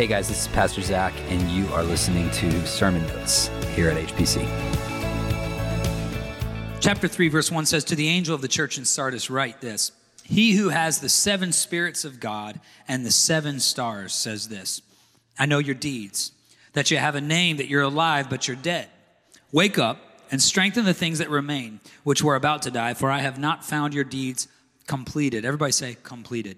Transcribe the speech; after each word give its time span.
Hey 0.00 0.06
guys, 0.06 0.28
this 0.28 0.40
is 0.40 0.48
Pastor 0.48 0.80
Zac, 0.80 1.12
and 1.28 1.42
you 1.50 1.66
are 1.74 1.82
listening 1.82 2.30
to 2.30 2.66
Sermon 2.66 3.06
Notes 3.08 3.48
here 3.74 3.90
at 3.90 3.98
HPC. 3.98 4.48
Chapter 6.80 7.06
3, 7.06 7.28
verse 7.28 7.50
1 7.50 7.66
says, 7.66 7.84
To 7.84 7.94
the 7.94 8.08
angel 8.08 8.34
of 8.34 8.40
the 8.40 8.48
church 8.48 8.78
in 8.78 8.86
Sardis, 8.86 9.28
write 9.28 9.60
this 9.60 9.92
He 10.24 10.52
who 10.52 10.70
has 10.70 11.00
the 11.00 11.10
seven 11.10 11.52
spirits 11.52 12.06
of 12.06 12.18
God 12.18 12.60
and 12.88 13.04
the 13.04 13.10
seven 13.10 13.60
stars 13.60 14.14
says 14.14 14.48
this 14.48 14.80
I 15.38 15.44
know 15.44 15.58
your 15.58 15.74
deeds, 15.74 16.32
that 16.72 16.90
you 16.90 16.96
have 16.96 17.14
a 17.14 17.20
name, 17.20 17.58
that 17.58 17.68
you're 17.68 17.82
alive, 17.82 18.30
but 18.30 18.48
you're 18.48 18.56
dead. 18.56 18.88
Wake 19.52 19.78
up 19.78 19.98
and 20.30 20.40
strengthen 20.40 20.86
the 20.86 20.94
things 20.94 21.18
that 21.18 21.28
remain, 21.28 21.78
which 22.04 22.22
were 22.22 22.36
about 22.36 22.62
to 22.62 22.70
die, 22.70 22.94
for 22.94 23.10
I 23.10 23.18
have 23.18 23.38
not 23.38 23.66
found 23.66 23.92
your 23.92 24.04
deeds 24.04 24.48
completed. 24.86 25.44
Everybody 25.44 25.72
say, 25.72 25.98
completed. 26.02 26.56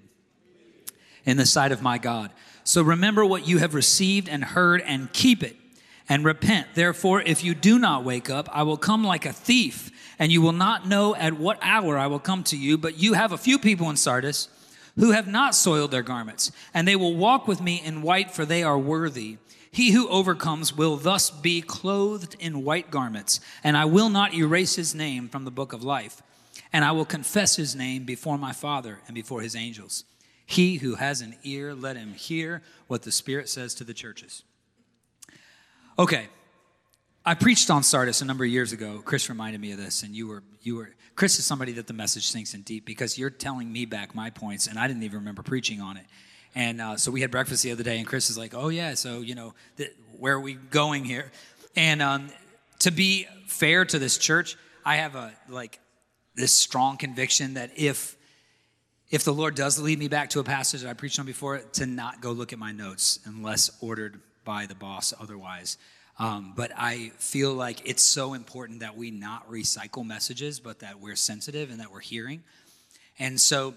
In 1.25 1.39
the 1.39 1.47
sight 1.47 1.73
of 1.73 1.83
my 1.83 1.99
God. 1.99 2.31
So 2.65 2.83
remember 2.83 3.25
what 3.25 3.47
you 3.47 3.59
have 3.59 3.75
received 3.75 4.29
and 4.29 4.45
heard 4.45 4.81
and 4.83 5.13
keep 5.13 5.43
it 5.43 5.57
and 6.09 6.25
repent. 6.25 6.69
Therefore, 6.75 7.23
if 7.23 7.43
you 7.43 7.55
do 7.55 7.79
not 7.79 8.05
wake 8.05 8.31
up, 8.31 8.49
I 8.53 8.63
will 8.63 8.77
come 8.77 9.05
like 9.05 9.27
a 9.27 9.33
thief, 9.33 9.91
and 10.19 10.31
you 10.31 10.43
will 10.43 10.53
not 10.53 10.87
know 10.87 11.15
at 11.15 11.39
what 11.39 11.59
hour 11.63 11.99
I 11.99 12.07
will 12.07 12.19
come 12.19 12.45
to 12.45 12.57
you. 12.57 12.77
But 12.79 12.99
you 12.99 13.15
have 13.15 13.33
a 13.33 13.39
few 13.39 13.59
people 13.59 13.91
in 13.91 13.97
Sardis 13.97 14.49
who 14.97 15.13
have 15.13 15.27
not 15.27 15.55
soiled 15.55 15.91
their 15.91 16.03
garments, 16.03 16.53
and 16.75 16.87
they 16.87 16.97
will 16.97 17.17
walk 17.17 17.49
with 17.49 17.61
me 17.61 17.81
in 17.83 18.03
white, 18.03 18.31
for 18.31 18.45
they 18.45 18.63
are 18.63 18.79
worthy. 18.79 19.39
He 19.71 19.93
who 19.93 20.07
overcomes 20.09 20.77
will 20.77 20.97
thus 20.97 21.31
be 21.31 21.63
clothed 21.63 22.37
in 22.39 22.63
white 22.63 22.91
garments, 22.91 23.41
and 23.65 23.77
I 23.77 23.87
will 23.87 24.11
not 24.11 24.35
erase 24.35 24.77
his 24.77 24.95
name 24.95 25.31
from 25.31 25.45
the 25.45 25.51
book 25.51 25.73
of 25.73 25.83
life. 25.83 26.23
And 26.75 26.85
I 26.85 26.93
will 26.93 27.07
confess 27.07 27.57
his 27.57 27.75
name 27.75 28.05
before 28.05 28.37
my 28.37 28.53
Father 28.53 29.01
and 29.07 29.15
before 29.15 29.41
his 29.41 29.57
angels. 29.57 30.05
He 30.53 30.77
who 30.77 30.97
has 30.97 31.23
an 31.23 31.35
ear, 31.45 31.75
let 31.75 31.97
him 31.97 32.13
hear 32.13 32.61
what 32.87 33.03
the 33.03 33.11
Spirit 33.11 33.49
says 33.49 33.75
to 33.77 33.85
the 33.85 33.95
churches. 33.95 34.43
Okay, 35.99 36.27
I 37.25 37.35
preached 37.35 37.71
on 37.71 37.83
Sardis 37.83 38.21
a 38.21 38.27
number 38.27 38.45
of 38.45 38.51
years 38.51 38.71
ago. 38.71 39.01
Chris 39.03 39.31
reminded 39.31 39.63
me 39.63 39.73
of 39.73 39.79
this, 39.79 40.03
and 40.03 40.15
you 40.15 40.29
were 40.29 40.43
you 40.61 40.77
were 40.77 40.91
Chris 41.17 41.39
is 41.39 41.47
somebody 41.47 41.73
that 41.73 41.87
the 41.87 41.95
message 41.95 42.27
sinks 42.27 42.53
in 42.53 42.61
deep 42.61 42.85
because 42.85 43.17
you're 43.17 43.31
telling 43.31 43.73
me 43.73 43.87
back 43.87 44.15
my 44.15 44.29
points, 44.29 44.67
and 44.67 44.79
I 44.79 44.87
didn't 44.89 45.05
even 45.05 45.21
remember 45.21 45.43
preaching 45.43 45.81
on 45.81 45.97
it. 45.97 46.05
And 46.55 46.83
uh, 46.83 46.99
so 46.99 47.11
we 47.11 47.23
had 47.23 47.31
breakfast 47.31 47.63
the 47.63 47.73
other 47.73 47.83
day, 47.83 47.97
and 47.97 48.07
Chris 48.07 48.29
is 48.29 48.37
like, 48.37 48.53
"Oh 48.55 48.69
yeah, 48.69 48.93
so 48.93 49.23
you 49.23 49.35
know, 49.35 49.55
th- 49.79 49.95
where 50.19 50.35
are 50.35 50.41
we 50.41 50.53
going 50.53 51.07
here?" 51.07 51.33
And 51.77 52.03
um, 52.03 52.29
to 52.81 52.91
be 52.91 53.27
fair 53.47 53.87
to 53.87 53.99
this 53.99 54.19
church, 54.19 54.59
I 54.85 54.97
have 54.97 55.15
a 55.15 55.33
like 55.49 55.81
this 56.35 56.55
strong 56.55 56.99
conviction 56.99 57.55
that 57.55 57.71
if 57.75 58.19
if 59.13 59.25
the 59.25 59.33
Lord 59.33 59.55
does 59.55 59.79
lead 59.79 59.99
me 59.99 60.09
back 60.09 60.31
to 60.31 60.41
a 60.41 60.45
passage 60.45 60.81
that 60.81 60.89
I 60.89 60.95
preached 60.95 61.21
on 61.21 61.27
before, 61.27 61.59
to 61.59 61.87
not 61.87 62.23
go 62.23 62.33
look 62.33 62.55
at 62.55 62.59
my 62.59 62.73
notes 62.73 63.21
unless 63.27 63.71
ordered 63.83 64.19
by 64.43 64.65
the 64.65 64.75
boss 64.75 65.13
otherwise. 65.21 65.77
Um, 66.19 66.55
but 66.57 66.73
I 66.77 67.13
feel 67.19 67.53
like 67.53 67.87
it's 67.89 68.03
so 68.03 68.33
important 68.33 68.81
that 68.81 68.97
we 68.97 69.11
not 69.11 69.51
recycle 69.51 70.05
messages, 70.05 70.61
but 70.61 70.81
that 70.81 70.99
we're 70.99 71.15
sensitive 71.15 71.71
and 71.71 71.79
that 71.81 71.93
we're 71.93 72.01
hearing. 72.01 72.43
And 73.19 73.39
so 73.39 73.75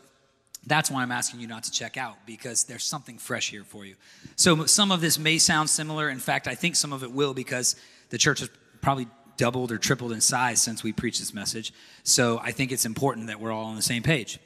that's 0.65 0.89
why 0.89 1.01
I'm 1.01 1.11
asking 1.11 1.41
you 1.41 1.47
not 1.47 1.63
to 1.63 1.71
check 1.71 1.97
out 1.97 2.15
because 2.25 2.63
there's 2.63 2.85
something 2.85 3.17
fresh 3.17 3.49
here 3.49 3.65
for 3.65 3.85
you. 3.85 3.95
So 4.37 4.65
some 4.65 4.89
of 4.89 5.01
this 5.01 5.19
may 5.19 5.37
sound 5.37 5.69
similar. 5.69 6.09
In 6.09 6.19
fact, 6.19 6.47
I 6.47 6.55
think 6.55 6.77
some 6.77 6.93
of 6.93 7.03
it 7.03 7.11
will 7.11 7.33
because 7.33 7.75
the 8.09 8.17
church 8.17 8.39
has 8.39 8.49
probably 8.81 9.07
doubled 9.35 9.73
or 9.73 9.77
tripled 9.77 10.13
in 10.13 10.21
size 10.21 10.61
since 10.61 10.81
we 10.81 10.93
preached 10.93 11.19
this 11.19 11.33
message. 11.33 11.73
So 12.03 12.39
I 12.41 12.51
think 12.51 12.71
it's 12.71 12.85
important 12.85 13.27
that 13.27 13.41
we're 13.41 13.51
all 13.51 13.65
on 13.65 13.75
the 13.75 13.81
same 13.81 14.01
page. 14.01 14.39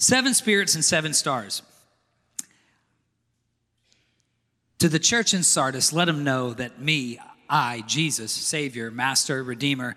Seven 0.00 0.32
spirits 0.32 0.74
and 0.74 0.82
seven 0.82 1.12
stars. 1.12 1.60
To 4.78 4.88
the 4.88 4.98
church 4.98 5.34
in 5.34 5.42
Sardis, 5.42 5.92
let 5.92 6.06
them 6.06 6.24
know 6.24 6.54
that 6.54 6.80
me, 6.80 7.18
I, 7.50 7.84
Jesus, 7.86 8.32
Savior, 8.32 8.90
Master, 8.90 9.44
Redeemer, 9.44 9.96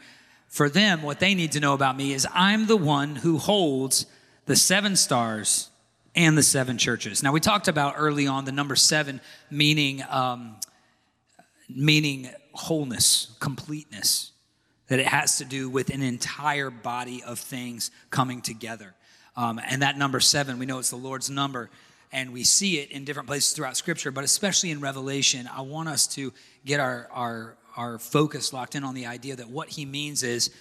for 0.50 0.68
them, 0.68 1.04
what 1.04 1.22
they 1.22 1.34
need 1.34 1.54
to 1.54 1.62
know 1.62 1.74
about 1.74 1.96
me 1.96 2.12
is 2.12 2.28
I'm 2.34 2.68
the 2.68 2.76
one 2.76 3.16
who 3.16 3.38
holds 3.38 4.06
the 4.46 4.58
seven 4.58 4.98
stars 4.98 5.70
and 6.14 6.38
the 6.38 6.44
seven 6.44 6.78
churches. 6.78 7.24
Now, 7.24 7.32
we 7.32 7.40
talked 7.40 7.70
about 7.70 7.96
early 7.98 8.28
on 8.28 8.44
the 8.44 8.52
number 8.52 8.76
seven 8.76 9.22
meaning, 9.50 10.04
um, 10.10 10.58
meaning 11.70 12.30
wholeness, 12.52 13.38
completeness, 13.40 14.34
that 14.90 15.00
it 15.00 15.08
has 15.08 15.38
to 15.38 15.46
do 15.46 15.70
with 15.70 15.90
an 15.92 16.02
entire 16.02 16.70
body 16.70 17.24
of 17.24 17.40
things 17.40 17.90
coming 18.10 18.42
together. 18.42 18.96
Um, 19.36 19.60
and 19.68 19.82
that 19.82 19.98
number 19.98 20.20
seven, 20.20 20.60
we 20.60 20.66
know 20.66 20.80
it's 20.80 20.90
the 20.90 20.96
Lord's 20.96 21.30
number 21.30 21.70
and 22.12 22.32
we 22.32 22.44
see 22.44 22.78
it 22.80 22.92
in 22.92 23.06
different 23.06 23.28
places 23.28 23.54
throughout 23.54 23.76
scripture 23.76 24.12
but 24.12 24.24
especially 24.24 24.70
in 24.70 24.80
revelation 24.80 25.50
i 25.52 25.62
want 25.62 25.90
us 25.90 26.06
to 26.06 26.32
get 26.64 26.80
our, 26.80 27.10
our, 27.12 27.56
our 27.76 27.98
focus 27.98 28.54
locked 28.54 28.76
in 28.76 28.84
on 28.84 28.94
the 28.94 29.08
idea 29.08 29.36
that 29.36 29.50
what 29.50 29.68
he 29.70 29.84
means 29.84 30.22
is 30.22 30.52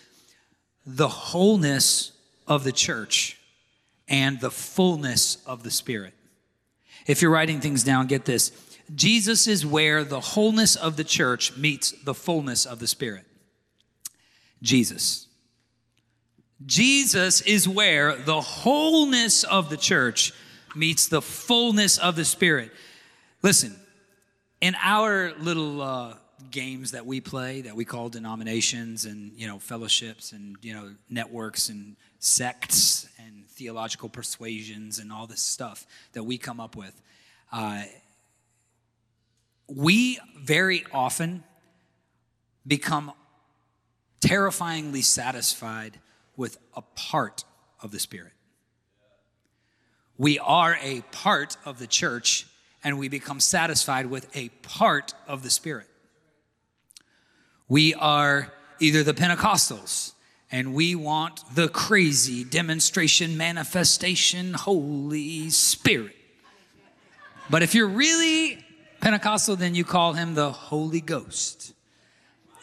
the 0.87 1.09
wholeness 1.09 2.13
of 2.47 2.65
the 2.65 2.73
church 2.73 3.39
and 4.09 4.41
the 4.41 4.51
fullness 4.51 5.39
of 5.47 5.63
the 5.63 5.71
spirit. 5.71 6.15
If 7.07 7.23
you're 7.23 7.31
writing 7.31 7.61
things 7.61 7.85
down 7.85 8.07
get 8.07 8.25
this. 8.25 8.53
Jesus 8.95 9.47
is 9.47 9.65
where 9.65 10.05
the 10.05 10.21
wholeness 10.21 10.77
of 10.77 10.97
the 10.97 11.05
church 11.05 11.57
meets 11.57 11.93
the 12.05 12.15
fullness 12.15 12.67
of 12.67 12.79
the 12.79 12.87
spirit. 12.87 13.25
Jesus 14.61 15.29
jesus 16.67 17.41
is 17.43 17.69
where 17.69 18.17
the 18.17 18.41
wholeness 18.41 19.45
of 19.45 19.71
the 19.71 19.77
church 19.77 20.33
meets 20.75 21.09
the 21.09 21.23
fullness 21.23 21.99
of 21.99 22.17
the 22.17 22.25
Spirit. 22.25 22.71
Listen, 23.43 23.77
in 24.61 24.77
our 24.83 25.33
little 25.39 25.83
uh, 25.83 26.15
games 26.51 26.93
that 26.93 27.07
we 27.07 27.21
play, 27.21 27.63
that 27.63 27.75
we 27.75 27.85
call 27.85 28.09
denominations 28.09 29.05
and 29.05 29.33
you 29.37 29.47
know 29.47 29.59
fellowships 29.59 30.33
and 30.33 30.57
you 30.63 30.75
know 30.75 30.95
networks 31.11 31.69
and 31.69 31.97
sects 32.19 33.09
and 33.19 33.47
theological 33.49 34.09
persuasions 34.09 34.99
and 34.99 35.13
all 35.13 35.27
this 35.27 35.41
stuff 35.41 35.87
that 36.13 36.23
we 36.23 36.39
come 36.39 36.61
up 36.61 36.77
with, 36.77 37.01
uh, 37.53 37.83
we 39.67 40.19
very 40.39 40.85
often 40.93 41.43
become 42.67 43.13
terrifyingly 44.21 45.03
satisfied 45.03 45.99
with 46.37 46.59
a 46.75 46.83
part 46.83 47.45
of 47.81 47.91
the 47.91 47.99
Spirit 47.99 48.33
we 50.23 50.39
are 50.39 50.79
a 50.81 51.01
part 51.11 51.57
of 51.65 51.81
the 51.81 51.87
church 51.89 52.47
and 52.85 52.97
we 52.97 53.09
become 53.09 53.41
satisfied 53.41 54.07
with 54.07 54.29
a 54.37 54.51
part 54.63 55.15
of 55.27 55.43
the 55.43 55.51
Spirit. 55.51 55.89
We 57.69 57.95
are 57.95 58.53
either 58.79 59.03
the 59.03 59.15
Pentecostals 59.15 60.13
and 60.53 60.75
we 60.75 60.95
want 60.95 61.43
the 61.57 61.69
crazy 61.69 62.45
demonstration, 62.45 63.37
manifestation, 63.37 64.55
Holy 64.55 65.51
Spirit. 65.51 66.15
But 67.51 67.65
if 67.65 67.75
you're 67.75 67.89
really 67.89 68.65
Pentecostal, 69.01 69.57
then 69.57 69.75
you 69.75 69.85
call 69.85 70.13
him 70.13 70.35
the 70.35 70.53
Holy 70.53 71.01
Ghost. 71.01 71.73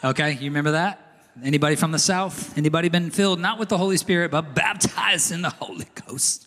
Okay, 0.02 0.32
you 0.32 0.44
remember 0.44 0.70
that? 0.70 1.09
Anybody 1.42 1.76
from 1.76 1.92
the 1.92 1.98
South? 1.98 2.56
Anybody 2.58 2.88
been 2.88 3.10
filled 3.10 3.40
not 3.40 3.58
with 3.58 3.68
the 3.68 3.78
Holy 3.78 3.96
Spirit, 3.96 4.30
but 4.30 4.54
baptized 4.54 5.32
in 5.32 5.42
the 5.42 5.50
Holy 5.50 5.86
Ghost? 6.06 6.46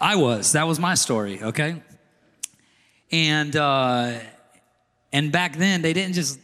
I 0.00 0.16
was. 0.16 0.52
That 0.52 0.66
was 0.66 0.78
my 0.78 0.94
story, 0.94 1.42
okay? 1.42 1.82
And 3.12 3.54
uh, 3.54 4.18
and 5.12 5.32
back 5.32 5.56
then 5.56 5.82
they 5.82 5.92
didn't 5.92 6.14
just 6.14 6.38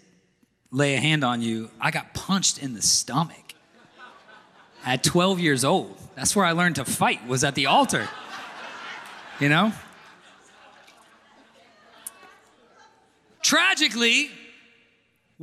lay 0.71 0.95
a 0.95 1.01
hand 1.01 1.25
on 1.25 1.43
you. 1.43 1.71
I 1.81 1.91
got 1.91 2.15
punched 2.15 2.63
in 2.63 2.75
the 2.75 2.83
stomach 2.83 3.55
at 4.85 5.03
12 5.03 5.41
years 5.41 5.65
old. 5.65 5.99
That's 6.15 6.35
where 6.37 6.45
I 6.45 6.53
learned 6.53 6.77
to 6.77 6.85
fight. 6.85 7.27
Was 7.27 7.45
at 7.45 7.55
the 7.55 7.67
altar. 7.67 8.09
You 9.41 9.49
know? 9.49 9.73
Tragically, 13.43 14.31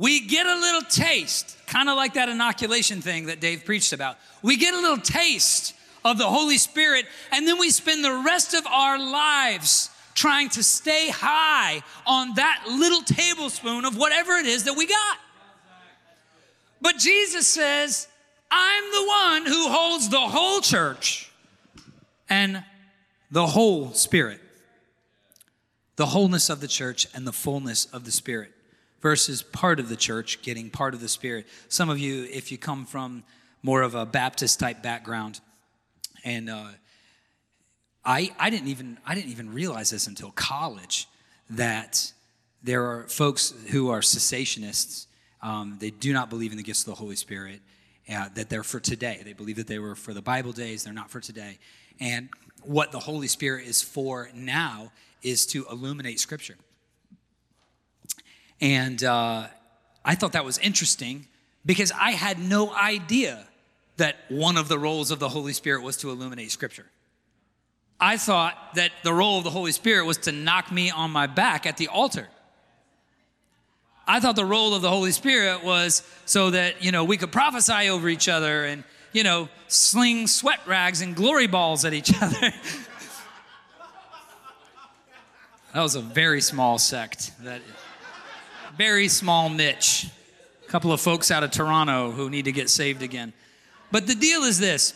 we 0.00 0.20
get 0.20 0.46
a 0.46 0.54
little 0.54 0.80
taste, 0.80 1.58
kind 1.66 1.90
of 1.90 1.94
like 1.94 2.14
that 2.14 2.30
inoculation 2.30 3.02
thing 3.02 3.26
that 3.26 3.38
Dave 3.38 3.66
preached 3.66 3.92
about. 3.92 4.16
We 4.40 4.56
get 4.56 4.72
a 4.72 4.80
little 4.80 4.96
taste 4.96 5.74
of 6.06 6.16
the 6.16 6.24
Holy 6.24 6.56
Spirit, 6.56 7.04
and 7.30 7.46
then 7.46 7.58
we 7.58 7.68
spend 7.68 8.02
the 8.02 8.22
rest 8.24 8.54
of 8.54 8.66
our 8.66 8.98
lives 8.98 9.90
trying 10.14 10.48
to 10.50 10.64
stay 10.64 11.10
high 11.10 11.82
on 12.06 12.34
that 12.36 12.64
little 12.66 13.02
tablespoon 13.02 13.84
of 13.84 13.98
whatever 13.98 14.38
it 14.38 14.46
is 14.46 14.64
that 14.64 14.72
we 14.74 14.86
got. 14.86 15.18
But 16.80 16.96
Jesus 16.96 17.46
says, 17.46 18.08
I'm 18.50 18.84
the 18.84 19.06
one 19.06 19.46
who 19.52 19.68
holds 19.68 20.08
the 20.08 20.18
whole 20.18 20.62
church 20.62 21.30
and 22.30 22.64
the 23.30 23.46
whole 23.46 23.92
Spirit. 23.92 24.40
The 25.96 26.06
wholeness 26.06 26.48
of 26.48 26.62
the 26.62 26.68
church 26.68 27.06
and 27.14 27.26
the 27.26 27.34
fullness 27.34 27.84
of 27.92 28.06
the 28.06 28.12
Spirit 28.12 28.54
versus 29.00 29.42
part 29.42 29.80
of 29.80 29.88
the 29.88 29.96
church 29.96 30.42
getting 30.42 30.70
part 30.70 30.94
of 30.94 31.00
the 31.00 31.08
Spirit. 31.08 31.46
Some 31.68 31.90
of 31.90 31.98
you, 31.98 32.26
if 32.30 32.52
you 32.52 32.58
come 32.58 32.86
from 32.86 33.24
more 33.62 33.82
of 33.82 33.94
a 33.94 34.06
Baptist 34.06 34.60
type 34.60 34.82
background, 34.82 35.40
and 36.24 36.50
uh, 36.50 36.68
I, 38.04 38.30
I 38.38 38.50
didn't 38.50 38.68
even 38.68 38.98
I 39.06 39.14
didn't 39.14 39.30
even 39.30 39.52
realize 39.52 39.90
this 39.90 40.06
until 40.06 40.30
college 40.32 41.08
that 41.50 42.12
there 42.62 42.84
are 42.84 43.08
folks 43.08 43.54
who 43.70 43.90
are 43.90 44.00
cessationists. 44.00 45.06
Um, 45.42 45.78
they 45.80 45.90
do 45.90 46.12
not 46.12 46.28
believe 46.28 46.50
in 46.50 46.58
the 46.58 46.62
gifts 46.62 46.82
of 46.82 46.86
the 46.86 46.94
Holy 46.94 47.16
Spirit. 47.16 47.60
Uh, 48.12 48.28
that 48.34 48.48
they're 48.48 48.64
for 48.64 48.80
today. 48.80 49.20
They 49.24 49.34
believe 49.34 49.54
that 49.56 49.68
they 49.68 49.78
were 49.78 49.94
for 49.94 50.12
the 50.12 50.22
Bible 50.22 50.50
days. 50.50 50.82
They're 50.82 50.92
not 50.92 51.10
for 51.10 51.20
today. 51.20 51.58
And 52.00 52.28
what 52.62 52.90
the 52.90 52.98
Holy 52.98 53.28
Spirit 53.28 53.68
is 53.68 53.82
for 53.82 54.30
now 54.34 54.90
is 55.22 55.46
to 55.46 55.64
illuminate 55.70 56.18
Scripture. 56.18 56.56
And 58.60 59.02
uh, 59.02 59.46
I 60.04 60.14
thought 60.14 60.32
that 60.32 60.44
was 60.44 60.58
interesting 60.58 61.26
because 61.64 61.92
I 61.92 62.12
had 62.12 62.38
no 62.38 62.72
idea 62.74 63.46
that 63.96 64.16
one 64.28 64.56
of 64.56 64.68
the 64.68 64.78
roles 64.78 65.10
of 65.10 65.18
the 65.18 65.28
Holy 65.28 65.52
Spirit 65.52 65.82
was 65.82 65.96
to 65.98 66.10
illuminate 66.10 66.50
Scripture. 66.50 66.86
I 68.00 68.16
thought 68.16 68.56
that 68.74 68.92
the 69.02 69.12
role 69.12 69.38
of 69.38 69.44
the 69.44 69.50
Holy 69.50 69.72
Spirit 69.72 70.06
was 70.06 70.16
to 70.18 70.32
knock 70.32 70.72
me 70.72 70.90
on 70.90 71.10
my 71.10 71.26
back 71.26 71.66
at 71.66 71.76
the 71.76 71.88
altar. 71.88 72.28
I 74.06 74.20
thought 74.20 74.36
the 74.36 74.44
role 74.44 74.74
of 74.74 74.82
the 74.82 74.88
Holy 74.88 75.12
Spirit 75.12 75.62
was 75.62 76.02
so 76.24 76.50
that, 76.50 76.82
you 76.82 76.92
know, 76.92 77.04
we 77.04 77.18
could 77.18 77.30
prophesy 77.30 77.90
over 77.90 78.08
each 78.08 78.28
other 78.28 78.64
and, 78.64 78.84
you 79.12 79.22
know, 79.22 79.48
sling 79.68 80.26
sweat 80.26 80.60
rags 80.66 81.02
and 81.02 81.14
glory 81.14 81.46
balls 81.46 81.84
at 81.84 81.92
each 81.92 82.10
other. 82.22 82.52
that 85.74 85.82
was 85.82 85.94
a 85.94 86.00
very 86.00 86.40
small 86.40 86.78
sect. 86.78 87.32
That 87.44 87.60
very 88.80 89.08
small 89.08 89.50
niche. 89.50 90.06
A 90.66 90.70
couple 90.70 90.90
of 90.90 91.02
folks 91.02 91.30
out 91.30 91.42
of 91.42 91.50
Toronto 91.50 92.12
who 92.12 92.30
need 92.30 92.46
to 92.46 92.52
get 92.52 92.70
saved 92.70 93.02
again. 93.02 93.34
But 93.92 94.06
the 94.06 94.14
deal 94.14 94.40
is 94.44 94.58
this. 94.58 94.94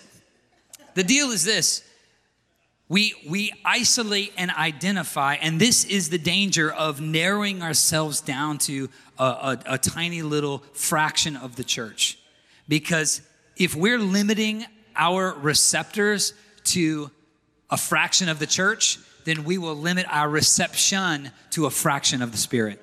The 0.94 1.04
deal 1.04 1.32
is 1.32 1.44
this. 1.44 1.84
We, 2.88 3.12
we 3.28 3.52
isolate 3.62 4.32
and 4.38 4.50
identify, 4.50 5.34
and 5.34 5.60
this 5.60 5.84
is 5.84 6.08
the 6.08 6.16
danger 6.16 6.72
of 6.72 7.02
narrowing 7.02 7.60
ourselves 7.60 8.22
down 8.22 8.56
to 8.60 8.88
a, 9.18 9.22
a, 9.22 9.58
a 9.74 9.78
tiny 9.78 10.22
little 10.22 10.62
fraction 10.72 11.36
of 11.36 11.56
the 11.56 11.64
church. 11.64 12.18
Because 12.66 13.20
if 13.58 13.74
we're 13.74 13.98
limiting 13.98 14.64
our 14.96 15.34
receptors 15.34 16.32
to 16.72 17.10
a 17.68 17.76
fraction 17.76 18.30
of 18.30 18.38
the 18.38 18.46
church, 18.46 18.98
then 19.26 19.44
we 19.44 19.58
will 19.58 19.76
limit 19.76 20.06
our 20.08 20.30
reception 20.30 21.30
to 21.50 21.66
a 21.66 21.70
fraction 21.70 22.22
of 22.22 22.32
the 22.32 22.38
Spirit. 22.38 22.80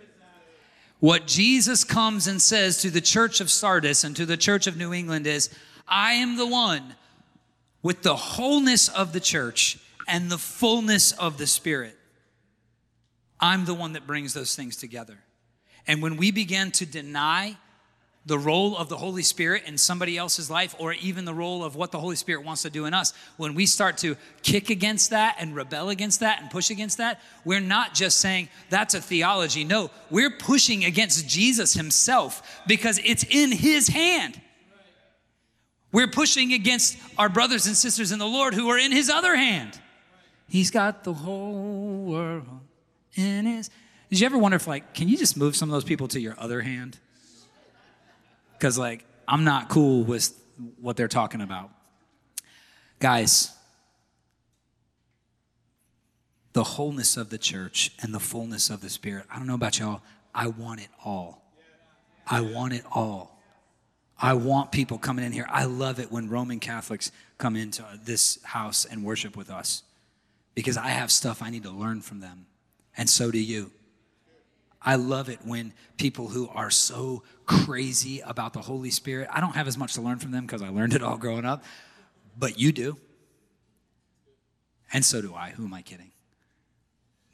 What 1.01 1.25
Jesus 1.25 1.83
comes 1.83 2.27
and 2.27 2.39
says 2.39 2.77
to 2.77 2.91
the 2.91 3.01
church 3.01 3.41
of 3.41 3.49
Sardis 3.49 4.03
and 4.03 4.15
to 4.15 4.25
the 4.27 4.37
church 4.37 4.67
of 4.67 4.77
New 4.77 4.93
England 4.93 5.25
is, 5.25 5.49
I 5.87 6.13
am 6.13 6.37
the 6.37 6.45
one 6.45 6.95
with 7.81 8.03
the 8.03 8.15
wholeness 8.15 8.87
of 8.87 9.11
the 9.11 9.19
church 9.19 9.79
and 10.07 10.29
the 10.29 10.37
fullness 10.37 11.11
of 11.13 11.39
the 11.39 11.47
Spirit. 11.47 11.97
I'm 13.39 13.65
the 13.65 13.73
one 13.73 13.93
that 13.93 14.05
brings 14.05 14.35
those 14.35 14.55
things 14.55 14.77
together. 14.77 15.17
And 15.87 16.03
when 16.03 16.17
we 16.17 16.29
begin 16.29 16.69
to 16.73 16.85
deny 16.85 17.57
the 18.25 18.37
role 18.37 18.77
of 18.77 18.87
the 18.87 18.97
Holy 18.97 19.23
Spirit 19.23 19.63
in 19.65 19.77
somebody 19.77 20.15
else's 20.15 20.49
life, 20.49 20.75
or 20.77 20.93
even 20.93 21.25
the 21.25 21.33
role 21.33 21.63
of 21.63 21.75
what 21.75 21.91
the 21.91 21.99
Holy 21.99 22.15
Spirit 22.15 22.45
wants 22.45 22.61
to 22.61 22.69
do 22.69 22.85
in 22.85 22.93
us, 22.93 23.13
when 23.37 23.55
we 23.55 23.65
start 23.65 23.97
to 23.97 24.15
kick 24.43 24.69
against 24.69 25.09
that 25.09 25.37
and 25.39 25.55
rebel 25.55 25.89
against 25.89 26.19
that 26.19 26.39
and 26.39 26.51
push 26.51 26.69
against 26.69 26.99
that, 26.99 27.19
we're 27.45 27.59
not 27.59 27.95
just 27.95 28.17
saying 28.17 28.47
that's 28.69 28.93
a 28.93 29.01
theology. 29.01 29.63
No, 29.63 29.89
we're 30.11 30.29
pushing 30.29 30.85
against 30.85 31.27
Jesus 31.27 31.73
himself 31.73 32.61
because 32.67 32.99
it's 33.03 33.23
in 33.23 33.51
his 33.51 33.87
hand. 33.87 34.39
We're 35.91 36.07
pushing 36.07 36.53
against 36.53 36.97
our 37.17 37.27
brothers 37.27 37.65
and 37.65 37.75
sisters 37.75 38.11
in 38.11 38.19
the 38.19 38.27
Lord 38.27 38.53
who 38.53 38.69
are 38.69 38.77
in 38.77 38.91
his 38.91 39.09
other 39.09 39.35
hand. 39.35 39.79
He's 40.47 40.69
got 40.69 41.03
the 41.03 41.13
whole 41.13 42.03
world 42.03 42.45
in 43.15 43.45
his. 43.45 43.69
Did 44.09 44.19
you 44.19 44.25
ever 44.25 44.37
wonder 44.37 44.57
if, 44.57 44.67
like, 44.67 44.93
can 44.93 45.07
you 45.07 45.17
just 45.17 45.37
move 45.37 45.55
some 45.55 45.69
of 45.69 45.73
those 45.73 45.83
people 45.83 46.07
to 46.09 46.19
your 46.19 46.35
other 46.37 46.61
hand? 46.61 46.99
Because, 48.61 48.77
like, 48.77 49.03
I'm 49.27 49.43
not 49.43 49.69
cool 49.69 50.03
with 50.03 50.39
what 50.79 50.95
they're 50.95 51.07
talking 51.07 51.41
about. 51.41 51.71
Guys, 52.99 53.51
the 56.53 56.63
wholeness 56.63 57.17
of 57.17 57.31
the 57.31 57.39
church 57.39 57.89
and 58.03 58.13
the 58.13 58.19
fullness 58.19 58.69
of 58.69 58.81
the 58.81 58.89
Spirit. 58.89 59.25
I 59.31 59.37
don't 59.37 59.47
know 59.47 59.55
about 59.55 59.79
y'all. 59.79 60.03
I 60.35 60.45
want 60.45 60.79
it 60.79 60.89
all. 61.03 61.41
I 62.27 62.41
want 62.41 62.73
it 62.73 62.83
all. 62.93 63.41
I 64.21 64.33
want 64.35 64.71
people 64.71 64.99
coming 64.99 65.25
in 65.25 65.31
here. 65.31 65.47
I 65.49 65.65
love 65.65 65.99
it 65.99 66.11
when 66.11 66.29
Roman 66.29 66.59
Catholics 66.59 67.11
come 67.39 67.55
into 67.55 67.83
this 68.05 68.37
house 68.43 68.85
and 68.85 69.03
worship 69.03 69.35
with 69.35 69.49
us 69.49 69.81
because 70.53 70.77
I 70.77 70.89
have 70.89 71.09
stuff 71.09 71.41
I 71.41 71.49
need 71.49 71.63
to 71.63 71.71
learn 71.71 72.01
from 72.01 72.19
them, 72.19 72.45
and 72.95 73.09
so 73.09 73.31
do 73.31 73.39
you. 73.39 73.71
I 74.83 74.95
love 74.95 75.29
it 75.29 75.39
when 75.45 75.73
people 75.97 76.27
who 76.27 76.49
are 76.49 76.71
so 76.71 77.23
crazy 77.45 78.21
about 78.21 78.53
the 78.53 78.61
Holy 78.61 78.89
Spirit, 78.89 79.29
I 79.31 79.39
don't 79.39 79.55
have 79.55 79.67
as 79.67 79.77
much 79.77 79.93
to 79.93 80.01
learn 80.01 80.17
from 80.17 80.31
them 80.31 80.45
because 80.45 80.61
I 80.61 80.69
learned 80.69 80.93
it 80.93 81.03
all 81.03 81.17
growing 81.17 81.45
up, 81.45 81.63
but 82.37 82.59
you 82.59 82.71
do. 82.71 82.97
And 84.91 85.05
so 85.05 85.21
do 85.21 85.35
I. 85.35 85.51
Who 85.51 85.65
am 85.65 85.73
I 85.73 85.81
kidding? 85.81 86.11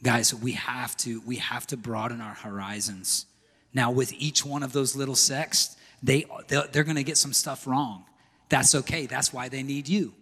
Guys, 0.04 0.34
we 0.34 0.52
have 0.52 0.96
to 0.98 1.22
we 1.22 1.38
have 1.38 1.66
to 1.68 1.78
broaden 1.78 2.22
our 2.22 2.36
horizons. 2.36 3.26
Now 3.74 3.92
with 3.92 4.14
each 4.14 4.46
one 4.46 4.62
of 4.62 4.74
those 4.74 4.96
little 4.96 5.16
sects, 5.16 5.76
they 6.04 6.26
they're 6.48 6.84
going 6.84 6.98
to 6.98 7.04
get 7.04 7.18
some 7.18 7.34
stuff 7.34 7.66
wrong. 7.66 8.06
That's 8.50 8.76
okay. 8.76 9.08
That's 9.08 9.34
why 9.34 9.50
they 9.50 9.64
need 9.64 9.88
you 9.88 10.14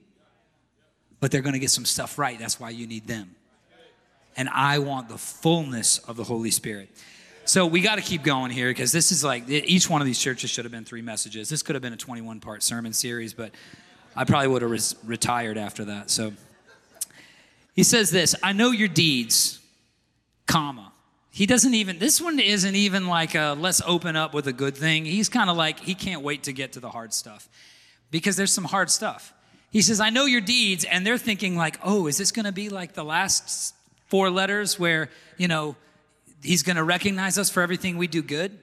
but 1.20 1.32
they're 1.32 1.42
going 1.42 1.54
to 1.54 1.60
get 1.60 1.72
some 1.72 1.86
stuff 1.86 2.20
right. 2.20 2.38
That's 2.38 2.60
why 2.60 2.70
you 2.70 2.88
need 2.88 3.08
them. 3.08 3.36
And 4.38 4.50
I 4.50 4.80
want 4.80 5.08
the 5.10 5.18
fullness 5.18 5.98
of 5.98 6.18
the 6.18 6.24
Holy 6.24 6.52
Spirit. 6.52 6.90
So 7.48 7.68
we 7.68 7.82
got 7.82 7.96
to 7.96 8.02
keep 8.02 8.24
going 8.24 8.50
here 8.50 8.70
because 8.70 8.92
this 8.92 9.12
is 9.12 9.24
like 9.24 9.48
each 9.48 9.88
one 9.88 10.02
of 10.02 10.08
these 10.08 10.20
churches 10.20 10.50
should 10.50 10.66
have 10.66 10.72
been 10.72 10.84
three 10.84 11.04
messages. 11.04 11.48
This 11.48 11.62
could 11.62 11.76
have 11.76 11.82
been 11.82 11.94
a 11.94 11.98
21 11.98 12.40
part 12.40 12.64
sermon 12.64 12.92
series, 12.92 13.36
but 13.36 13.52
I 14.16 14.24
probably 14.24 14.48
would 14.48 14.64
have 14.64 14.72
res- 14.72 14.96
retired 15.06 15.56
after 15.56 15.86
that. 15.86 16.10
So 16.10 16.34
he 17.76 17.84
says 17.84 18.10
this 18.10 18.34
I 18.42 18.52
know 18.52 18.72
your 18.72 18.88
deeds, 18.88 19.60
comma. 20.48 20.92
He 21.30 21.46
doesn't 21.46 21.74
even, 21.76 22.00
this 22.00 22.20
one 22.20 22.40
isn't 22.40 22.76
even 22.76 23.08
like 23.08 23.36
a 23.36 23.56
let's 23.60 23.82
open 23.86 24.16
up 24.16 24.34
with 24.34 24.48
a 24.48 24.54
good 24.54 24.76
thing. 24.76 25.06
He's 25.06 25.30
kind 25.30 25.50
of 25.50 25.56
like, 25.56 25.82
he 25.82 25.94
can't 25.94 26.22
wait 26.22 26.44
to 26.44 26.54
get 26.54 26.74
to 26.74 26.80
the 26.80 26.90
hard 26.90 27.14
stuff 27.14 27.48
because 28.10 28.38
there's 28.38 28.54
some 28.54 28.64
hard 28.64 28.90
stuff. 28.90 29.34
He 29.70 29.82
says, 29.82 30.00
I 30.00 30.10
know 30.10 30.26
your 30.26 30.42
deeds. 30.42 30.86
And 30.86 31.06
they're 31.06 31.18
thinking, 31.18 31.58
like, 31.58 31.78
oh, 31.84 32.08
is 32.08 32.18
this 32.18 32.32
going 32.32 32.46
to 32.46 32.54
be 32.54 32.70
like 32.70 32.94
the 32.94 33.04
last 33.04 33.76
four 34.08 34.30
letters 34.30 34.80
where, 34.80 35.10
you 35.38 35.50
know, 35.50 35.76
he's 36.46 36.64
going 36.64 36.76
to 36.76 36.84
recognize 36.84 37.38
us 37.38 37.50
for 37.50 37.62
everything 37.62 37.98
we 37.98 38.08
do 38.08 38.22
good? 38.22 38.58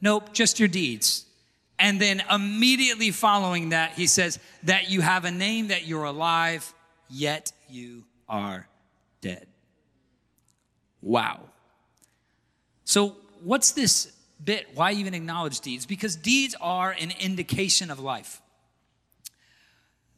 Nope, 0.00 0.32
just 0.32 0.58
your 0.58 0.68
deeds. 0.68 1.24
And 1.78 2.00
then 2.00 2.22
immediately 2.30 3.10
following 3.10 3.70
that, 3.70 3.92
he 3.92 4.06
says, 4.06 4.38
that 4.64 4.90
you 4.90 5.00
have 5.00 5.24
a 5.24 5.30
name, 5.30 5.68
that 5.68 5.86
you're 5.86 6.04
alive, 6.04 6.72
yet 7.08 7.52
you 7.68 8.04
are 8.28 8.66
dead. 9.20 9.46
Wow. 11.00 11.40
So, 12.84 13.16
what's 13.42 13.72
this 13.72 14.12
bit? 14.42 14.66
Why 14.74 14.92
even 14.92 15.14
acknowledge 15.14 15.60
deeds? 15.60 15.86
Because 15.86 16.16
deeds 16.16 16.56
are 16.60 16.90
an 16.90 17.12
indication 17.20 17.90
of 17.90 18.00
life. 18.00 18.42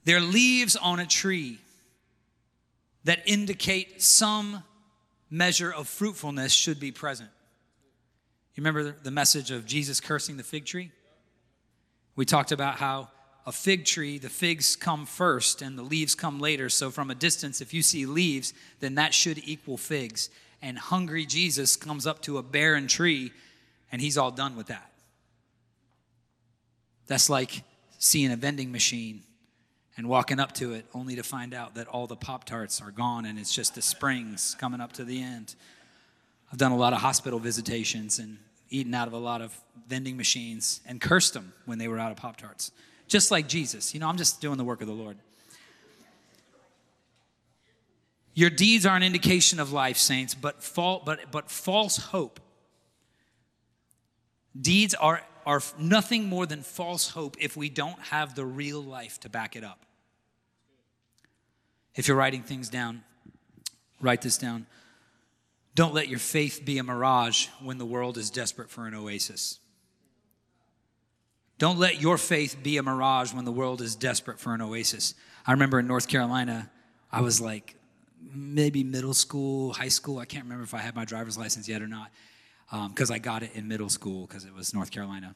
They're 0.05 0.21
leaves 0.21 0.77
on 0.77 0.99
a 0.99 1.07
tree 1.07 1.59
that 3.05 3.23
indicate 3.27 4.00
some 4.03 4.62
measure 5.31 5.73
of 5.73 5.89
fruitfulness 5.89 6.53
should 6.53 6.81
be 6.81 6.91
present. 6.91 7.31
You 8.55 8.63
remember 8.63 8.95
the 9.03 9.11
message 9.11 9.51
of 9.51 9.65
Jesus 9.65 10.01
cursing 10.01 10.37
the 10.37 10.43
fig 10.43 10.67
tree? 10.67 10.91
We 12.17 12.25
talked 12.25 12.53
about 12.53 12.77
how 12.77 13.09
a 13.47 13.53
fig 13.53 13.85
tree, 13.85 14.19
the 14.19 14.29
figs 14.29 14.77
come 14.77 15.07
first 15.07 15.63
and 15.63 15.79
the 15.79 15.83
leaves 15.83 16.15
come 16.15 16.41
later. 16.41 16.69
So, 16.69 16.91
from 16.91 17.11
a 17.11 17.15
distance, 17.15 17.61
if 17.61 17.73
you 17.73 17.83
see 17.83 18.05
leaves, 18.05 18.53
then 18.81 18.97
that 18.97 19.15
should 19.15 19.39
equal 19.49 19.77
figs. 19.77 20.29
And 20.61 20.79
hungry 20.79 21.25
Jesus 21.25 21.77
comes 21.77 22.07
up 22.07 22.21
to 22.23 22.37
a 22.37 22.43
barren 22.43 22.87
tree 22.87 23.33
and 23.91 24.03
he's 24.03 24.19
all 24.19 24.31
done 24.31 24.57
with 24.57 24.67
that. 24.67 24.91
That's 27.07 27.31
like 27.31 27.63
seeing 27.99 28.31
a 28.31 28.37
vending 28.37 28.71
machine 28.71 29.23
and 30.00 30.09
walking 30.09 30.40
up 30.40 30.52
to 30.52 30.73
it 30.73 30.87
only 30.95 31.14
to 31.14 31.23
find 31.23 31.52
out 31.52 31.75
that 31.75 31.87
all 31.87 32.07
the 32.07 32.16
Pop 32.16 32.45
Tarts 32.45 32.80
are 32.80 32.90
gone 32.90 33.26
and 33.26 33.38
it's 33.38 33.54
just 33.54 33.75
the 33.75 33.83
springs 33.83 34.57
coming 34.59 34.80
up 34.80 34.95
to 34.95 35.04
the 35.04 35.23
end. 35.23 35.54
I've 36.50 36.57
done 36.57 36.73
a 36.73 36.76
lot 36.76 36.95
of 36.95 37.00
hospital 37.00 37.38
visitations 37.38 38.19
and 38.19 38.38
eaten 38.71 38.95
out 38.95 39.09
of 39.09 39.12
a 39.12 39.19
lot 39.19 39.42
of 39.42 39.54
vending 39.87 40.16
machines 40.16 40.80
and 40.87 41.02
cursed 41.02 41.35
them 41.35 41.52
when 41.66 41.76
they 41.76 41.87
were 41.87 41.99
out 41.99 42.11
of 42.11 42.16
Pop 42.16 42.38
Tarts. 42.38 42.73
Just 43.09 43.30
like 43.30 43.47
Jesus. 43.47 43.92
You 43.92 44.00
know, 44.00 44.09
I'm 44.09 44.16
just 44.16 44.40
doing 44.40 44.57
the 44.57 44.64
work 44.64 44.80
of 44.80 44.87
the 44.87 44.95
Lord. 44.95 45.19
Your 48.33 48.49
deeds 48.49 48.87
are 48.87 48.97
an 48.97 49.02
indication 49.02 49.61
of 49.61 49.71
life, 49.71 49.99
saints, 49.99 50.35
but, 50.35 50.66
but, 50.75 51.30
but 51.30 51.50
false 51.50 51.99
hope. 51.99 52.40
Deeds 54.59 54.95
are, 54.95 55.21
are 55.45 55.61
nothing 55.78 56.25
more 56.25 56.47
than 56.47 56.62
false 56.62 57.11
hope 57.11 57.37
if 57.38 57.54
we 57.54 57.69
don't 57.69 58.00
have 58.00 58.35
the 58.35 58.47
real 58.47 58.83
life 58.83 59.21
to 59.21 59.28
back 59.28 59.57
it 59.57 59.62
up 59.62 59.85
if 61.94 62.09
you're 62.09 62.16
writing 62.16 62.42
things 62.42 62.68
down, 62.68 63.02
Write 64.00 64.23
this 64.23 64.38
down. 64.38 64.66
Don't 65.75 65.94
let 65.94 66.09
your 66.09 66.18
faith 66.18 66.62
be 66.64 66.78
a 66.78 66.82
mirage 66.82 67.49
when 67.62 67.78
the 67.78 67.85
world 67.85 68.16
is 68.16 68.30
desperate 68.30 68.70
for 68.70 68.87
an 68.87 68.94
oasis. 68.94 69.59
Don't 71.59 71.78
let 71.78 72.00
your 72.00 72.16
faith 72.16 72.56
be 72.62 72.78
a 72.78 72.82
mirage 72.82 73.35
when 73.35 73.44
the 73.44 73.52
world 73.52 73.82
is 73.82 73.94
desperate 73.94 74.38
for 74.38 74.54
an 74.54 74.62
oasis. 74.62 75.14
I 75.47 75.52
remember 75.52 75.78
in 75.78 75.87
North 75.87 76.09
Carolina, 76.09 76.70
I 77.12 77.20
was 77.20 77.40
like 77.40 77.76
maybe 78.35 78.82
middle 78.82 79.14
school, 79.14 79.75
high 79.75 79.88
school. 79.88 80.18
I 80.18 80.25
can't 80.25 80.44
remember 80.44 80.64
if 80.64 80.75
I 80.75 80.78
had 80.78 80.97
my 80.97 81.04
driver's 81.04 81.37
license 81.37 81.68
yet 81.68 81.82
or 81.82 81.87
not, 81.87 82.11
because 82.88 83.11
um, 83.11 83.14
I 83.14 83.18
got 83.18 83.42
it 83.42 83.50
in 83.54 83.68
middle 83.68 83.90
school 83.90 84.26
because 84.26 84.47
it 84.47 84.54
was 84.54 84.73
North 84.73 84.90
Carolina. 84.90 85.35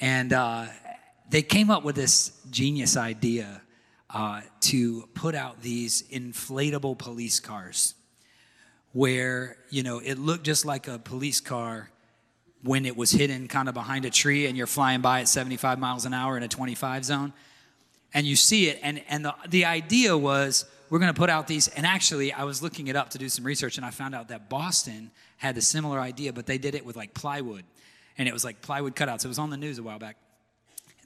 And 0.00 0.34
uh, 0.34 0.66
they 1.30 1.42
came 1.42 1.70
up 1.70 1.82
with 1.82 1.96
this 1.96 2.38
genius 2.50 2.96
idea 2.96 3.62
uh, 4.10 4.40
to 4.60 5.08
put 5.14 5.34
out 5.34 5.62
these 5.62 6.02
inflatable 6.04 6.96
police 6.96 7.40
cars 7.40 7.94
where, 8.92 9.56
you 9.70 9.82
know, 9.82 9.98
it 9.98 10.18
looked 10.18 10.44
just 10.44 10.64
like 10.64 10.88
a 10.88 10.98
police 10.98 11.40
car 11.40 11.90
when 12.62 12.86
it 12.86 12.96
was 12.96 13.10
hidden 13.10 13.48
kind 13.48 13.68
of 13.68 13.74
behind 13.74 14.04
a 14.04 14.10
tree 14.10 14.46
and 14.46 14.56
you're 14.56 14.66
flying 14.66 15.00
by 15.00 15.20
at 15.20 15.28
75 15.28 15.78
miles 15.78 16.06
an 16.06 16.14
hour 16.14 16.36
in 16.36 16.42
a 16.42 16.48
25 16.48 17.04
zone 17.04 17.32
and 18.14 18.26
you 18.26 18.34
see 18.34 18.68
it 18.68 18.78
and, 18.82 19.02
and 19.08 19.24
the, 19.24 19.34
the 19.48 19.64
idea 19.64 20.16
was 20.16 20.64
we're 20.88 20.98
going 20.98 21.12
to 21.12 21.18
put 21.18 21.28
out 21.28 21.46
these 21.46 21.68
and 21.68 21.84
actually 21.84 22.32
i 22.32 22.44
was 22.44 22.62
looking 22.62 22.88
it 22.88 22.96
up 22.96 23.10
to 23.10 23.18
do 23.18 23.28
some 23.28 23.44
research 23.44 23.76
and 23.76 23.84
i 23.84 23.90
found 23.90 24.14
out 24.14 24.28
that 24.28 24.48
boston 24.48 25.10
had 25.36 25.56
a 25.58 25.60
similar 25.60 26.00
idea 26.00 26.32
but 26.32 26.46
they 26.46 26.58
did 26.58 26.74
it 26.74 26.84
with 26.84 26.96
like 26.96 27.12
plywood 27.12 27.62
and 28.18 28.28
it 28.28 28.32
was 28.32 28.44
like 28.44 28.62
plywood 28.62 28.96
cutouts. 28.96 29.24
It 29.24 29.28
was 29.28 29.38
on 29.38 29.50
the 29.50 29.56
news 29.56 29.78
a 29.78 29.82
while 29.82 29.98
back 29.98 30.16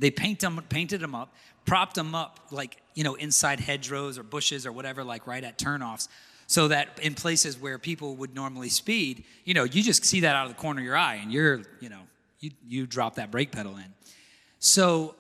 they 0.01 0.11
paint 0.11 0.41
them, 0.41 0.61
painted 0.69 1.01
them 1.01 1.15
up, 1.15 1.33
propped 1.67 1.95
them 1.95 2.15
up 2.15 2.41
like, 2.51 2.79
you 2.95 3.05
know, 3.05 3.15
inside 3.15 3.61
hedgerows 3.61 4.19
or 4.19 4.23
bushes 4.23 4.67
or 4.67 4.73
whatever, 4.73 5.05
like 5.05 5.27
right 5.27 5.45
at 5.45 5.59
turnoffs. 5.59 6.09
So 6.47 6.69
that 6.69 6.99
in 7.01 7.15
places 7.15 7.57
where 7.57 7.79
people 7.79 8.17
would 8.17 8.35
normally 8.35 8.71
speed, 8.71 9.25
you 9.45 9.55
know, 9.55 9.63
you 9.63 9.83
just 9.83 10.05
see 10.05 10.21
that 10.21 10.35
out 10.35 10.47
of 10.47 10.57
the 10.57 10.61
corner 10.61 10.81
of 10.81 10.85
your 10.85 10.97
eye 10.97 11.17
and 11.17 11.31
you're, 11.31 11.63
you 11.79 11.89
know, 11.89 12.01
you, 12.41 12.51
you 12.67 12.87
drop 12.87 13.17
that 13.17 13.31
brake 13.31 13.53
pedal 13.53 13.77
in. 13.77 13.85
So 14.59 15.15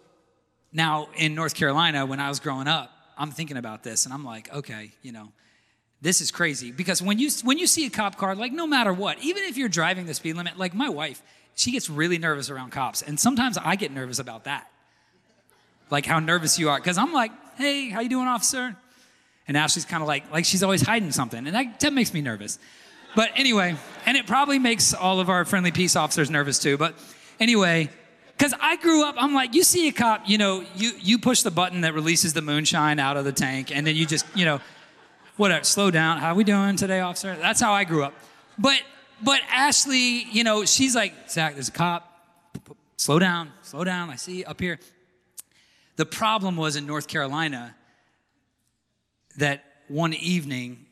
now 0.72 1.08
in 1.16 1.34
North 1.34 1.54
Carolina, 1.54 2.04
when 2.04 2.18
I 2.18 2.28
was 2.28 2.40
growing 2.40 2.66
up, 2.66 2.90
I'm 3.16 3.30
thinking 3.30 3.58
about 3.58 3.84
this 3.84 4.06
and 4.06 4.14
I'm 4.14 4.24
like, 4.24 4.52
okay, 4.52 4.90
you 5.02 5.12
know, 5.12 5.28
this 6.00 6.20
is 6.20 6.30
crazy 6.30 6.72
because 6.72 7.02
when 7.02 7.18
you 7.18 7.28
when 7.44 7.58
you 7.58 7.66
see 7.66 7.84
a 7.86 7.90
cop 7.90 8.16
car, 8.16 8.34
like 8.34 8.52
no 8.52 8.66
matter 8.66 8.92
what, 8.92 9.22
even 9.22 9.44
if 9.44 9.58
you're 9.58 9.68
driving 9.68 10.06
the 10.06 10.14
speed 10.14 10.34
limit, 10.34 10.58
like 10.58 10.74
my 10.74 10.88
wife, 10.88 11.22
she 11.60 11.72
gets 11.72 11.90
really 11.90 12.16
nervous 12.16 12.48
around 12.48 12.70
cops. 12.70 13.02
And 13.02 13.20
sometimes 13.20 13.58
I 13.58 13.76
get 13.76 13.92
nervous 13.92 14.18
about 14.18 14.44
that. 14.44 14.70
Like 15.90 16.06
how 16.06 16.18
nervous 16.18 16.58
you 16.58 16.70
are. 16.70 16.78
Because 16.78 16.96
I'm 16.96 17.12
like, 17.12 17.32
hey, 17.56 17.90
how 17.90 18.00
you 18.00 18.08
doing, 18.08 18.26
officer? 18.26 18.74
And 19.46 19.56
Ashley's 19.56 19.84
kind 19.84 20.02
of 20.02 20.08
like, 20.08 20.30
like 20.32 20.46
she's 20.46 20.62
always 20.62 20.80
hiding 20.80 21.12
something. 21.12 21.46
And 21.46 21.54
that, 21.54 21.80
that 21.80 21.92
makes 21.92 22.14
me 22.14 22.22
nervous. 22.22 22.58
But 23.14 23.30
anyway, 23.36 23.76
and 24.06 24.16
it 24.16 24.26
probably 24.26 24.58
makes 24.58 24.94
all 24.94 25.20
of 25.20 25.28
our 25.28 25.44
friendly 25.44 25.70
peace 25.70 25.96
officers 25.96 26.30
nervous 26.30 26.58
too. 26.58 26.78
But 26.78 26.94
anyway, 27.38 27.90
because 28.38 28.54
I 28.58 28.76
grew 28.76 29.04
up, 29.04 29.16
I'm 29.18 29.34
like, 29.34 29.54
you 29.54 29.62
see 29.62 29.88
a 29.88 29.92
cop, 29.92 30.28
you 30.28 30.38
know, 30.38 30.64
you, 30.76 30.92
you 30.98 31.18
push 31.18 31.42
the 31.42 31.50
button 31.50 31.82
that 31.82 31.92
releases 31.92 32.32
the 32.32 32.40
moonshine 32.40 32.98
out 32.98 33.18
of 33.18 33.26
the 33.26 33.32
tank, 33.32 33.74
and 33.74 33.86
then 33.86 33.96
you 33.96 34.06
just, 34.06 34.24
you 34.34 34.46
know, 34.46 34.60
whatever, 35.36 35.62
slow 35.64 35.90
down. 35.90 36.18
How 36.18 36.34
we 36.34 36.44
doing 36.44 36.76
today, 36.76 37.00
officer? 37.00 37.36
That's 37.36 37.60
how 37.60 37.74
I 37.74 37.84
grew 37.84 38.02
up. 38.02 38.14
But 38.56 38.80
but 39.22 39.40
Ashley, 39.50 40.24
you 40.30 40.44
know, 40.44 40.64
she's 40.64 40.94
like, 40.94 41.12
Zac, 41.30 41.54
there's 41.54 41.68
a 41.68 41.72
cop. 41.72 42.06
Slow 42.96 43.18
down, 43.18 43.52
slow 43.62 43.84
down. 43.84 44.10
I 44.10 44.16
see 44.16 44.44
up 44.44 44.60
here. 44.60 44.78
The 45.96 46.06
problem 46.06 46.56
was 46.56 46.76
in 46.76 46.86
North 46.86 47.08
Carolina 47.08 47.74
that 49.38 49.64
one 49.88 50.14
evening 50.14 50.86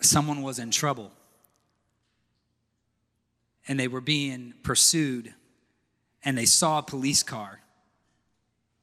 someone 0.00 0.42
was 0.42 0.58
in 0.58 0.70
trouble 0.70 1.12
and 3.68 3.78
they 3.78 3.88
were 3.88 4.00
being 4.00 4.54
pursued 4.62 5.34
and 6.24 6.36
they 6.36 6.46
saw 6.46 6.78
a 6.78 6.82
police 6.82 7.22
car 7.22 7.60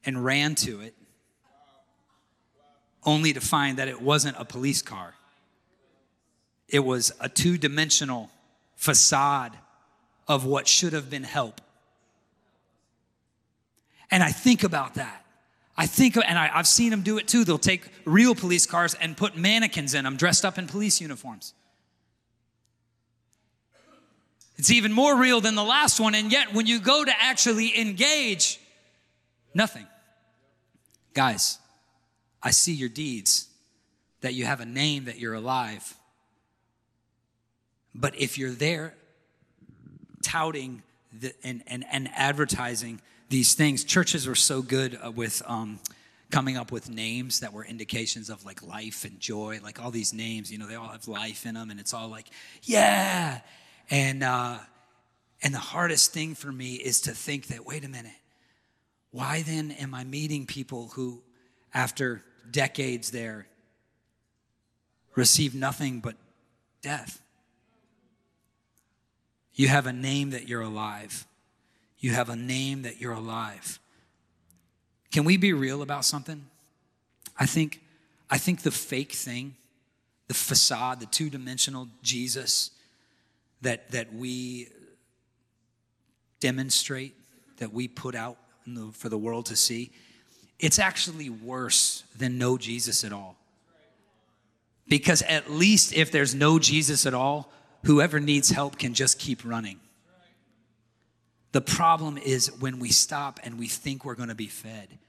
and 0.06 0.24
ran 0.24 0.56
to 0.56 0.82
it 0.82 0.96
only 3.04 3.34
to 3.34 3.42
find 3.42 3.78
that 3.78 3.88
it 3.88 4.02
wasn't 4.02 4.36
a 4.38 4.46
police 4.46 4.82
car. 4.82 5.14
It 6.68 6.80
was 6.80 7.12
a 7.20 7.30
two 7.30 7.58
dimensional 7.58 8.30
facade 8.78 9.58
of 10.28 10.46
what 10.46 10.68
should 10.68 10.94
have 10.94 11.10
been 11.10 11.24
help. 11.24 11.60
And 14.10 14.24
I 14.24 14.32
think 14.32 14.64
about 14.64 14.96
that. 14.96 15.26
I 15.76 15.86
think, 15.86 16.16
and 16.16 16.40
I, 16.40 16.48
have 16.48 16.66
seen 16.66 16.90
them 16.90 17.02
do 17.02 17.18
it 17.18 17.28
too. 17.28 17.44
They'll 17.44 17.58
take 17.58 17.90
real 18.06 18.34
police 18.34 18.66
cars 18.66 18.94
and 18.96 19.16
put 19.16 19.36
mannequins 19.36 19.94
in 19.94 20.06
them 20.06 20.16
dressed 20.16 20.46
up 20.46 20.58
in 20.58 20.68
police 20.68 21.02
uniforms. 21.02 21.54
It's 24.58 24.72
even 24.72 24.92
more 24.92 25.16
real 25.20 25.40
than 25.40 25.54
the 25.54 25.64
last 25.64 26.00
one, 26.00 26.16
and 26.16 26.32
yet 26.32 26.54
when 26.54 26.66
you 26.66 26.80
go 26.80 27.06
to 27.06 27.12
actually 27.20 27.80
engage, 27.80 28.60
nothing. 29.54 29.86
Guys, 31.14 31.60
I 32.42 32.52
see 32.52 32.74
your 32.74 32.90
deeds, 32.90 33.50
that 34.22 34.34
you 34.34 34.46
have 34.46 34.62
a 34.62 34.66
name, 34.66 35.06
that 35.06 35.20
you're 35.20 35.36
alive. 35.36 35.97
But 37.98 38.16
if 38.16 38.38
you're 38.38 38.52
there 38.52 38.94
touting 40.22 40.84
the, 41.20 41.34
and, 41.44 41.64
and, 41.66 41.84
and 41.92 42.10
advertising 42.16 43.02
these 43.30 43.56
things, 43.56 43.84
churches 43.84 44.28
were 44.28 44.36
so 44.36 44.62
good 44.62 44.98
uh, 45.04 45.12
with 45.12 45.42
um, 45.48 45.80
coming 46.30 46.58
up 46.58 46.72
with 46.72 46.90
names 46.90 47.40
that 47.40 47.52
were 47.52 47.66
indications 47.66 48.30
of 48.30 48.46
like 48.46 48.62
life 48.62 49.04
and 49.04 49.20
joy, 49.20 49.60
like 49.64 49.84
all 49.84 49.90
these 49.90 50.14
names, 50.14 50.52
you 50.52 50.60
know, 50.60 50.68
they 50.68 50.76
all 50.76 50.90
have 50.90 51.08
life 51.08 51.46
in 51.46 51.56
them, 51.56 51.72
and 51.72 51.80
it's 51.80 51.94
all 51.94 52.08
like, 52.08 52.28
yeah. 52.62 53.42
And, 53.90 54.24
uh, 54.24 54.60
and 55.42 55.54
the 55.54 55.60
hardest 55.60 56.14
thing 56.14 56.36
for 56.36 56.52
me 56.52 56.76
is 56.76 57.02
to 57.02 57.12
think 57.12 57.48
that, 57.48 57.66
wait 57.66 57.84
a 57.84 57.90
minute, 57.90 58.12
why 59.12 59.42
then 59.42 59.72
am 59.72 59.96
I 59.96 60.04
meeting 60.04 60.46
people 60.46 60.92
who, 60.94 61.24
after 61.74 62.24
decades 62.52 63.10
there, 63.10 63.48
receive 65.16 65.56
nothing 65.56 66.00
but 66.00 66.16
death? 66.82 67.22
You 69.58 69.68
have 69.68 69.88
a 69.88 69.92
name 69.92 70.30
that 70.30 70.48
you're 70.48 70.62
alive. 70.62 71.26
You 72.00 72.12
have 72.12 72.30
a 72.30 72.36
name 72.36 72.84
that 72.84 73.02
you're 73.02 73.12
alive. 73.12 73.80
Can 75.12 75.26
we 75.26 75.36
be 75.36 75.52
real 75.52 75.82
about 75.82 76.06
something? 76.06 76.46
I 77.40 77.48
think, 77.48 77.82
I 78.30 78.38
think 78.38 78.62
the 78.62 78.72
fake 78.72 79.14
thing, 79.14 79.56
the 80.28 80.36
facade, 80.36 81.00
the 81.00 81.08
two 81.08 81.32
dimensional 81.32 81.88
Jesus 82.04 82.70
that, 83.62 83.90
that 83.92 84.14
we 84.14 84.68
demonstrate, 86.40 87.16
that 87.58 87.74
we 87.74 87.88
put 87.88 88.14
out 88.14 88.38
the, 88.68 88.92
for 88.94 89.10
the 89.10 89.18
world 89.18 89.48
to 89.48 89.56
see, 89.56 89.92
it's 90.60 90.78
actually 90.78 91.32
worse 91.32 92.04
than 92.16 92.38
no 92.38 92.60
Jesus 92.60 93.04
at 93.04 93.12
all. 93.12 93.36
Because 94.88 95.24
at 95.24 95.50
least 95.52 95.94
if 95.94 96.12
there's 96.12 96.36
no 96.36 96.60
Jesus 96.60 97.08
at 97.08 97.16
all, 97.16 97.52
whoever 97.86 98.20
needs 98.20 98.50
help 98.50 98.78
can 98.78 98.94
just 98.94 99.20
keep 99.20 99.46
running. 99.46 99.80
The 101.52 101.62
problem 101.62 102.18
is 102.18 102.52
when 102.60 102.80
we 102.80 102.90
stop 102.90 103.40
and 103.44 103.58
we 103.58 103.68
think 103.68 104.04
we're 104.06 104.16
going 104.16 104.30
to 104.30 104.36
be 104.36 104.48
fed. 104.48 105.00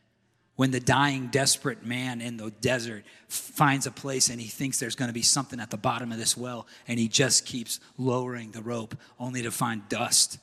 When 0.57 0.71
the 0.71 0.81
dying, 0.81 1.29
desperate 1.29 1.85
man 1.85 2.21
in 2.21 2.37
the 2.37 2.51
desert 2.51 3.05
finds 3.29 3.87
a 3.87 3.91
place 3.93 4.29
and 4.29 4.41
he 4.41 4.49
thinks 4.49 4.81
there's 4.81 4.97
going 4.97 5.09
to 5.09 5.15
be 5.15 5.23
something 5.23 5.61
at 5.61 5.71
the 5.71 5.77
bottom 5.77 6.11
of 6.11 6.19
this 6.19 6.37
well, 6.37 6.67
and 6.89 6.99
he 6.99 7.07
just 7.07 7.47
keeps 7.47 7.81
lowering 7.97 8.51
the 8.51 8.63
rope 8.63 8.97
only 9.21 9.43
to 9.43 9.51
find 9.51 9.89
dust 9.89 10.39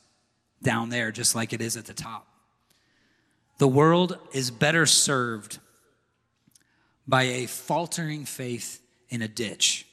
down 0.62 0.90
there, 0.90 1.12
just 1.12 1.36
like 1.36 1.54
it 1.54 1.62
is 1.62 1.76
at 1.76 1.86
the 1.86 1.94
top. 1.94 2.28
The 3.58 3.68
world 3.68 4.18
is 4.32 4.52
better 4.52 4.86
served 4.86 5.60
by 7.08 7.24
a 7.24 7.46
faltering 7.46 8.26
faith 8.26 8.82
in 9.10 9.22
a 9.22 9.28
ditch 9.28 9.86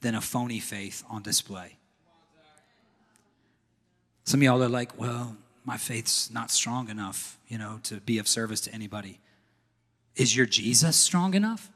than 0.00 0.14
a 0.14 0.20
phony 0.20 0.60
faith 0.60 1.04
on 1.10 1.22
display. 1.22 1.76
Some 4.24 4.40
of 4.40 4.44
y'all 4.44 4.62
are 4.62 4.68
like, 4.68 4.98
well, 4.98 5.36
my 5.64 5.76
faith's 5.76 6.30
not 6.30 6.50
strong 6.50 6.88
enough, 6.88 7.38
you 7.48 7.58
know, 7.58 7.80
to 7.84 7.96
be 8.00 8.18
of 8.18 8.28
service 8.28 8.60
to 8.62 8.74
anybody. 8.74 9.20
Is 10.16 10.36
your 10.36 10.46
Jesus 10.46 10.96
strong 10.96 11.34
enough? 11.34 11.70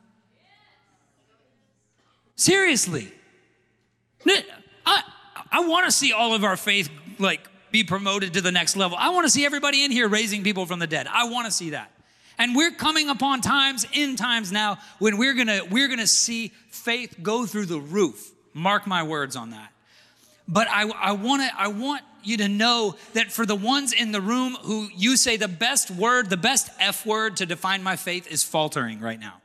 Seriously. 2.37 3.13
I, 4.27 5.03
I 5.51 5.67
want 5.67 5.87
to 5.87 5.93
see 5.93 6.13
all 6.13 6.35
of 6.35 6.45
our 6.45 6.57
faith 6.57 6.91
like 7.19 7.49
be 7.71 7.85
promoted 7.85 8.35
to 8.35 8.41
the 8.41 8.53
next 8.53 8.77
level. 8.77 8.97
I 9.01 9.11
want 9.11 9.27
to 9.27 9.31
see 9.31 9.47
everybody 9.47 9.85
in 9.85 9.91
here 9.91 10.09
raising 10.09 10.43
people 10.43 10.67
from 10.67 10.79
the 10.79 10.87
dead. 10.87 11.07
I 11.07 11.29
want 11.29 11.47
to 11.47 11.53
see 11.53 11.71
that. 11.71 11.91
And 12.39 12.57
we're 12.57 12.71
coming 12.71 13.09
upon 13.09 13.41
times 13.41 13.87
in 13.93 14.17
times 14.17 14.51
now 14.51 14.79
when 14.99 15.19
we're 15.19 15.35
gonna 15.35 15.63
we're 15.71 15.89
gonna 15.89 16.07
see 16.07 16.53
faith 16.69 17.17
go 17.23 17.47
through 17.47 17.67
the 17.67 17.81
roof. 17.81 18.33
Mark 18.55 18.87
my 18.87 19.03
words 19.03 19.37
on 19.37 19.51
that. 19.51 19.73
But 20.49 20.69
I, 20.69 20.89
I 20.89 21.13
want 21.13 21.43
to 21.43 21.61
I 21.61 21.69
want 21.69 22.03
you 22.25 22.39
to 22.39 22.49
know 22.49 22.97
that 23.15 23.33
for 23.33 23.47
the 23.47 23.55
ones 23.55 23.93
in 23.93 24.13
the 24.13 24.21
room 24.21 24.57
who 24.63 24.89
you 24.95 25.17
say 25.17 25.37
the 25.37 25.49
best 25.49 25.91
word, 25.91 26.31
the 26.31 26.37
best 26.37 26.71
F 26.79 27.05
word 27.07 27.39
to 27.39 27.47
define 27.47 27.83
my 27.83 27.97
faith 27.97 28.31
is 28.31 28.43
faltering 28.43 29.01
right 29.01 29.19
now. 29.19 29.41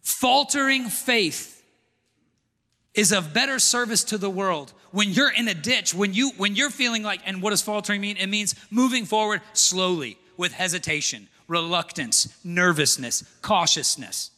Faltering 0.00 0.88
faith 0.88 1.62
is 2.94 3.12
of 3.12 3.32
better 3.32 3.58
service 3.58 4.04
to 4.04 4.18
the 4.18 4.30
world 4.30 4.72
when 4.90 5.10
you're 5.10 5.30
in 5.30 5.48
a 5.48 5.54
ditch 5.54 5.94
when 5.94 6.12
you 6.12 6.30
when 6.36 6.54
you're 6.54 6.70
feeling 6.70 7.02
like 7.02 7.20
and 7.24 7.42
what 7.42 7.50
does 7.50 7.62
faltering 7.62 8.00
mean 8.00 8.16
it 8.18 8.26
means 8.26 8.54
moving 8.70 9.04
forward 9.06 9.40
slowly 9.54 10.18
with 10.36 10.52
hesitation 10.52 11.28
reluctance 11.48 12.34
nervousness 12.44 13.24
cautiousness. 13.42 14.30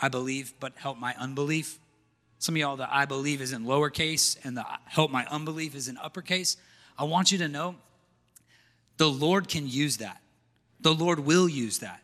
I 0.00 0.08
believe 0.08 0.54
but 0.58 0.72
help 0.76 0.98
my 0.98 1.14
unbelief. 1.18 1.78
Some 2.38 2.56
of 2.56 2.60
y'all 2.60 2.76
the 2.76 2.92
i 2.92 3.04
believe 3.04 3.40
is 3.40 3.52
in 3.52 3.64
lowercase 3.64 4.36
and 4.44 4.56
the 4.56 4.64
help 4.84 5.10
my 5.10 5.26
unbelief 5.26 5.74
is 5.74 5.88
in 5.88 5.96
uppercase. 5.98 6.56
I 6.98 7.04
want 7.04 7.32
you 7.32 7.38
to 7.38 7.48
know 7.48 7.76
the 8.96 9.08
lord 9.08 9.48
can 9.48 9.68
use 9.68 9.98
that. 9.98 10.20
The 10.80 10.94
lord 10.94 11.20
will 11.20 11.48
use 11.48 11.78
that. 11.78 12.02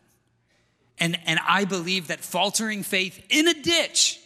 And, 0.99 1.17
and 1.25 1.39
I 1.47 1.65
believe 1.65 2.07
that 2.07 2.19
faltering 2.19 2.83
faith 2.83 3.25
in 3.29 3.47
a 3.47 3.53
ditch, 3.53 4.19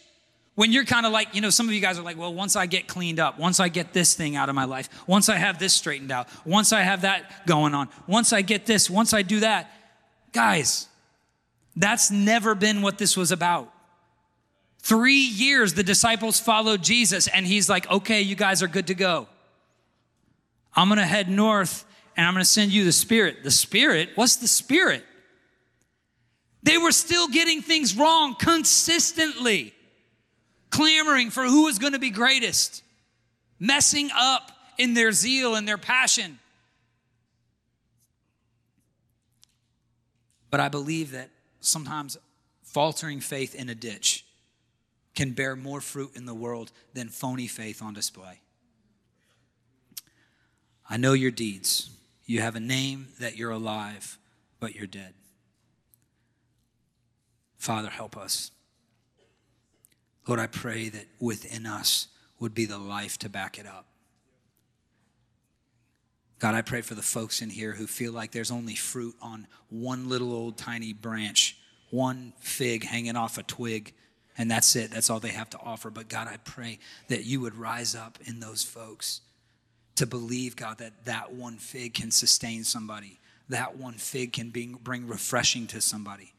when 0.54 0.72
you're 0.72 0.84
kind 0.84 1.04
of 1.04 1.12
like, 1.12 1.34
you 1.34 1.40
know, 1.40 1.50
some 1.50 1.66
of 1.66 1.74
you 1.74 1.80
guys 1.80 1.98
are 1.98 2.02
like, 2.02 2.16
well, 2.16 2.32
once 2.32 2.54
I 2.54 2.66
get 2.66 2.86
cleaned 2.86 3.18
up, 3.18 3.38
once 3.38 3.58
I 3.58 3.68
get 3.68 3.92
this 3.92 4.14
thing 4.14 4.36
out 4.36 4.48
of 4.48 4.54
my 4.54 4.64
life, 4.64 4.88
once 5.06 5.28
I 5.28 5.36
have 5.36 5.58
this 5.58 5.74
straightened 5.74 6.12
out, 6.12 6.28
once 6.44 6.72
I 6.72 6.82
have 6.82 7.02
that 7.02 7.46
going 7.46 7.74
on, 7.74 7.88
once 8.06 8.32
I 8.32 8.42
get 8.42 8.64
this, 8.66 8.88
once 8.88 9.12
I 9.12 9.22
do 9.22 9.40
that, 9.40 9.70
guys, 10.32 10.88
that's 11.74 12.10
never 12.10 12.54
been 12.54 12.82
what 12.82 12.98
this 12.98 13.16
was 13.16 13.32
about. 13.32 13.72
Three 14.78 15.14
years 15.24 15.74
the 15.74 15.82
disciples 15.82 16.38
followed 16.38 16.82
Jesus, 16.82 17.26
and 17.26 17.46
he's 17.46 17.68
like, 17.68 17.90
okay, 17.90 18.20
you 18.20 18.36
guys 18.36 18.62
are 18.62 18.68
good 18.68 18.86
to 18.88 18.94
go. 18.94 19.26
I'm 20.76 20.88
gonna 20.88 21.06
head 21.06 21.28
north 21.28 21.84
and 22.16 22.26
I'm 22.26 22.34
gonna 22.34 22.44
send 22.44 22.72
you 22.72 22.84
the 22.84 22.92
Spirit. 22.92 23.42
The 23.42 23.50
Spirit? 23.50 24.10
What's 24.14 24.36
the 24.36 24.48
Spirit? 24.48 25.04
They 26.62 26.78
were 26.78 26.92
still 26.92 27.28
getting 27.28 27.60
things 27.60 27.96
wrong 27.96 28.34
consistently, 28.38 29.73
clamoring 30.74 31.30
for 31.30 31.44
who 31.44 31.64
was 31.64 31.78
going 31.78 31.92
to 31.92 32.00
be 32.00 32.10
greatest, 32.10 32.82
messing 33.60 34.10
up 34.12 34.50
in 34.76 34.94
their 34.94 35.12
zeal 35.12 35.54
and 35.54 35.68
their 35.68 35.78
passion. 35.78 36.40
But 40.50 40.58
I 40.58 40.68
believe 40.68 41.12
that 41.12 41.30
sometimes 41.60 42.16
faltering 42.64 43.20
faith 43.20 43.54
in 43.54 43.68
a 43.68 43.74
ditch 43.74 44.24
can 45.14 45.30
bear 45.30 45.54
more 45.54 45.80
fruit 45.80 46.10
in 46.16 46.26
the 46.26 46.34
world 46.34 46.72
than 46.92 47.08
phony 47.08 47.46
faith 47.46 47.80
on 47.80 47.94
display. 47.94 48.40
I 50.90 50.96
know 50.96 51.12
your 51.12 51.30
deeds. 51.30 51.90
You 52.26 52.40
have 52.40 52.56
a 52.56 52.60
name 52.60 53.08
that 53.20 53.36
you're 53.36 53.52
alive, 53.52 54.18
but 54.58 54.74
you're 54.74 54.88
dead. 54.88 55.14
Father, 57.58 57.90
help 57.90 58.16
us. 58.16 58.50
Lord, 60.26 60.40
I 60.40 60.46
pray 60.46 60.88
that 60.88 61.06
within 61.20 61.66
us 61.66 62.08
would 62.40 62.54
be 62.54 62.66
the 62.66 62.78
life 62.78 63.18
to 63.18 63.28
back 63.28 63.58
it 63.58 63.66
up. 63.66 63.86
God, 66.38 66.54
I 66.54 66.62
pray 66.62 66.82
for 66.82 66.94
the 66.94 67.02
folks 67.02 67.40
in 67.40 67.48
here 67.48 67.72
who 67.72 67.86
feel 67.86 68.12
like 68.12 68.32
there's 68.32 68.50
only 68.50 68.74
fruit 68.74 69.14
on 69.22 69.46
one 69.70 70.08
little 70.08 70.32
old 70.32 70.58
tiny 70.58 70.92
branch, 70.92 71.56
one 71.90 72.34
fig 72.38 72.84
hanging 72.84 73.16
off 73.16 73.38
a 73.38 73.42
twig, 73.42 73.94
and 74.36 74.50
that's 74.50 74.76
it. 74.76 74.90
That's 74.90 75.08
all 75.08 75.20
they 75.20 75.28
have 75.28 75.48
to 75.50 75.58
offer. 75.58 75.90
But 75.90 76.08
God, 76.08 76.28
I 76.28 76.36
pray 76.38 76.80
that 77.08 77.24
you 77.24 77.40
would 77.40 77.54
rise 77.54 77.94
up 77.94 78.18
in 78.26 78.40
those 78.40 78.62
folks 78.62 79.20
to 79.94 80.06
believe, 80.06 80.56
God, 80.56 80.78
that 80.78 81.04
that 81.04 81.32
one 81.32 81.56
fig 81.56 81.94
can 81.94 82.10
sustain 82.10 82.64
somebody, 82.64 83.20
that 83.48 83.78
one 83.78 83.94
fig 83.94 84.32
can 84.32 84.50
bring 84.50 85.06
refreshing 85.06 85.66
to 85.68 85.80
somebody. 85.80 86.33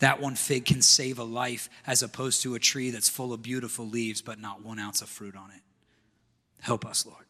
That 0.00 0.20
one 0.20 0.34
fig 0.34 0.64
can 0.64 0.82
save 0.82 1.18
a 1.18 1.24
life 1.24 1.68
as 1.86 2.02
opposed 2.02 2.42
to 2.42 2.54
a 2.54 2.58
tree 2.58 2.90
that's 2.90 3.08
full 3.08 3.32
of 3.32 3.42
beautiful 3.42 3.86
leaves 3.86 4.20
but 4.22 4.40
not 4.40 4.64
one 4.64 4.78
ounce 4.78 5.02
of 5.02 5.08
fruit 5.08 5.36
on 5.36 5.50
it. 5.50 5.62
Help 6.60 6.84
us, 6.84 7.06
Lord. 7.06 7.24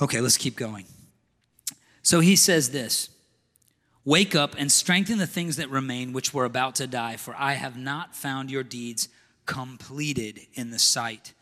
Okay, 0.00 0.20
let's 0.20 0.36
keep 0.36 0.56
going. 0.56 0.84
So 2.02 2.20
he 2.20 2.36
says 2.36 2.70
this 2.70 3.10
Wake 4.04 4.34
up 4.34 4.54
and 4.58 4.72
strengthen 4.72 5.18
the 5.18 5.26
things 5.26 5.56
that 5.56 5.68
remain, 5.68 6.12
which 6.12 6.32
were 6.32 6.44
about 6.44 6.74
to 6.76 6.86
die, 6.86 7.16
for 7.16 7.34
I 7.36 7.52
have 7.52 7.76
not 7.76 8.16
found 8.16 8.50
your 8.50 8.62
deeds 8.62 9.08
completed 9.46 10.40
in 10.54 10.70
the 10.70 10.78
sight 10.78 11.34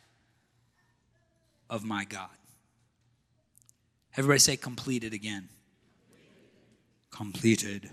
of 1.71 1.85
my 1.85 2.05
God. 2.05 2.31
Everybody 4.17 4.41
say 4.41 4.57
completed 4.57 5.13
again. 5.13 5.49
Completed. 7.11 7.91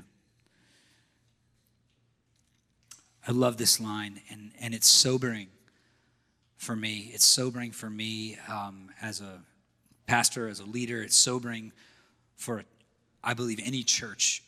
I 3.28 3.32
love 3.32 3.58
this 3.58 3.80
line, 3.80 4.22
and, 4.30 4.52
and 4.62 4.76
it's 4.76 4.88
sobering 4.88 5.48
for 6.58 6.76
me. 6.76 7.10
It's 7.12 7.26
sobering 7.26 7.72
for 7.72 7.90
me 7.90 8.38
um, 8.48 8.92
as 9.02 9.20
a 9.20 9.40
pastor, 10.06 10.48
as 10.48 10.60
a 10.60 10.66
leader. 10.66 11.02
It's 11.02 11.16
sobering 11.16 11.72
for, 12.36 12.64
I 13.24 13.34
believe, 13.34 13.60
any 13.64 13.82
church. 13.82 14.44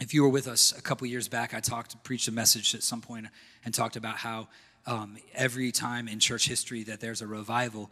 If 0.00 0.12
you 0.12 0.22
were 0.24 0.28
with 0.28 0.48
us 0.48 0.76
a 0.76 0.82
couple 0.82 1.06
years 1.06 1.28
back, 1.28 1.54
I 1.54 1.60
talked, 1.60 2.02
preached 2.02 2.26
a 2.26 2.32
message 2.32 2.74
at 2.74 2.82
some 2.82 3.00
point, 3.00 3.26
and 3.64 3.72
talked 3.72 3.94
about 3.94 4.16
how 4.16 4.48
um, 4.84 5.16
every 5.32 5.70
time 5.70 6.08
in 6.08 6.18
church 6.18 6.48
history 6.48 6.82
that 6.84 7.00
there's 7.00 7.22
a 7.22 7.26
revival, 7.26 7.88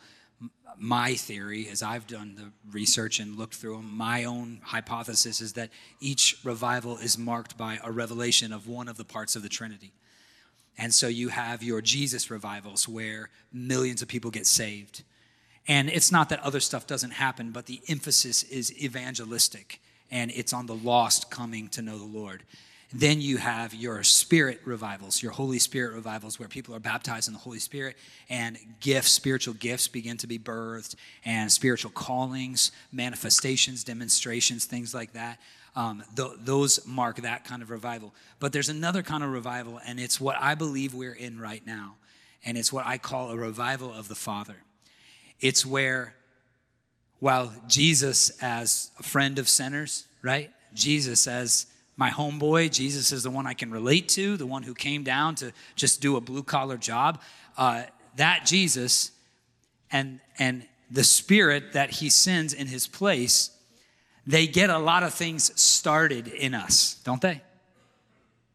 my 0.76 1.14
theory, 1.14 1.68
as 1.68 1.84
I've 1.84 2.08
done 2.08 2.34
the 2.34 2.50
research 2.72 3.20
and 3.20 3.38
looked 3.38 3.54
through 3.54 3.76
them, 3.76 3.96
my 3.96 4.24
own 4.24 4.60
hypothesis 4.64 5.40
is 5.40 5.52
that 5.52 5.70
each 6.00 6.38
revival 6.42 6.98
is 6.98 7.16
marked 7.16 7.56
by 7.56 7.78
a 7.84 7.92
revelation 7.92 8.52
of 8.52 8.66
one 8.66 8.88
of 8.88 8.96
the 8.96 9.04
parts 9.04 9.36
of 9.36 9.42
the 9.42 9.48
Trinity. 9.48 9.92
And 10.80 10.94
so 10.94 11.08
you 11.08 11.28
have 11.28 11.62
your 11.62 11.82
Jesus 11.82 12.30
revivals 12.30 12.88
where 12.88 13.28
millions 13.52 14.00
of 14.00 14.08
people 14.08 14.30
get 14.30 14.46
saved. 14.46 15.02
And 15.68 15.90
it's 15.90 16.10
not 16.10 16.30
that 16.30 16.40
other 16.40 16.58
stuff 16.58 16.86
doesn't 16.86 17.10
happen, 17.10 17.50
but 17.50 17.66
the 17.66 17.82
emphasis 17.86 18.44
is 18.44 18.72
evangelistic 18.82 19.78
and 20.10 20.30
it's 20.30 20.54
on 20.54 20.64
the 20.64 20.74
lost 20.74 21.30
coming 21.30 21.68
to 21.68 21.82
know 21.82 21.98
the 21.98 22.04
Lord. 22.04 22.44
Then 22.94 23.20
you 23.20 23.36
have 23.36 23.74
your 23.74 24.02
spirit 24.02 24.62
revivals, 24.64 25.22
your 25.22 25.32
Holy 25.32 25.58
Spirit 25.58 25.94
revivals, 25.94 26.38
where 26.38 26.48
people 26.48 26.74
are 26.74 26.80
baptized 26.80 27.28
in 27.28 27.34
the 27.34 27.40
Holy 27.40 27.60
Spirit 27.60 27.96
and 28.30 28.58
gifts, 28.80 29.12
spiritual 29.12 29.54
gifts 29.54 29.86
begin 29.86 30.16
to 30.16 30.26
be 30.26 30.38
birthed, 30.38 30.96
and 31.26 31.52
spiritual 31.52 31.90
callings, 31.90 32.72
manifestations, 32.90 33.84
demonstrations, 33.84 34.64
things 34.64 34.94
like 34.94 35.12
that. 35.12 35.38
Um, 35.76 36.02
th- 36.16 36.32
those 36.40 36.84
mark 36.86 37.16
that 37.22 37.44
kind 37.44 37.62
of 37.62 37.70
revival. 37.70 38.12
But 38.40 38.52
there's 38.52 38.68
another 38.68 39.02
kind 39.02 39.22
of 39.22 39.30
revival, 39.30 39.80
and 39.86 40.00
it's 40.00 40.20
what 40.20 40.36
I 40.40 40.54
believe 40.56 40.94
we're 40.94 41.12
in 41.12 41.38
right 41.38 41.64
now. 41.64 41.94
And 42.44 42.58
it's 42.58 42.72
what 42.72 42.86
I 42.86 42.98
call 42.98 43.30
a 43.30 43.36
revival 43.36 43.92
of 43.92 44.08
the 44.08 44.14
Father. 44.14 44.56
It's 45.40 45.64
where, 45.64 46.14
while 47.18 47.52
Jesus, 47.68 48.30
as 48.42 48.90
a 48.98 49.02
friend 49.02 49.38
of 49.38 49.48
sinners, 49.48 50.06
right? 50.22 50.50
Jesus, 50.74 51.26
as 51.26 51.66
my 51.96 52.10
homeboy, 52.10 52.72
Jesus 52.72 53.12
is 53.12 53.22
the 53.22 53.30
one 53.30 53.46
I 53.46 53.54
can 53.54 53.70
relate 53.70 54.08
to, 54.10 54.36
the 54.36 54.46
one 54.46 54.62
who 54.62 54.74
came 54.74 55.04
down 55.04 55.34
to 55.36 55.52
just 55.76 56.00
do 56.00 56.16
a 56.16 56.20
blue 56.20 56.42
collar 56.42 56.78
job. 56.78 57.20
Uh, 57.58 57.82
that 58.16 58.46
Jesus 58.46 59.12
and, 59.92 60.20
and 60.38 60.66
the 60.90 61.04
Spirit 61.04 61.74
that 61.74 61.90
He 61.90 62.08
sends 62.08 62.54
in 62.54 62.66
His 62.66 62.86
place 62.86 63.50
they 64.30 64.46
get 64.46 64.70
a 64.70 64.78
lot 64.78 65.02
of 65.02 65.14
things 65.14 65.58
started 65.60 66.28
in 66.28 66.54
us, 66.54 67.00
don't 67.04 67.20
they? 67.20 67.42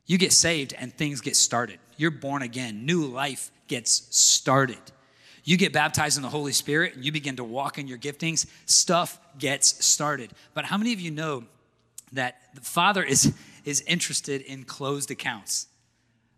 You 0.06 0.18
get 0.18 0.32
saved 0.32 0.74
and 0.78 0.94
things 0.94 1.22
get 1.22 1.36
started. 1.36 1.80
You're 1.98 2.12
born 2.12 2.42
again, 2.42 2.86
new 2.86 3.06
life 3.06 3.52
gets 3.68 4.08
started. 4.16 4.80
You 5.44 5.58
get 5.58 5.74
baptized 5.74 6.18
in 6.18 6.24
the 6.24 6.30
Holy 6.30 6.52
Spirit 6.52 6.96
and 6.96 7.06
you 7.06 7.12
begin 7.12 7.36
to 7.38 7.44
walk 7.44 7.78
in 7.78 7.88
your 7.88 7.98
giftings, 7.98 8.48
stuff 8.66 9.20
gets 9.38 9.86
started. 9.86 10.32
But 10.54 10.66
how 10.66 10.78
many 10.78 10.94
of 10.94 11.00
you 11.00 11.12
know 11.12 11.44
that 12.14 12.38
the 12.54 12.62
Father 12.62 13.04
is, 13.04 13.34
is 13.64 13.82
interested 13.82 14.42
in 14.42 14.64
closed 14.64 15.12
accounts? 15.12 15.68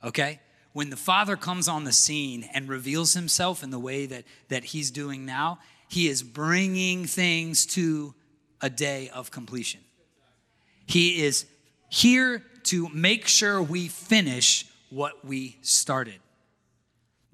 Okay? 0.03 0.39
When 0.73 0.89
the 0.89 0.97
Father 0.97 1.35
comes 1.35 1.67
on 1.67 1.85
the 1.85 1.93
scene 1.93 2.49
and 2.53 2.69
reveals 2.69 3.13
himself 3.13 3.63
in 3.63 3.71
the 3.71 3.79
way 3.79 4.05
that, 4.05 4.25
that 4.49 4.65
he's 4.65 4.91
doing 4.91 5.25
now, 5.25 5.59
he 5.89 6.07
is 6.07 6.21
bringing 6.21 7.05
things 7.05 7.65
to 7.67 8.13
a 8.61 8.69
day 8.69 9.09
of 9.13 9.31
completion. 9.31 9.81
He 10.85 11.23
is 11.23 11.45
here 11.89 12.43
to 12.63 12.89
make 12.89 13.27
sure 13.27 13.61
we 13.61 13.87
finish 13.87 14.65
what 14.89 15.25
we 15.25 15.57
started. 15.61 16.19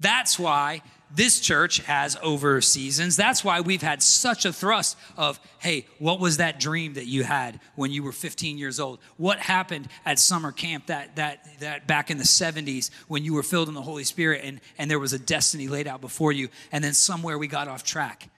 That's 0.00 0.38
why 0.38 0.82
this 1.14 1.38
church 1.38 1.78
has 1.80 2.16
over 2.22 2.60
seasons. 2.60 3.16
That's 3.16 3.44
why 3.44 3.60
we've 3.60 3.82
had 3.82 4.02
such 4.02 4.44
a 4.44 4.52
thrust 4.52 4.96
of, 5.16 5.38
hey, 5.60 5.86
what 5.98 6.18
was 6.18 6.38
that 6.38 6.58
dream 6.58 6.94
that 6.94 7.06
you 7.06 7.22
had 7.22 7.60
when 7.76 7.92
you 7.92 8.02
were 8.02 8.12
15 8.12 8.58
years 8.58 8.80
old? 8.80 8.98
What 9.16 9.38
happened 9.38 9.88
at 10.04 10.18
summer 10.18 10.50
camp 10.50 10.86
that 10.86 11.16
that 11.16 11.60
that 11.60 11.86
back 11.86 12.10
in 12.10 12.18
the 12.18 12.24
70s 12.24 12.90
when 13.06 13.24
you 13.24 13.34
were 13.34 13.44
filled 13.44 13.68
in 13.68 13.74
the 13.74 13.82
Holy 13.82 14.04
Spirit 14.04 14.40
and, 14.44 14.60
and 14.76 14.90
there 14.90 14.98
was 14.98 15.12
a 15.12 15.18
destiny 15.18 15.68
laid 15.68 15.86
out 15.86 16.00
before 16.00 16.32
you, 16.32 16.48
and 16.72 16.82
then 16.82 16.94
somewhere 16.94 17.38
we 17.38 17.46
got 17.46 17.68
off 17.68 17.84
track. 17.84 18.28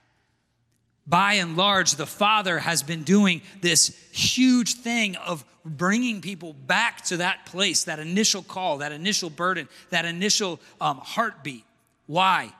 By 1.06 1.34
and 1.34 1.56
large, 1.56 1.92
the 1.92 2.06
Father 2.06 2.58
has 2.58 2.82
been 2.82 3.02
doing 3.02 3.42
this 3.60 3.96
huge 4.10 4.74
thing 4.74 5.16
of 5.16 5.44
bringing 5.64 6.20
people 6.20 6.52
back 6.52 7.02
to 7.04 7.18
that 7.18 7.46
place, 7.46 7.84
that 7.84 7.98
initial 7.98 8.42
call, 8.42 8.78
that 8.78 8.92
initial 8.92 9.30
burden, 9.30 9.68
that 9.90 10.04
initial 10.04 10.60
um, 10.80 10.98
heartbeat. 10.98 11.64
Why? 12.06 12.52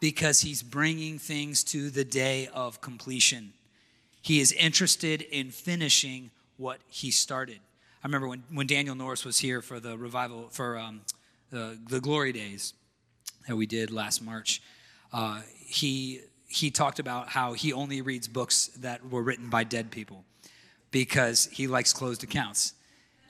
Because 0.00 0.40
He's 0.40 0.62
bringing 0.62 1.18
things 1.18 1.64
to 1.64 1.90
the 1.90 2.04
day 2.04 2.48
of 2.52 2.80
completion. 2.80 3.52
He 4.22 4.40
is 4.40 4.52
interested 4.52 5.22
in 5.22 5.50
finishing 5.50 6.30
what 6.56 6.78
He 6.88 7.10
started. 7.10 7.58
I 8.02 8.06
remember 8.06 8.28
when, 8.28 8.44
when 8.52 8.66
Daniel 8.68 8.94
Norris 8.94 9.24
was 9.24 9.38
here 9.38 9.60
for 9.60 9.80
the 9.80 9.98
revival, 9.98 10.48
for 10.50 10.78
um, 10.78 11.00
the, 11.50 11.78
the 11.88 12.00
glory 12.00 12.32
days 12.32 12.74
that 13.48 13.56
we 13.56 13.66
did 13.66 13.90
last 13.90 14.22
March. 14.22 14.62
Uh, 15.12 15.40
he 15.56 16.20
he 16.48 16.70
talked 16.70 16.98
about 16.98 17.28
how 17.28 17.52
he 17.52 17.72
only 17.72 18.00
reads 18.00 18.26
books 18.26 18.68
that 18.78 19.08
were 19.08 19.22
written 19.22 19.50
by 19.50 19.64
dead 19.64 19.90
people 19.90 20.24
because 20.90 21.44
he 21.52 21.66
likes 21.66 21.92
closed 21.92 22.24
accounts. 22.24 22.72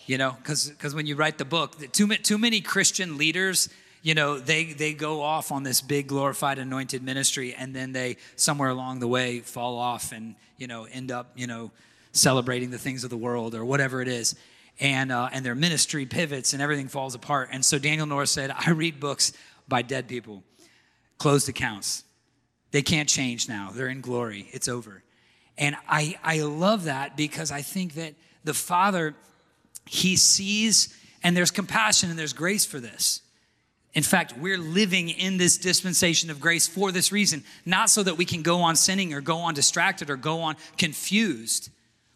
You 0.06 0.16
know, 0.16 0.36
because 0.40 0.94
when 0.94 1.06
you 1.06 1.16
write 1.16 1.36
the 1.36 1.44
book, 1.44 1.92
too, 1.92 2.06
too 2.16 2.38
many 2.38 2.62
Christian 2.62 3.18
leaders, 3.18 3.68
you 4.02 4.14
know, 4.14 4.38
they, 4.38 4.72
they 4.72 4.94
go 4.94 5.20
off 5.20 5.52
on 5.52 5.64
this 5.64 5.82
big 5.82 6.06
glorified 6.06 6.58
anointed 6.58 7.02
ministry 7.02 7.54
and 7.54 7.76
then 7.76 7.92
they 7.92 8.16
somewhere 8.36 8.70
along 8.70 9.00
the 9.00 9.08
way 9.08 9.40
fall 9.40 9.76
off 9.76 10.12
and, 10.12 10.34
you 10.56 10.66
know, 10.66 10.84
end 10.84 11.10
up, 11.10 11.32
you 11.36 11.46
know, 11.46 11.72
celebrating 12.12 12.70
the 12.70 12.78
things 12.78 13.04
of 13.04 13.10
the 13.10 13.18
world 13.18 13.54
or 13.54 13.66
whatever 13.66 14.00
it 14.00 14.08
is. 14.08 14.34
And, 14.80 15.12
uh, 15.12 15.28
and 15.32 15.44
their 15.44 15.56
ministry 15.56 16.06
pivots 16.06 16.52
and 16.54 16.62
everything 16.62 16.88
falls 16.88 17.14
apart. 17.14 17.50
And 17.52 17.62
so 17.62 17.78
Daniel 17.78 18.06
Norris 18.06 18.30
said, 18.30 18.50
I 18.56 18.70
read 18.70 19.00
books 19.00 19.32
by 19.66 19.82
dead 19.82 20.08
people, 20.08 20.44
closed 21.18 21.48
accounts 21.48 22.04
they 22.70 22.82
can't 22.82 23.08
change 23.08 23.48
now. 23.48 23.70
They're 23.72 23.88
in 23.88 24.00
glory. 24.00 24.48
It's 24.52 24.68
over. 24.68 25.02
And 25.56 25.76
I, 25.88 26.18
I 26.22 26.40
love 26.40 26.84
that 26.84 27.16
because 27.16 27.50
I 27.50 27.62
think 27.62 27.94
that 27.94 28.14
the 28.44 28.54
Father, 28.54 29.14
He 29.86 30.16
sees 30.16 30.94
and 31.22 31.36
there's 31.36 31.50
compassion 31.50 32.10
and 32.10 32.18
there's 32.18 32.32
grace 32.32 32.64
for 32.64 32.80
this. 32.80 33.22
In 33.94 34.02
fact, 34.02 34.36
we're 34.38 34.58
living 34.58 35.08
in 35.08 35.38
this 35.38 35.56
dispensation 35.56 36.30
of 36.30 36.40
grace 36.40 36.68
for 36.68 36.92
this 36.92 37.10
reason, 37.10 37.42
not 37.64 37.90
so 37.90 38.02
that 38.02 38.16
we 38.16 38.24
can 38.24 38.42
go 38.42 38.60
on 38.60 38.76
sinning 38.76 39.12
or 39.14 39.20
go 39.20 39.38
on 39.38 39.54
distracted 39.54 40.10
or 40.10 40.16
go 40.16 40.40
on 40.40 40.56
confused 40.76 41.70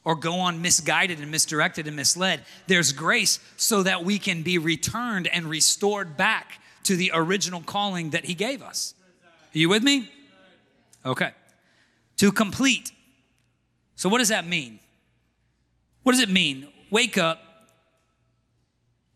or 0.05 0.15
go 0.15 0.35
on 0.35 0.61
misguided 0.61 1.19
and 1.19 1.31
misdirected 1.31 1.87
and 1.87 1.97
misled. 1.97 2.43
There's 2.67 2.93
grace 2.93 3.41
so 3.57 3.83
that 3.83 4.05
we 4.05 4.19
can 4.19 4.43
be 4.43 4.59
returned 4.59 5.27
and 5.29 5.47
restored 5.47 6.17
back 6.17 6.61
to 6.85 6.97
the 6.97 7.11
original 7.15 7.61
calling 7.61 8.11
that 8.11 8.27
He 8.27 8.35
gave 8.35 8.63
us. 8.63 8.95
Are 9.55 9.59
you 9.59 9.69
with 9.69 9.83
me? 9.83 10.09
Okay. 11.05 11.33
To 12.19 12.33
complete. 12.33 12.93
So, 13.97 14.09
what 14.09 14.19
does 14.19 14.29
that 14.29 14.47
mean? 14.47 14.81
What 16.03 16.13
does 16.13 16.21
it 16.21 16.29
mean? 16.29 16.69
Wake 16.91 17.17
up, 17.17 17.41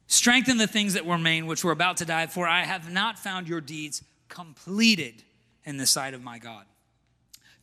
strengthen 0.07 0.57
the 0.57 0.66
things 0.66 0.94
that 0.94 1.05
remain, 1.07 1.46
which 1.46 1.64
were 1.64 1.72
about 1.72 1.99
to 1.99 2.05
die, 2.05 2.27
for 2.27 2.46
I 2.46 2.64
have 2.64 2.90
not 2.90 3.18
found 3.18 3.49
your 3.49 3.61
deeds 3.61 4.03
completed 4.29 5.22
in 5.64 5.77
the 5.77 5.87
sight 5.87 6.14
of 6.14 6.22
my 6.22 6.38
God. 6.38 6.64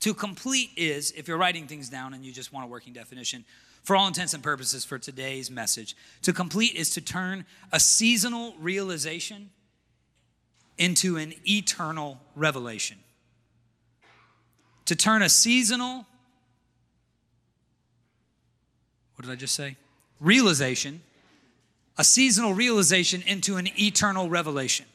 To 0.02 0.14
complete 0.14 0.72
is, 0.76 1.12
if 1.12 1.28
you're 1.28 1.38
writing 1.38 1.68
things 1.68 1.90
down 1.90 2.14
and 2.14 2.26
you 2.26 2.32
just 2.32 2.52
want 2.52 2.66
a 2.66 2.68
working 2.68 2.94
definition, 2.94 3.46
for 3.84 3.96
all 3.96 4.08
intents 4.08 4.34
and 4.34 4.44
purposes 4.44 4.86
for 4.86 5.00
today's 5.00 5.50
message, 5.50 5.96
to 6.22 6.34
complete 6.34 6.74
is 6.76 6.90
to 6.92 7.02
turn 7.02 7.46
a 7.72 7.80
seasonal 7.80 8.54
realization 8.60 9.50
into 10.78 11.18
an 11.18 11.34
eternal 11.46 12.20
revelation 12.36 12.98
to 14.86 14.96
turn 14.96 15.22
a 15.22 15.30
seasonal, 15.30 16.06
what 19.16 19.26
did 19.26 19.32
I 19.32 19.36
just 19.36 19.56
say? 19.56 19.78
Realization, 20.20 21.02
a 21.98 22.04
seasonal 22.04 22.54
realization 22.54 23.22
into 23.26 23.58
an 23.58 23.68
eternal 23.80 24.30
revelation. 24.30 24.86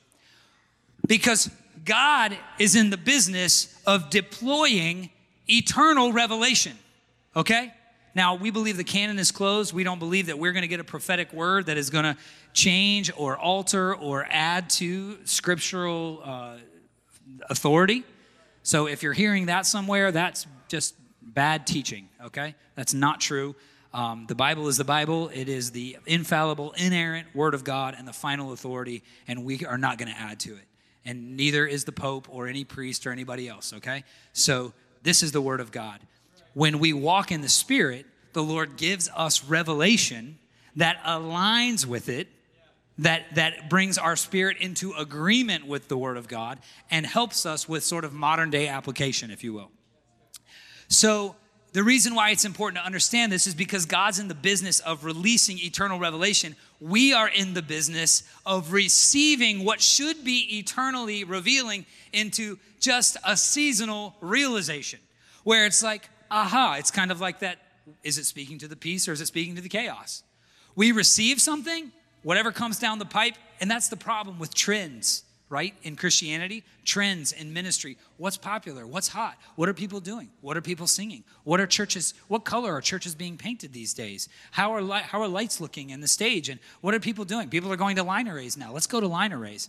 Because 1.07 1.51
God 1.85 2.37
is 2.59 2.75
in 2.75 2.91
the 2.91 2.97
business 2.97 3.75
of 3.87 4.11
deploying 4.11 5.11
eternal 5.49 6.13
revelation, 6.13 6.77
okay? 7.37 7.73
Now, 8.15 8.35
we 8.35 8.51
believe 8.51 8.77
the 8.77 8.85
canon 8.85 9.19
is 9.19 9.31
closed. 9.31 9.73
We 9.73 9.85
don't 9.85 10.01
believe 10.01 10.27
that 10.27 10.39
we're 10.39 10.53
going 10.53 10.63
to 10.63 10.69
get 10.69 10.81
a 10.81 10.85
prophetic 10.85 11.33
word 11.33 11.67
that 11.67 11.77
is 11.77 11.89
going 11.89 12.05
to 12.05 12.17
change 12.53 13.13
or 13.17 13.39
alter 13.39 13.95
or 13.95 14.27
add 14.29 14.69
to 14.71 15.19
scriptural 15.25 16.21
uh, 16.25 16.57
authority. 17.49 18.05
So 18.69 18.87
if 18.87 19.03
you're 19.03 19.15
hearing 19.15 19.47
that 19.47 19.65
somewhere, 19.65 20.13
that's 20.13 20.47
just 20.69 20.95
bad 21.23 21.67
teaching, 21.67 22.11
okay? 22.27 22.55
That's 22.75 22.93
not 22.93 23.19
true. 23.19 23.57
Um, 23.95 24.27
the 24.29 24.35
Bible 24.35 24.69
is 24.69 24.77
the 24.77 24.85
Bible. 24.85 25.31
It 25.33 25.49
is 25.49 25.71
the 25.71 25.97
infallible, 26.05 26.73
inerrant 26.73 27.35
Word 27.35 27.55
of 27.55 27.65
God 27.65 27.95
and 27.97 28.07
the 28.07 28.13
final 28.13 28.53
authority, 28.53 29.05
and 29.27 29.43
we 29.43 29.65
are 29.65 29.79
not 29.79 29.97
going 29.97 30.13
to 30.13 30.21
add 30.21 30.39
to 30.41 30.51
it. 30.51 30.67
And 31.07 31.35
neither 31.35 31.67
is 31.67 31.87
the 31.87 31.93
Pope 31.93 32.29
or 32.29 32.47
any 32.47 32.63
priest 32.63 33.07
or 33.07 33.11
anybody 33.11 33.49
else, 33.49 33.73
okay? 33.73 34.05
So 34.35 34.75
this 35.03 35.23
is 35.23 35.33
the 35.33 35.41
Word 35.41 35.61
of 35.61 35.73
God. 35.73 36.01
When 36.53 36.79
we 36.79 36.93
walk 36.93 37.33
in 37.33 37.41
the 37.41 37.49
Spirit, 37.49 38.05
the 38.35 38.43
Lord 38.43 38.77
gives 38.77 39.09
us 39.17 39.45
revelation 39.45 40.39
that 40.77 41.03
aligns 41.05 41.87
with 41.87 42.11
it 42.11 42.29
that, 42.99 43.35
that 43.35 43.71
brings 43.71 43.97
our 43.97 44.17
spirit 44.17 44.57
into 44.59 44.93
agreement 44.93 45.67
with 45.67 45.89
the 45.89 45.97
Word 45.97 46.17
of 46.17 46.29
God 46.29 46.59
and 46.91 47.07
helps 47.07 47.47
us 47.47 47.69
with 47.69 47.85
sort 47.85 48.05
of 48.05 48.13
modern 48.13 48.51
day 48.51 48.69
application, 48.69 49.31
if 49.31 49.45
you 49.45 49.53
will. 49.53 49.71
So, 50.89 51.37
the 51.75 51.83
reason 51.83 52.15
why 52.15 52.31
it's 52.31 52.47
important 52.47 52.81
to 52.81 52.87
understand 52.87 53.31
this 53.31 53.47
is 53.47 53.55
because 53.55 53.85
God's 53.85 54.19
in 54.19 54.29
the 54.29 54.35
business 54.35 54.81
of 54.81 55.05
releasing 55.05 55.59
eternal 55.59 55.99
revelation. 55.99 56.57
We 56.81 57.13
are 57.13 57.29
in 57.29 57.53
the 57.53 57.61
business 57.61 58.23
of 58.47 58.73
receiving 58.73 59.65
what 59.65 59.83
should 59.83 60.25
be 60.25 60.59
eternally 60.59 61.25
revealing 61.25 61.85
into 62.13 62.59
just 62.81 63.19
a 63.23 63.37
seasonal 63.37 64.17
realization, 64.23 64.99
where 65.45 65.67
it's 65.67 65.83
like, 65.83 66.09
aha, 66.31 66.77
it's 66.79 66.91
kind 66.91 67.11
of 67.11 67.21
like 67.21 67.41
that. 67.41 67.59
Is 68.03 68.17
it 68.17 68.25
speaking 68.25 68.59
to 68.59 68.69
the 68.69 68.77
peace 68.77 69.07
or 69.07 69.13
is 69.13 69.21
it 69.21 69.27
speaking 69.27 69.55
to 69.57 69.63
the 69.63 69.69
chaos? 69.69 70.23
We 70.75 70.93
receive 70.93 71.41
something, 71.41 71.93
whatever 72.23 72.53
comes 72.53 72.79
down 72.79 72.99
the 72.99 73.05
pipe. 73.05 73.35
And 73.61 73.71
that's 73.71 73.89
the 73.89 73.97
problem 73.97 74.39
with 74.39 74.55
trends, 74.55 75.25
right? 75.49 75.75
In 75.83 75.97
Christianity, 75.97 76.65
trends 76.85 77.33
in 77.33 77.53
ministry. 77.53 77.97
What's 78.17 78.37
popular? 78.37 78.87
What's 78.87 79.09
hot? 79.09 79.37
What 79.57 79.69
are 79.69 79.75
people 79.75 80.01
doing? 80.01 80.31
What 80.41 80.57
are 80.57 80.61
people 80.61 80.87
singing? 80.87 81.25
What 81.45 81.61
are 81.61 81.67
churches, 81.67 82.15
what 82.29 82.45
color 82.45 82.73
are 82.73 82.81
churches 82.81 83.15
being 83.15 83.37
painted 83.37 83.73
these 83.73 83.95
days? 83.95 84.29
How 84.53 84.73
are, 84.73 84.83
li- 84.83 85.03
how 85.03 85.21
are 85.23 85.29
lights 85.29 85.61
looking 85.61 85.91
in 85.91 86.01
the 86.01 86.09
stage? 86.09 86.49
And 86.49 86.61
what 86.81 86.95
are 86.95 87.01
people 87.01 87.25
doing? 87.25 87.49
People 87.49 87.73
are 87.73 87.77
going 87.77 87.97
to 87.97 88.03
line 88.05 88.29
arrays 88.29 88.57
now. 88.57 88.73
Let's 88.73 88.87
go 88.87 89.01
to 89.01 89.09
line 89.09 89.33
arrays. 89.33 89.69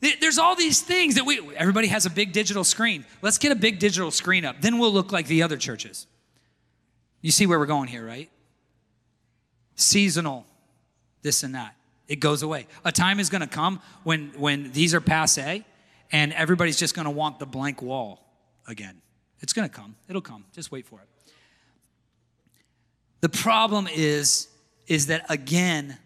There's 0.00 0.38
all 0.38 0.54
these 0.54 0.82
things 0.82 1.14
that 1.14 1.24
we, 1.24 1.40
everybody 1.56 1.88
has 1.88 2.04
a 2.04 2.10
big 2.10 2.32
digital 2.32 2.64
screen. 2.64 3.06
Let's 3.22 3.38
get 3.38 3.50
a 3.50 3.56
big 3.56 3.78
digital 3.78 4.10
screen 4.10 4.44
up. 4.44 4.60
Then 4.60 4.78
we'll 4.78 4.92
look 4.92 5.10
like 5.10 5.26
the 5.26 5.42
other 5.42 5.56
churches. 5.56 6.06
You 7.22 7.30
see 7.30 7.46
where 7.46 7.58
we're 7.58 7.66
going 7.66 7.88
here, 7.88 8.06
right? 8.06 8.30
Seasonal 9.74 10.46
this 11.26 11.42
and 11.42 11.56
that. 11.56 11.74
It 12.06 12.20
goes 12.20 12.42
away. 12.42 12.68
A 12.84 12.92
time 12.92 13.18
is 13.18 13.28
going 13.28 13.40
to 13.40 13.48
come 13.48 13.82
when, 14.04 14.28
when 14.36 14.70
these 14.70 14.94
are 14.94 15.00
passe 15.00 15.64
and 16.12 16.32
everybody's 16.32 16.78
just 16.78 16.94
going 16.94 17.04
to 17.04 17.10
want 17.10 17.40
the 17.40 17.46
blank 17.46 17.82
wall 17.82 18.24
again. 18.68 19.02
It's 19.40 19.52
going 19.52 19.68
to 19.68 19.74
come. 19.74 19.96
It'll 20.08 20.22
come. 20.22 20.44
Just 20.52 20.70
wait 20.70 20.86
for 20.86 21.00
it. 21.00 21.08
The 23.22 23.28
problem 23.28 23.88
is, 23.92 24.46
is 24.86 25.08
that 25.08 25.28
again, 25.28 25.98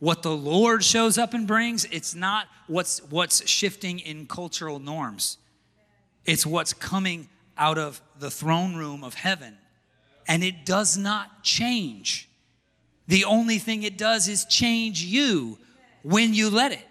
what 0.00 0.22
the 0.22 0.36
Lord 0.36 0.84
shows 0.84 1.16
up 1.16 1.32
and 1.32 1.46
brings, 1.46 1.86
it's 1.86 2.14
not 2.14 2.46
what's, 2.66 3.02
what's 3.10 3.48
shifting 3.48 4.00
in 4.00 4.26
cultural 4.26 4.78
norms. 4.78 5.38
It's 6.26 6.44
what's 6.44 6.74
coming 6.74 7.28
out 7.56 7.78
of 7.78 8.02
the 8.18 8.30
throne 8.30 8.76
room 8.76 9.02
of 9.02 9.14
heaven. 9.14 9.56
And 10.28 10.44
it 10.44 10.66
does 10.66 10.98
not 10.98 11.42
change. 11.42 12.27
The 13.08 13.24
only 13.24 13.58
thing 13.58 13.82
it 13.82 13.98
does 13.98 14.28
is 14.28 14.44
change 14.44 15.02
you 15.02 15.58
when 16.02 16.34
you 16.34 16.50
let 16.50 16.72
it. 16.72 16.84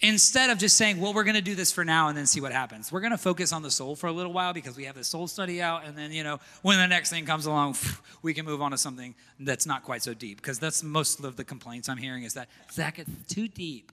Instead 0.00 0.50
of 0.50 0.58
just 0.58 0.76
saying, 0.76 1.00
well, 1.00 1.14
we're 1.14 1.24
going 1.24 1.36
to 1.36 1.40
do 1.40 1.54
this 1.54 1.72
for 1.72 1.82
now 1.82 2.08
and 2.08 2.18
then 2.18 2.26
see 2.26 2.40
what 2.40 2.52
happens. 2.52 2.92
We're 2.92 3.00
going 3.00 3.12
to 3.12 3.18
focus 3.18 3.52
on 3.54 3.62
the 3.62 3.70
soul 3.70 3.96
for 3.96 4.08
a 4.08 4.12
little 4.12 4.34
while 4.34 4.52
because 4.52 4.76
we 4.76 4.84
have 4.84 4.96
the 4.96 5.04
soul 5.04 5.26
study 5.26 5.62
out. 5.62 5.86
And 5.86 5.96
then, 5.96 6.12
you 6.12 6.22
know, 6.22 6.40
when 6.60 6.76
the 6.76 6.86
next 6.86 7.08
thing 7.08 7.24
comes 7.24 7.46
along, 7.46 7.76
we 8.22 8.34
can 8.34 8.44
move 8.44 8.60
on 8.60 8.72
to 8.72 8.78
something 8.78 9.14
that's 9.40 9.64
not 9.64 9.82
quite 9.82 10.02
so 10.02 10.12
deep. 10.12 10.42
Because 10.42 10.58
that's 10.58 10.82
most 10.82 11.24
of 11.24 11.36
the 11.36 11.44
complaints 11.44 11.88
I'm 11.88 11.96
hearing 11.96 12.24
is 12.24 12.34
that, 12.34 12.48
Zac, 12.70 12.98
it's 12.98 13.34
too 13.34 13.48
deep. 13.48 13.92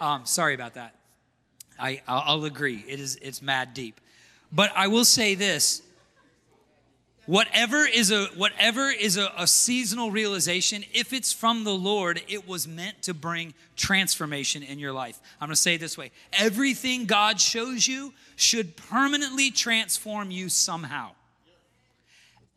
Um, 0.00 0.24
sorry 0.24 0.54
about 0.54 0.74
that. 0.74 0.94
I, 1.78 2.00
I'll 2.08 2.44
agree. 2.46 2.82
It 2.88 2.98
is, 3.00 3.16
it's 3.20 3.42
mad 3.42 3.74
deep. 3.74 4.00
But 4.50 4.72
I 4.74 4.86
will 4.86 5.04
say 5.04 5.34
this 5.34 5.82
Whatever 7.26 7.86
is 7.86 8.10
a 8.10 8.26
whatever 8.36 8.90
is 8.90 9.16
a, 9.16 9.32
a, 9.38 9.46
seasonal 9.46 10.10
realization, 10.10 10.84
if 10.92 11.14
it's 11.14 11.32
from 11.32 11.64
the 11.64 11.72
Lord, 11.72 12.22
it 12.28 12.46
was 12.46 12.68
meant 12.68 13.00
to 13.02 13.14
bring 13.14 13.54
transformation 13.76 14.62
in 14.62 14.78
your 14.78 14.92
life. 14.92 15.18
I'm 15.40 15.48
gonna 15.48 15.56
say 15.56 15.76
it 15.76 15.80
this 15.80 15.96
way: 15.96 16.10
everything 16.34 17.06
God 17.06 17.40
shows 17.40 17.88
you 17.88 18.12
should 18.36 18.76
permanently 18.76 19.50
transform 19.50 20.30
you 20.30 20.50
somehow. 20.50 21.12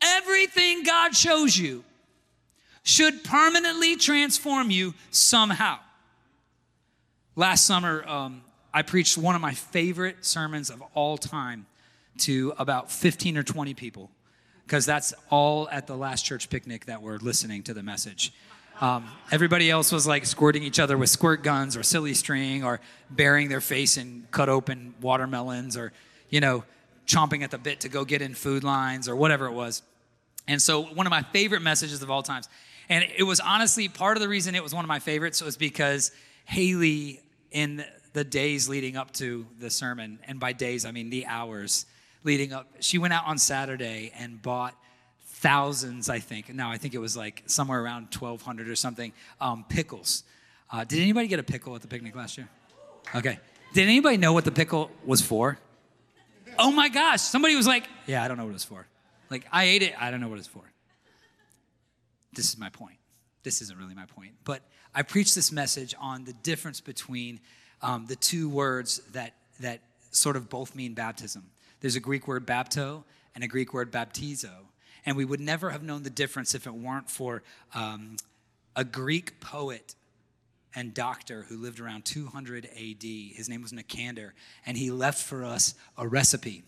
Everything 0.02 0.82
God 0.82 1.16
shows 1.16 1.56
you 1.56 1.82
should 2.82 3.24
permanently 3.24 3.96
transform 3.96 4.70
you 4.70 4.94
somehow. 5.10 5.78
Last 7.36 7.64
summer, 7.64 8.06
um, 8.06 8.42
I 8.74 8.82
preached 8.82 9.16
one 9.16 9.34
of 9.34 9.40
my 9.40 9.54
favorite 9.54 10.26
sermons 10.26 10.68
of 10.68 10.82
all 10.94 11.16
time 11.16 11.66
to 12.18 12.52
about 12.58 12.92
15 12.92 13.38
or 13.38 13.42
20 13.42 13.72
people 13.74 14.10
because 14.68 14.84
that's 14.84 15.14
all 15.30 15.66
at 15.70 15.86
the 15.86 15.96
last 15.96 16.26
church 16.26 16.50
picnic 16.50 16.84
that 16.84 17.00
were 17.00 17.16
listening 17.20 17.62
to 17.62 17.72
the 17.72 17.82
message. 17.82 18.34
Um, 18.82 19.08
everybody 19.32 19.70
else 19.70 19.90
was 19.90 20.06
like 20.06 20.26
squirting 20.26 20.62
each 20.62 20.78
other 20.78 20.98
with 20.98 21.08
squirt 21.08 21.42
guns 21.42 21.74
or 21.74 21.82
silly 21.82 22.12
string 22.12 22.62
or 22.62 22.78
burying 23.08 23.48
their 23.48 23.62
face 23.62 23.96
in 23.96 24.26
cut 24.30 24.50
open 24.50 24.92
watermelons 25.00 25.74
or, 25.74 25.94
you 26.28 26.40
know, 26.40 26.64
chomping 27.06 27.42
at 27.42 27.50
the 27.50 27.56
bit 27.56 27.80
to 27.80 27.88
go 27.88 28.04
get 28.04 28.20
in 28.20 28.34
food 28.34 28.62
lines 28.62 29.08
or 29.08 29.16
whatever 29.16 29.46
it 29.46 29.52
was. 29.52 29.80
And 30.46 30.60
so, 30.60 30.82
one 30.82 31.06
of 31.06 31.10
my 31.10 31.22
favorite 31.22 31.62
messages 31.62 32.02
of 32.02 32.10
all 32.10 32.22
times, 32.22 32.46
and 32.90 33.06
it 33.16 33.22
was 33.22 33.40
honestly 33.40 33.88
part 33.88 34.18
of 34.18 34.20
the 34.20 34.28
reason 34.28 34.54
it 34.54 34.62
was 34.62 34.74
one 34.74 34.84
of 34.84 34.88
my 34.88 34.98
favorites 34.98 35.42
was 35.42 35.56
because 35.56 36.12
Haley, 36.44 37.22
in 37.50 37.86
the 38.12 38.22
days 38.22 38.68
leading 38.68 38.98
up 38.98 39.12
to 39.14 39.46
the 39.58 39.70
sermon, 39.70 40.18
and 40.24 40.38
by 40.38 40.52
days 40.52 40.84
I 40.84 40.90
mean 40.90 41.08
the 41.08 41.24
hours, 41.24 41.86
leading 42.24 42.52
up. 42.52 42.66
She 42.80 42.98
went 42.98 43.12
out 43.12 43.26
on 43.26 43.38
Saturday 43.38 44.12
and 44.18 44.40
bought 44.40 44.74
thousands, 45.24 46.08
I 46.08 46.18
think. 46.18 46.52
Now, 46.52 46.70
I 46.70 46.78
think 46.78 46.94
it 46.94 46.98
was 46.98 47.16
like 47.16 47.44
somewhere 47.46 47.82
around 47.82 48.08
1,200 48.14 48.68
or 48.68 48.76
something, 48.76 49.12
um, 49.40 49.64
pickles. 49.68 50.24
Uh, 50.70 50.84
did 50.84 51.00
anybody 51.00 51.28
get 51.28 51.38
a 51.38 51.44
pickle 51.44 51.74
at 51.74 51.82
the 51.82 51.88
picnic 51.88 52.16
last 52.16 52.36
year? 52.36 52.48
Okay. 53.14 53.38
Did 53.72 53.82
anybody 53.82 54.16
know 54.16 54.32
what 54.32 54.44
the 54.44 54.50
pickle 54.50 54.90
was 55.04 55.22
for? 55.22 55.58
Oh 56.58 56.72
my 56.72 56.88
gosh. 56.88 57.20
Somebody 57.20 57.54
was 57.54 57.66
like, 57.66 57.88
yeah, 58.06 58.24
I 58.24 58.28
don't 58.28 58.36
know 58.36 58.44
what 58.44 58.50
it 58.50 58.54
was 58.54 58.64
for. 58.64 58.86
Like, 59.30 59.46
I 59.52 59.64
ate 59.64 59.82
it, 59.82 59.94
I 60.00 60.10
don't 60.10 60.20
know 60.20 60.28
what 60.28 60.38
it's 60.38 60.48
for. 60.48 60.64
This 62.32 62.48
is 62.48 62.58
my 62.58 62.70
point. 62.70 62.96
This 63.42 63.62
isn't 63.62 63.78
really 63.78 63.94
my 63.94 64.06
point. 64.06 64.32
But 64.44 64.62
I 64.94 65.02
preached 65.02 65.34
this 65.34 65.52
message 65.52 65.94
on 66.00 66.24
the 66.24 66.32
difference 66.32 66.80
between 66.80 67.40
um, 67.82 68.06
the 68.06 68.16
two 68.16 68.48
words 68.48 69.00
that, 69.12 69.34
that 69.60 69.80
sort 70.10 70.36
of 70.36 70.48
both 70.48 70.74
mean 70.74 70.94
baptism. 70.94 71.44
There's 71.80 71.96
a 71.96 72.00
Greek 72.00 72.26
word 72.26 72.46
bapto 72.46 73.04
and 73.34 73.44
a 73.44 73.48
Greek 73.48 73.72
word 73.72 73.92
baptizo. 73.92 74.66
And 75.06 75.16
we 75.16 75.24
would 75.24 75.40
never 75.40 75.70
have 75.70 75.82
known 75.82 76.02
the 76.02 76.10
difference 76.10 76.54
if 76.54 76.66
it 76.66 76.74
weren't 76.74 77.08
for 77.08 77.42
um, 77.74 78.16
a 78.76 78.84
Greek 78.84 79.40
poet 79.40 79.94
and 80.74 80.92
doctor 80.92 81.42
who 81.48 81.56
lived 81.56 81.80
around 81.80 82.04
200 82.04 82.66
AD. 82.66 83.02
His 83.02 83.48
name 83.48 83.62
was 83.62 83.72
Nicander, 83.72 84.32
and 84.66 84.76
he 84.76 84.90
left 84.90 85.22
for 85.22 85.44
us 85.44 85.74
a 85.96 86.06
recipe. 86.06 86.62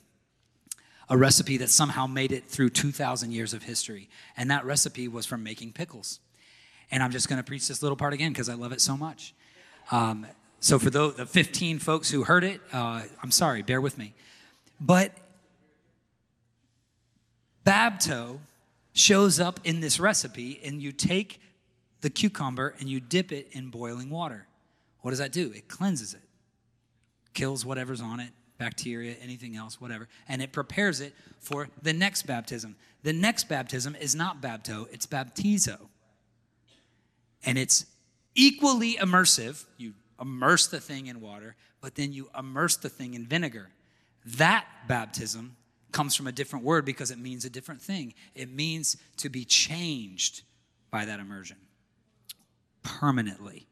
A 1.08 1.16
recipe 1.16 1.56
that 1.58 1.70
somehow 1.70 2.06
made 2.06 2.32
it 2.32 2.44
through 2.44 2.70
2,000 2.70 3.32
years 3.32 3.52
of 3.52 3.64
history. 3.64 4.08
And 4.36 4.50
that 4.50 4.64
recipe 4.64 5.08
was 5.08 5.26
from 5.26 5.42
making 5.42 5.72
pickles. 5.72 6.20
And 6.90 7.02
I'm 7.02 7.10
just 7.10 7.28
going 7.28 7.38
to 7.38 7.44
preach 7.44 7.68
this 7.68 7.82
little 7.82 7.96
part 7.96 8.12
again 8.12 8.32
because 8.32 8.48
I 8.48 8.54
love 8.54 8.72
it 8.72 8.80
so 8.80 8.96
much. 8.96 9.34
Um, 9.90 10.26
so, 10.60 10.78
for 10.78 10.90
the, 10.90 11.10
the 11.10 11.26
15 11.26 11.78
folks 11.78 12.10
who 12.10 12.24
heard 12.24 12.44
it, 12.44 12.60
uh, 12.72 13.02
I'm 13.22 13.30
sorry, 13.30 13.62
bear 13.62 13.80
with 13.80 13.96
me. 13.96 14.14
But 14.80 15.12
bapto 17.64 18.38
shows 18.92 19.38
up 19.38 19.60
in 19.64 19.80
this 19.80 20.00
recipe, 20.00 20.60
and 20.64 20.82
you 20.82 20.92
take 20.92 21.40
the 22.00 22.10
cucumber 22.10 22.74
and 22.80 22.88
you 22.88 23.00
dip 23.00 23.32
it 23.32 23.48
in 23.52 23.68
boiling 23.68 24.10
water. 24.10 24.46
What 25.00 25.10
does 25.10 25.18
that 25.18 25.32
do? 25.32 25.52
It 25.54 25.68
cleanses 25.68 26.14
it, 26.14 26.22
kills 27.34 27.64
whatever's 27.64 28.00
on 28.00 28.20
it, 28.20 28.30
bacteria, 28.58 29.16
anything 29.22 29.56
else, 29.56 29.80
whatever, 29.80 30.08
and 30.28 30.42
it 30.42 30.52
prepares 30.52 31.00
it 31.00 31.14
for 31.38 31.68
the 31.82 31.92
next 31.92 32.26
baptism. 32.26 32.76
The 33.02 33.12
next 33.12 33.48
baptism 33.48 33.96
is 33.96 34.14
not 34.14 34.42
bapto, 34.42 34.86
it's 34.92 35.06
baptizo. 35.06 35.78
And 37.44 37.56
it's 37.56 37.86
equally 38.34 38.96
immersive. 38.96 39.64
You 39.78 39.94
immerse 40.20 40.66
the 40.66 40.80
thing 40.80 41.06
in 41.06 41.22
water, 41.22 41.56
but 41.80 41.94
then 41.94 42.12
you 42.12 42.28
immerse 42.38 42.76
the 42.76 42.90
thing 42.90 43.14
in 43.14 43.26
vinegar. 43.26 43.70
That 44.24 44.66
baptism 44.86 45.56
comes 45.92 46.14
from 46.14 46.26
a 46.26 46.32
different 46.32 46.64
word 46.64 46.84
because 46.84 47.10
it 47.10 47.18
means 47.18 47.44
a 47.44 47.50
different 47.50 47.82
thing. 47.82 48.14
It 48.34 48.50
means 48.50 48.96
to 49.18 49.28
be 49.28 49.44
changed 49.44 50.42
by 50.90 51.04
that 51.04 51.20
immersion 51.20 51.56
permanently. 52.82 53.66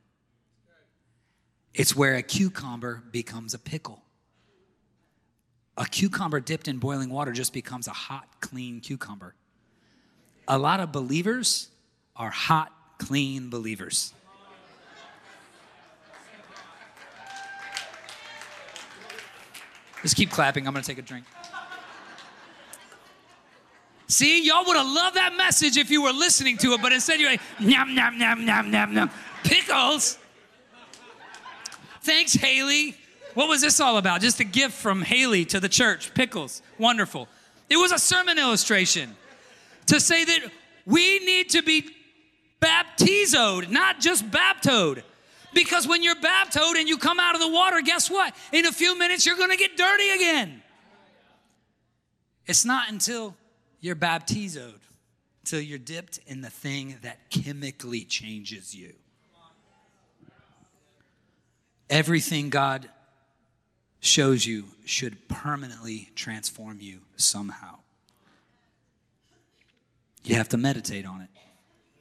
It's 1.74 1.94
where 1.94 2.16
a 2.16 2.22
cucumber 2.22 3.02
becomes 3.12 3.54
a 3.54 3.58
pickle. 3.58 4.02
A 5.76 5.86
cucumber 5.86 6.40
dipped 6.40 6.66
in 6.66 6.78
boiling 6.78 7.08
water 7.08 7.30
just 7.30 7.52
becomes 7.52 7.86
a 7.86 7.92
hot, 7.92 8.40
clean 8.40 8.80
cucumber. 8.80 9.34
A 10.48 10.58
lot 10.58 10.80
of 10.80 10.90
believers 10.90 11.68
are 12.16 12.30
hot, 12.30 12.72
clean 12.98 13.48
believers. 13.48 14.12
Just 20.02 20.16
keep 20.16 20.30
clapping. 20.30 20.66
I'm 20.66 20.72
going 20.72 20.82
to 20.82 20.86
take 20.86 20.98
a 20.98 21.02
drink. 21.02 21.24
See, 24.06 24.46
y'all 24.46 24.64
would 24.64 24.76
have 24.76 24.86
loved 24.86 25.16
that 25.16 25.34
message 25.36 25.76
if 25.76 25.90
you 25.90 26.02
were 26.02 26.12
listening 26.12 26.56
to 26.58 26.72
it, 26.72 26.80
but 26.80 26.92
instead 26.92 27.20
you're 27.20 27.30
like, 27.30 27.42
yum, 27.58 27.90
yum, 27.90 28.18
yum, 28.18 28.42
yum, 28.42 28.72
yum, 28.72 28.92
yum. 28.94 29.10
Pickles. 29.44 30.18
Thanks, 32.00 32.32
Haley. 32.32 32.96
What 33.34 33.48
was 33.48 33.60
this 33.60 33.80
all 33.80 33.98
about? 33.98 34.22
Just 34.22 34.40
a 34.40 34.44
gift 34.44 34.72
from 34.72 35.02
Haley 35.02 35.44
to 35.46 35.60
the 35.60 35.68
church. 35.68 36.14
Pickles. 36.14 36.62
Wonderful. 36.78 37.28
It 37.68 37.76
was 37.76 37.92
a 37.92 37.98
sermon 37.98 38.38
illustration 38.38 39.14
to 39.86 40.00
say 40.00 40.24
that 40.24 40.50
we 40.86 41.18
need 41.18 41.50
to 41.50 41.62
be 41.62 41.90
baptizoed, 42.62 43.68
not 43.68 44.00
just 44.00 44.28
baptoed. 44.30 45.02
Because 45.54 45.88
when 45.88 46.02
you're 46.02 46.20
baptized 46.20 46.76
and 46.76 46.88
you 46.88 46.98
come 46.98 47.18
out 47.18 47.34
of 47.34 47.40
the 47.40 47.48
water, 47.48 47.80
guess 47.80 48.10
what? 48.10 48.34
In 48.52 48.66
a 48.66 48.72
few 48.72 48.98
minutes, 48.98 49.26
you're 49.26 49.36
going 49.36 49.50
to 49.50 49.56
get 49.56 49.76
dirty 49.76 50.10
again. 50.10 50.62
It's 52.46 52.64
not 52.64 52.90
until 52.90 53.34
you're 53.80 53.94
baptized, 53.94 54.58
until 55.42 55.60
you're 55.60 55.78
dipped 55.78 56.18
in 56.26 56.40
the 56.40 56.50
thing 56.50 56.96
that 57.02 57.30
chemically 57.30 58.04
changes 58.04 58.74
you. 58.74 58.94
Everything 61.90 62.50
God 62.50 62.88
shows 64.00 64.46
you 64.46 64.64
should 64.84 65.28
permanently 65.28 66.10
transform 66.14 66.78
you 66.80 67.00
somehow. 67.16 67.78
You 70.24 70.36
have 70.36 70.48
to 70.50 70.56
meditate 70.56 71.06
on 71.06 71.22
it, 71.22 71.30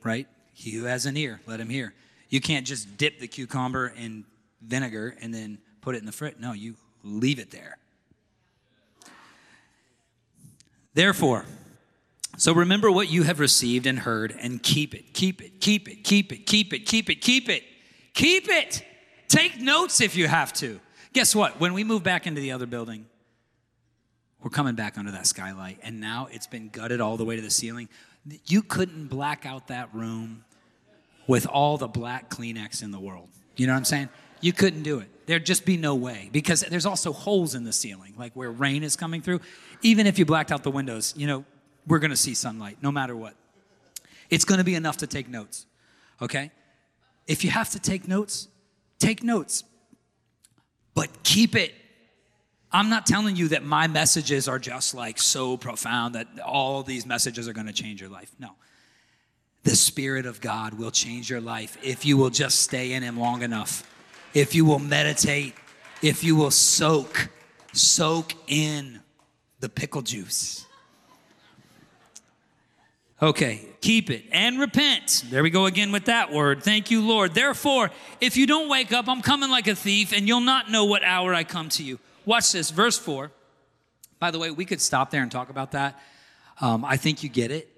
right? 0.03 0.27
He 0.53 0.71
who 0.71 0.85
has 0.85 1.05
an 1.05 1.15
ear, 1.15 1.39
let 1.45 1.59
him 1.59 1.69
hear. 1.69 1.93
You 2.29 2.41
can't 2.41 2.65
just 2.65 2.97
dip 2.97 3.19
the 3.19 3.27
cucumber 3.27 3.93
in 3.95 4.25
vinegar 4.61 5.15
and 5.21 5.33
then 5.33 5.59
put 5.81 5.95
it 5.95 5.99
in 5.99 6.05
the 6.05 6.11
fridge. 6.11 6.35
No, 6.39 6.53
you 6.53 6.75
leave 7.03 7.39
it 7.39 7.51
there. 7.51 7.77
Therefore, 10.93 11.45
so 12.37 12.53
remember 12.53 12.91
what 12.91 13.09
you 13.09 13.23
have 13.23 13.39
received 13.39 13.85
and 13.85 13.99
heard 13.99 14.35
and 14.39 14.61
keep 14.61 14.93
it, 14.93 15.13
keep 15.13 15.41
it, 15.41 15.59
keep 15.59 15.87
it, 15.87 16.03
keep 16.03 16.31
it, 16.31 16.45
keep 16.45 16.73
it, 16.73 16.85
keep 16.85 17.09
it, 17.09 17.21
keep 17.21 17.49
it, 17.49 17.63
keep 18.13 18.49
it. 18.49 18.83
Take 19.27 19.59
notes 19.59 20.01
if 20.01 20.15
you 20.15 20.27
have 20.27 20.53
to. 20.53 20.79
Guess 21.13 21.35
what? 21.35 21.59
When 21.59 21.73
we 21.73 21.83
move 21.83 22.03
back 22.03 22.27
into 22.27 22.41
the 22.41 22.51
other 22.51 22.65
building, 22.65 23.05
we're 24.41 24.49
coming 24.49 24.75
back 24.75 24.97
under 24.97 25.11
that 25.11 25.27
skylight, 25.27 25.79
and 25.83 25.99
now 25.99 26.27
it's 26.31 26.47
been 26.47 26.69
gutted 26.69 27.01
all 27.01 27.17
the 27.17 27.25
way 27.25 27.35
to 27.35 27.41
the 27.41 27.49
ceiling. 27.49 27.89
You 28.45 28.61
couldn't 28.61 29.07
black 29.07 29.45
out 29.45 29.67
that 29.67 29.93
room 29.93 30.45
with 31.27 31.45
all 31.45 31.77
the 31.77 31.87
black 31.87 32.29
Kleenex 32.29 32.81
in 32.81 32.91
the 32.91 32.99
world. 32.99 33.29
You 33.57 33.67
know 33.67 33.73
what 33.73 33.79
I'm 33.79 33.85
saying? 33.85 34.09
You 34.39 34.53
couldn't 34.53 34.83
do 34.83 34.99
it. 34.99 35.09
There'd 35.25 35.45
just 35.45 35.65
be 35.65 35.75
no 35.75 35.93
way 35.93 36.29
because 36.31 36.61
there's 36.61 36.85
also 36.85 37.11
holes 37.11 37.53
in 37.53 37.65
the 37.65 37.73
ceiling, 37.73 38.13
like 38.17 38.33
where 38.33 38.49
rain 38.49 38.83
is 38.83 38.95
coming 38.95 39.21
through. 39.21 39.41
Even 39.81 40.07
if 40.07 40.17
you 40.17 40.25
blacked 40.25 40.51
out 40.51 40.63
the 40.63 40.71
windows, 40.71 41.13
you 41.17 41.27
know, 41.27 41.43
we're 41.85 41.99
going 41.99 42.11
to 42.11 42.17
see 42.17 42.33
sunlight 42.33 42.77
no 42.81 42.91
matter 42.91 43.15
what. 43.15 43.35
It's 44.29 44.45
going 44.45 44.59
to 44.59 44.63
be 44.63 44.75
enough 44.75 44.97
to 44.97 45.07
take 45.07 45.27
notes, 45.27 45.65
okay? 46.21 46.51
If 47.27 47.43
you 47.43 47.49
have 47.49 47.69
to 47.71 47.79
take 47.79 48.07
notes, 48.07 48.47
take 48.99 49.23
notes, 49.23 49.63
but 50.93 51.23
keep 51.23 51.55
it. 51.55 51.73
I'm 52.71 52.89
not 52.89 53.05
telling 53.05 53.35
you 53.35 53.49
that 53.49 53.63
my 53.63 53.87
messages 53.87 54.47
are 54.47 54.59
just 54.59 54.93
like 54.93 55.17
so 55.17 55.57
profound 55.57 56.15
that 56.15 56.27
all 56.45 56.83
these 56.83 57.05
messages 57.05 57.47
are 57.47 57.53
going 57.53 57.67
to 57.67 57.73
change 57.73 58.01
your 58.01 58.09
life. 58.09 58.33
No 58.39 58.51
the 59.67 59.75
Spirit 59.75 60.25
of 60.25 60.39
God 60.39 60.75
will 60.75 60.91
change 60.91 61.29
your 61.29 61.41
life 61.41 61.77
if 61.83 62.05
you 62.05 62.15
will 62.15 62.29
just 62.29 62.61
stay 62.61 62.93
in 62.93 63.03
Him 63.03 63.19
long 63.19 63.41
enough, 63.41 63.83
if 64.33 64.55
you 64.55 64.63
will 64.63 64.79
meditate, 64.79 65.55
if 66.01 66.23
you 66.23 66.37
will 66.37 66.51
soak, 66.51 67.27
soak 67.73 68.31
in 68.47 69.01
the 69.59 69.67
pickle 69.67 70.01
juice. 70.01 70.65
Okay, 73.21 73.59
keep 73.81 74.09
it 74.09 74.23
and 74.31 74.57
repent. 74.57 75.25
There 75.29 75.43
we 75.43 75.49
go 75.49 75.65
again 75.65 75.91
with 75.91 76.05
that 76.05 76.31
word. 76.31 76.63
Thank 76.63 76.89
you, 76.89 77.05
Lord. 77.05 77.33
Therefore, 77.33 77.91
if 78.21 78.37
you 78.37 78.47
don't 78.47 78.69
wake 78.69 78.93
up, 78.93 79.09
I'm 79.09 79.21
coming 79.21 79.49
like 79.49 79.67
a 79.67 79.75
thief, 79.75 80.13
and 80.13 80.29
you'll 80.29 80.39
not 80.39 80.71
know 80.71 80.85
what 80.85 81.03
hour 81.03 81.33
I 81.33 81.43
come 81.43 81.67
to 81.69 81.83
you. 81.83 81.99
Watch 82.25 82.53
this, 82.53 82.69
verse 82.69 82.97
4. 82.97 83.31
By 84.17 84.31
the 84.31 84.39
way, 84.39 84.49
we 84.49 84.63
could 84.63 84.79
stop 84.79 85.11
there 85.11 85.23
and 85.23 85.31
talk 85.31 85.49
about 85.49 85.73
that. 85.73 85.99
Um, 86.61 86.85
I 86.85 86.95
think 86.95 87.21
you 87.21 87.27
get 87.27 87.51
it. 87.51 87.76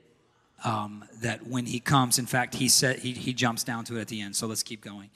Um, 0.64 1.06
that 1.22 1.48
when 1.48 1.66
he 1.66 1.80
comes, 1.80 2.20
in 2.20 2.26
fact, 2.26 2.56
he 2.56 2.68
said 2.68 3.00
he, 3.00 3.14
he 3.14 3.34
jumps 3.34 3.64
down 3.64 3.86
to 3.86 3.98
it 3.98 4.02
at 4.02 4.08
the 4.10 4.20
end. 4.20 4.36
So 4.36 4.46
let's 4.46 4.64
keep 4.64 4.84
going. 4.84 5.10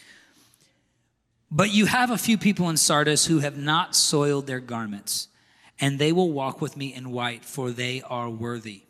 But 1.51 1.71
you 1.71 1.85
have 1.85 2.11
a 2.11 2.17
few 2.17 2.37
people 2.37 2.69
in 2.69 2.77
Sardis 2.77 3.25
who 3.25 3.39
have 3.39 3.57
not 3.57 3.95
soiled 3.95 4.47
their 4.47 4.59
garments, 4.59 5.27
and 5.79 5.99
they 5.99 6.11
will 6.11 6.31
walk 6.31 6.61
with 6.61 6.77
me 6.77 6.93
in 6.93 7.11
white, 7.11 7.43
for 7.43 7.71
they 7.71 8.01
are 8.01 8.29
worthy. 8.29 8.83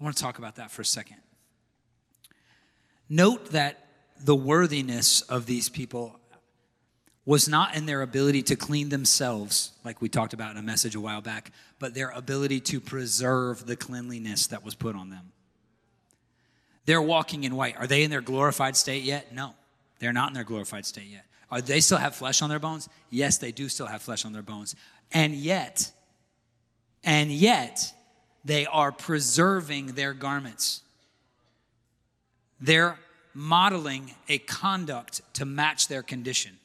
I 0.00 0.04
want 0.04 0.16
to 0.16 0.22
talk 0.22 0.38
about 0.38 0.56
that 0.56 0.70
for 0.70 0.82
a 0.82 0.86
second. 0.86 1.16
Note 3.08 3.50
that 3.50 3.88
the 4.20 4.36
worthiness 4.36 5.20
of 5.22 5.46
these 5.46 5.68
people 5.68 6.20
was 7.28 7.46
not 7.46 7.76
in 7.76 7.84
their 7.84 8.00
ability 8.00 8.40
to 8.40 8.56
clean 8.56 8.88
themselves, 8.88 9.72
like 9.84 10.00
we 10.00 10.08
talked 10.08 10.32
about 10.32 10.50
in 10.50 10.56
a 10.56 10.62
message 10.62 10.94
a 10.94 11.00
while 11.00 11.20
back, 11.20 11.52
but 11.78 11.92
their 11.92 12.08
ability 12.08 12.58
to 12.58 12.80
preserve 12.80 13.66
the 13.66 13.76
cleanliness 13.76 14.46
that 14.46 14.64
was 14.64 14.74
put 14.74 14.96
on 14.96 15.10
them. 15.10 15.30
They're 16.86 17.02
walking 17.02 17.44
in 17.44 17.54
white. 17.54 17.76
Are 17.76 17.86
they 17.86 18.02
in 18.02 18.08
their 18.10 18.22
glorified 18.22 18.76
state 18.76 19.02
yet? 19.02 19.34
No, 19.34 19.52
they're 19.98 20.14
not 20.14 20.28
in 20.28 20.32
their 20.32 20.42
glorified 20.42 20.86
state 20.86 21.08
yet. 21.08 21.26
Are 21.50 21.60
they 21.60 21.80
still 21.80 21.98
have 21.98 22.14
flesh 22.14 22.40
on 22.40 22.48
their 22.48 22.58
bones? 22.58 22.88
Yes, 23.10 23.36
they 23.36 23.52
do 23.52 23.68
still 23.68 23.84
have 23.84 24.00
flesh 24.00 24.24
on 24.24 24.32
their 24.32 24.40
bones. 24.40 24.74
And 25.12 25.34
yet, 25.34 25.92
and 27.04 27.30
yet, 27.30 27.92
they 28.42 28.64
are 28.64 28.90
preserving 28.90 29.88
their 29.88 30.14
garments. 30.14 30.80
They're 32.58 32.98
modeling 33.34 34.14
a 34.30 34.38
conduct 34.38 35.20
to 35.34 35.44
match 35.44 35.88
their 35.88 36.02
condition. 36.02 36.57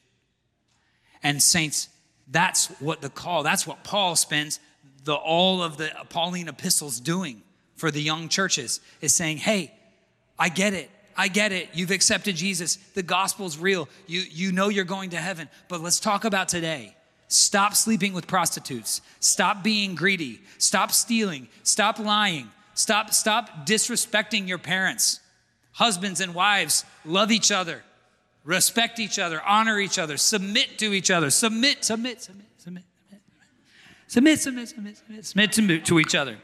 And, 1.24 1.42
saints, 1.42 1.88
that's 2.30 2.68
what 2.80 3.00
the 3.00 3.10
call, 3.10 3.42
that's 3.42 3.66
what 3.66 3.82
Paul 3.82 4.14
spends 4.14 4.60
the, 5.04 5.14
all 5.14 5.62
of 5.62 5.76
the 5.76 5.90
Pauline 6.08 6.48
epistles 6.48 7.00
doing 7.00 7.42
for 7.76 7.90
the 7.90 8.00
young 8.00 8.28
churches, 8.28 8.80
is 9.00 9.14
saying, 9.14 9.38
hey, 9.38 9.72
I 10.38 10.48
get 10.48 10.74
it. 10.74 10.90
I 11.16 11.28
get 11.28 11.52
it. 11.52 11.68
You've 11.74 11.90
accepted 11.90 12.36
Jesus. 12.36 12.76
The 12.76 13.02
gospel's 13.02 13.58
real. 13.58 13.88
You, 14.06 14.22
you 14.30 14.52
know 14.52 14.68
you're 14.68 14.84
going 14.84 15.10
to 15.10 15.16
heaven. 15.16 15.48
But 15.68 15.80
let's 15.80 16.00
talk 16.00 16.24
about 16.24 16.48
today. 16.48 16.96
Stop 17.28 17.74
sleeping 17.74 18.12
with 18.12 18.26
prostitutes. 18.26 19.00
Stop 19.20 19.62
being 19.62 19.94
greedy. 19.94 20.40
Stop 20.58 20.92
stealing. 20.92 21.48
Stop 21.62 21.98
lying. 21.98 22.50
Stop, 22.74 23.12
stop 23.12 23.66
disrespecting 23.66 24.48
your 24.48 24.58
parents. 24.58 25.20
Husbands 25.72 26.20
and 26.20 26.34
wives, 26.34 26.84
love 27.04 27.32
each 27.32 27.50
other, 27.50 27.82
respect 28.44 29.00
each 29.00 29.18
other, 29.18 29.42
honor 29.42 29.80
each 29.80 29.98
other, 29.98 30.16
submit 30.16 30.78
to 30.78 30.92
each 30.92 31.10
other. 31.10 31.30
Submit, 31.30 31.84
submit, 31.84 32.22
submit, 32.22 32.46
submit, 32.58 32.84
submit, 34.06 34.38
submit, 34.38 34.68
submit, 34.68 34.68
submit, 34.68 34.96
submit, 34.96 35.24
submit 35.24 35.52
to, 35.52 35.80
to 35.80 35.98
each 35.98 36.14
other. 36.14 36.36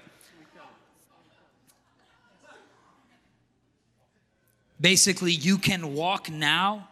Basically, 4.81 5.33
you 5.33 5.59
can 5.59 5.95
walk 5.95 6.31
now 6.31 6.89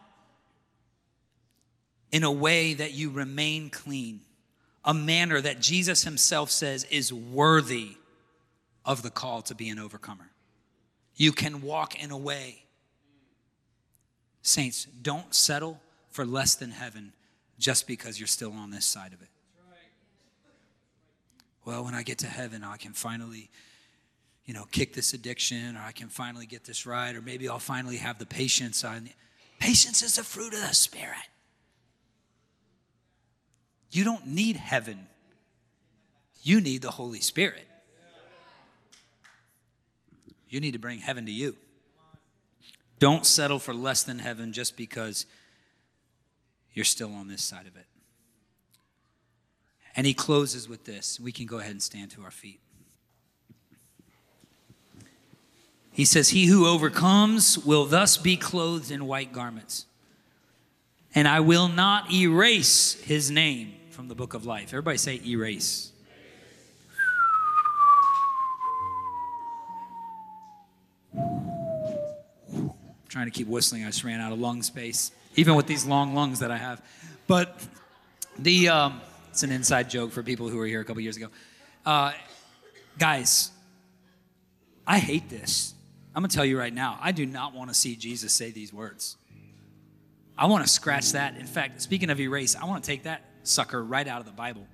in 2.13 2.23
a 2.23 2.31
way 2.31 2.75
that 2.75 2.93
you 2.93 3.11
remain 3.11 3.71
clean, 3.71 4.21
a 4.85 4.93
manner 4.93 5.41
that 5.41 5.61
Jesus 5.61 6.05
himself 6.05 6.51
says 6.51 6.85
is 6.85 7.13
worthy 7.13 7.97
of 8.85 9.03
the 9.03 9.11
call 9.11 9.43
to 9.43 9.55
be 9.55 9.71
an 9.71 9.79
overcomer. 9.79 10.31
You 11.17 11.33
can 11.33 11.63
walk 11.63 12.03
in 12.03 12.11
a 12.11 12.17
way. 12.17 12.65
Saints, 14.43 14.87
don't 15.03 15.35
settle 15.35 15.81
for 16.11 16.25
less 16.25 16.55
than 16.55 16.71
heaven 16.71 17.13
just 17.59 17.87
because 17.87 18.19
you're 18.19 18.27
still 18.27 18.53
on 18.53 18.71
this 18.71 18.85
side 18.85 19.13
of 19.13 19.21
it. 19.21 19.29
Well, 21.65 21.85
when 21.85 21.95
I 21.95 22.03
get 22.03 22.19
to 22.19 22.27
heaven, 22.27 22.65
I 22.65 22.79
can 22.79 22.93
finally, 22.93 23.51
you 24.47 24.55
know, 24.55 24.65
kick 24.71 24.95
this 24.95 25.13
addiction, 25.13 25.77
or 25.77 25.81
I 25.81 25.93
can 25.93 26.09
finally 26.09 26.47
get 26.47 26.65
this 26.65 26.87
right, 26.87 27.15
or 27.15 27.21
maybe 27.21 27.49
I'll 27.49 27.59
finally 27.59 27.99
have 27.99 28.19
the 28.19 28.25
patience. 28.25 28.85
I, 28.85 29.01
patience 29.59 30.03
is 30.03 30.17
a 30.17 30.25
fruit 30.25 30.55
of 30.55 30.61
the 30.61 30.75
Spirit. 30.75 31.29
You 33.91 34.03
don't 34.05 34.27
need 34.27 34.57
heaven, 34.57 35.07
you 36.43 36.61
need 36.61 36.83
the 36.83 36.91
Holy 36.91 37.21
Spirit. 37.21 37.67
You 40.49 40.61
need 40.61 40.73
to 40.73 40.79
bring 40.79 41.01
heaven 41.01 41.27
to 41.27 41.33
you. 41.33 41.57
Don't 42.99 43.25
settle 43.25 43.59
for 43.59 43.73
less 43.73 44.03
than 44.03 44.19
heaven 44.19 44.53
just 44.53 44.77
because 44.77 45.27
you're 46.73 46.85
still 46.85 47.15
on 47.15 47.29
this 47.29 47.43
side 47.43 47.67
of 47.67 47.77
it. 47.77 47.87
And 49.97 50.07
he 50.07 50.15
closes 50.15 50.69
with 50.69 50.85
this. 50.85 51.19
We 51.19 51.33
can 51.33 51.47
go 51.47 51.59
ahead 51.59 51.73
and 51.73 51.83
stand 51.83 52.11
to 52.13 52.23
our 52.23 52.31
feet. 52.31 52.61
He 55.91 56.05
says, 56.05 56.29
He 56.29 56.47
who 56.47 56.67
overcomes 56.67 57.59
will 57.59 57.85
thus 57.85 58.17
be 58.17 58.37
clothed 58.37 58.93
in 58.93 59.07
white 59.07 59.33
garments, 59.33 59.87
and 61.13 61.27
I 61.27 61.41
will 61.41 61.67
not 61.67 62.13
erase 62.13 62.95
his 63.03 63.33
name 63.33 63.75
from 63.91 64.07
the 64.07 64.15
book 64.15 64.35
of 64.35 64.47
life. 64.47 64.69
Everybody 64.69 64.99
say 64.99 65.21
erase. 65.27 65.91
Trying 73.09 73.27
to 73.27 73.31
keep 73.31 73.49
whistling. 73.49 73.85
I 73.85 73.87
just 73.87 74.05
ran 74.05 74.21
out 74.21 74.33
of 74.33 74.39
lung 74.39 74.63
space, 74.63 75.11
even 75.37 75.55
with 75.55 75.67
these 75.67 75.85
long 75.85 76.15
lungs 76.15 76.41
that 76.41 76.51
I 76.51 76.57
have. 76.57 76.83
But 77.27 77.61
the 78.39 78.69
um, 78.69 79.01
it's 79.31 79.43
an 79.43 79.51
inside 79.51 79.91
joke 79.91 80.13
for 80.13 80.23
people 80.23 80.49
who 80.49 80.59
were 80.59 80.67
here 80.67 80.81
a 80.81 80.85
couple 80.85 81.03
years 81.03 81.17
ago. 81.17 81.29
Uh, 81.85 82.13
guys, 82.99 83.51
I 84.87 84.99
hate 84.99 85.29
this. 85.29 85.75
I'm 86.15 86.23
gonna 86.23 86.29
tell 86.29 86.45
you 86.45 86.59
right 86.59 86.73
now. 86.73 86.99
I 87.01 87.13
do 87.13 87.27
not 87.27 87.55
want 87.55 87.71
to 87.71 87.75
see 87.75 87.97
Jesus 87.97 88.33
say 88.33 88.51
these 88.51 88.73
words. 88.73 89.17
I 90.37 90.47
want 90.47 90.65
to 90.65 90.71
scratch 90.71 91.13
that. 91.13 91.37
In 91.37 91.47
fact, 91.47 91.83
speaking 91.83 92.11
of 92.11 92.21
erase, 92.21 92.55
I 92.55 92.65
want 92.65 92.85
to 92.85 92.91
take 92.91 93.03
that 93.05 93.25
sucker 93.43 93.83
right 93.83 94.07
out 94.07 94.21
of 94.21 94.27
the 94.27 94.33
Bible. 94.33 94.67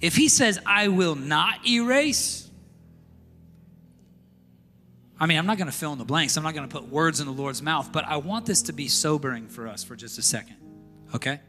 If 0.00 0.14
he 0.14 0.28
says, 0.28 0.58
I 0.66 0.88
will 0.88 1.14
not 1.14 1.66
erase, 1.66 2.45
I 5.18 5.26
mean, 5.26 5.38
I'm 5.38 5.46
not 5.46 5.56
going 5.56 5.70
to 5.70 5.76
fill 5.76 5.92
in 5.92 5.98
the 5.98 6.04
blanks. 6.04 6.36
I'm 6.36 6.42
not 6.42 6.54
going 6.54 6.68
to 6.68 6.72
put 6.72 6.88
words 6.88 7.20
in 7.20 7.26
the 7.26 7.32
Lord's 7.32 7.62
mouth, 7.62 7.90
but 7.90 8.04
I 8.04 8.18
want 8.18 8.44
this 8.44 8.62
to 8.62 8.72
be 8.72 8.88
sobering 8.88 9.48
for 9.48 9.66
us 9.66 9.82
for 9.82 9.96
just 9.96 10.18
a 10.18 10.22
second, 10.22 10.56
okay? 11.14 11.40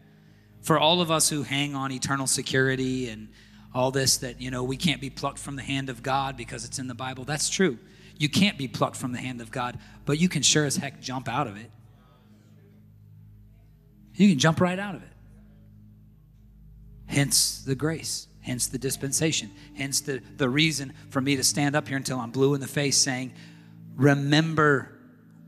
For 0.62 0.80
all 0.80 1.02
of 1.02 1.12
us 1.12 1.30
who 1.30 1.44
hang 1.44 1.76
on 1.76 1.92
eternal 1.92 2.28
security 2.28 3.10
and 3.10 3.28
all 3.74 3.92
this, 3.92 4.18
that, 4.18 4.40
you 4.40 4.52
know, 4.52 4.64
we 4.64 4.78
can't 4.78 5.02
be 5.02 5.10
plucked 5.10 5.40
from 5.40 5.58
the 5.58 5.62
hand 5.62 5.90
of 5.90 6.02
God 6.02 6.38
because 6.38 6.64
it's 6.64 6.80
in 6.80 6.88
the 6.88 6.96
Bible, 6.96 7.26
that's 7.26 7.50
true. 7.50 7.78
You 8.18 8.30
can't 8.30 8.58
be 8.58 8.68
plucked 8.68 8.96
from 8.96 9.12
the 9.12 9.20
hand 9.20 9.42
of 9.42 9.52
God, 9.52 9.78
but 10.06 10.18
you 10.18 10.30
can 10.30 10.42
sure 10.42 10.66
as 10.66 10.78
heck 10.78 11.02
jump 11.02 11.28
out 11.28 11.48
of 11.48 11.58
it. 11.58 11.70
You 14.16 14.30
can 14.30 14.40
jump 14.40 14.62
right 14.62 14.80
out 14.80 14.96
of 14.96 15.04
it. 15.04 15.10
Hence 17.06 17.64
the 17.64 17.76
grace, 17.76 18.28
hence 18.42 18.68
the 18.68 18.78
dispensation, 18.78 19.52
hence 19.76 20.02
the, 20.02 20.22
the 20.38 20.50
reason 20.50 20.94
for 21.10 21.22
me 21.22 21.36
to 21.36 21.44
stand 21.44 21.76
up 21.76 21.88
here 21.88 21.98
until 21.98 22.20
I'm 22.20 22.32
blue 22.32 22.54
in 22.54 22.62
the 22.62 22.68
face 22.68 22.98
saying, 22.98 23.34
Remember 23.98 24.94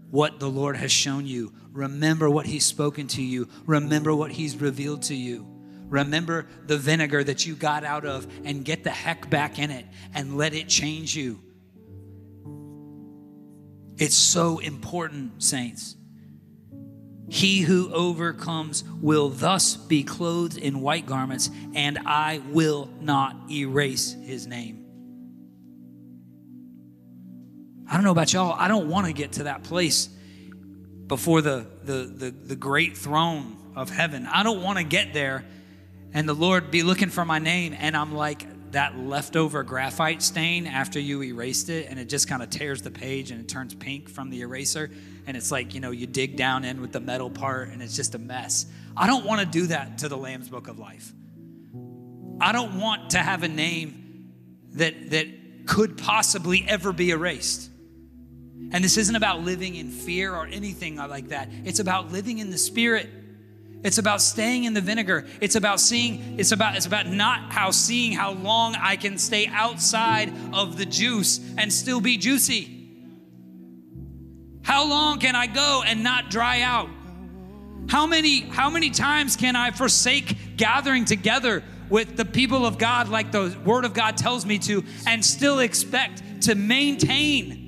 what 0.09 0.39
the 0.39 0.49
Lord 0.49 0.75
has 0.75 0.91
shown 0.91 1.25
you. 1.25 1.53
Remember 1.71 2.29
what 2.29 2.47
He's 2.47 2.65
spoken 2.65 3.07
to 3.09 3.21
you. 3.21 3.47
Remember 3.65 4.13
what 4.13 4.31
He's 4.31 4.57
revealed 4.57 5.03
to 5.03 5.15
you. 5.15 5.47
Remember 5.87 6.47
the 6.65 6.77
vinegar 6.77 7.23
that 7.23 7.45
you 7.45 7.55
got 7.55 7.83
out 7.83 8.05
of 8.05 8.27
and 8.43 8.65
get 8.65 8.83
the 8.83 8.89
heck 8.89 9.29
back 9.29 9.59
in 9.59 9.71
it 9.71 9.85
and 10.13 10.37
let 10.37 10.53
it 10.53 10.67
change 10.67 11.15
you. 11.15 11.39
It's 13.97 14.15
so 14.15 14.59
important, 14.59 15.43
saints. 15.43 15.95
He 17.27 17.61
who 17.61 17.93
overcomes 17.93 18.83
will 19.01 19.29
thus 19.29 19.75
be 19.75 20.03
clothed 20.03 20.57
in 20.57 20.81
white 20.81 21.05
garments, 21.05 21.51
and 21.75 21.99
I 22.05 22.41
will 22.49 22.89
not 23.01 23.51
erase 23.51 24.15
his 24.23 24.47
name. 24.47 24.88
I 27.89 27.95
don't 27.95 28.03
know 28.03 28.11
about 28.11 28.31
y'all. 28.33 28.55
I 28.57 28.67
don't 28.67 28.87
want 28.87 29.07
to 29.07 29.13
get 29.13 29.33
to 29.33 29.43
that 29.43 29.63
place 29.63 30.09
before 31.07 31.41
the, 31.41 31.65
the, 31.83 31.93
the, 31.93 32.31
the 32.31 32.55
great 32.55 32.97
throne 32.97 33.73
of 33.75 33.89
heaven. 33.89 34.27
I 34.27 34.43
don't 34.43 34.61
want 34.61 34.77
to 34.77 34.83
get 34.83 35.13
there 35.13 35.45
and 36.13 36.27
the 36.27 36.33
Lord 36.33 36.71
be 36.71 36.81
looking 36.81 37.09
for 37.09 37.23
my 37.23 37.37
name, 37.37 37.75
and 37.77 37.95
I'm 37.95 38.15
like, 38.15 38.71
that 38.71 38.97
leftover 38.97 39.61
graphite 39.61 40.23
stain 40.23 40.65
after 40.65 40.99
you 40.99 41.21
erased 41.23 41.69
it 41.69 41.87
and 41.89 41.99
it 41.99 42.07
just 42.07 42.27
kind 42.27 42.43
of 42.43 42.51
tears 42.51 42.83
the 42.83 42.91
page 42.91 43.31
and 43.31 43.41
it 43.41 43.47
turns 43.47 43.73
pink 43.73 44.07
from 44.07 44.29
the 44.29 44.41
eraser 44.41 44.91
and 45.25 45.35
it's 45.35 45.51
like 45.51 45.73
you 45.73 45.79
know 45.79 45.89
you 45.89 46.05
dig 46.05 46.35
down 46.35 46.63
in 46.63 46.79
with 46.79 46.91
the 46.91 46.99
metal 46.99 47.31
part 47.31 47.69
and 47.69 47.81
it's 47.81 47.95
just 47.95 48.13
a 48.13 48.19
mess 48.19 48.67
i 48.95 49.07
don't 49.07 49.25
want 49.25 49.39
to 49.41 49.47
do 49.47 49.65
that 49.65 49.97
to 49.97 50.07
the 50.07 50.15
lamb's 50.15 50.49
book 50.49 50.67
of 50.67 50.77
life 50.77 51.11
I 52.41 52.51
don't 52.51 52.79
want 52.79 53.11
to 53.11 53.19
have 53.19 53.43
a 53.43 53.47
name 53.47 54.31
that, 54.73 55.11
that 55.11 55.27
could 55.65 55.97
possibly 55.97 56.65
ever 56.67 56.93
be 56.93 57.09
erased. 57.11 57.69
And 58.71 58.83
this 58.83 58.97
isn't 58.97 59.15
about 59.15 59.41
living 59.41 59.75
in 59.75 59.89
fear 59.89 60.33
or 60.33 60.45
anything 60.45 60.97
like 60.97 61.29
that. 61.29 61.49
It's 61.65 61.79
about 61.79 62.11
living 62.11 62.37
in 62.39 62.51
the 62.51 62.57
spirit. 62.57 63.09
It's 63.83 63.97
about 63.97 64.21
staying 64.21 64.65
in 64.65 64.73
the 64.73 64.81
vinegar. 64.81 65.25
It's 65.39 65.55
about 65.55 65.79
seeing, 65.79 66.37
it's 66.37 66.51
about, 66.51 66.75
it's 66.75 66.85
about 66.85 67.07
not 67.07 67.51
how 67.51 67.71
seeing 67.71 68.11
how 68.11 68.33
long 68.33 68.75
I 68.75 68.95
can 68.97 69.17
stay 69.17 69.47
outside 69.47 70.33
of 70.53 70.77
the 70.77 70.85
juice 70.85 71.39
and 71.57 71.71
still 71.71 72.01
be 72.01 72.17
juicy. 72.17 72.75
How 74.63 74.87
long 74.87 75.19
can 75.19 75.35
I 75.35 75.47
go 75.47 75.81
and 75.85 76.03
not 76.03 76.29
dry 76.29 76.61
out? 76.61 76.89
How 77.87 78.05
many, 78.05 78.41
how 78.41 78.69
many 78.69 78.91
times 78.91 79.35
can 79.35 79.55
I 79.55 79.71
forsake 79.71 80.57
gathering 80.57 81.05
together 81.05 81.63
with 81.89 82.17
the 82.17 82.25
people 82.25 82.65
of 82.65 82.77
God 82.77 83.09
like 83.09 83.31
the 83.31 83.57
Word 83.65 83.83
of 83.83 83.93
God 83.93 84.15
tells 84.15 84.45
me 84.45 84.59
to 84.59 84.83
and 85.07 85.25
still 85.25 85.59
expect 85.59 86.41
to 86.43 86.53
maintain 86.53 87.58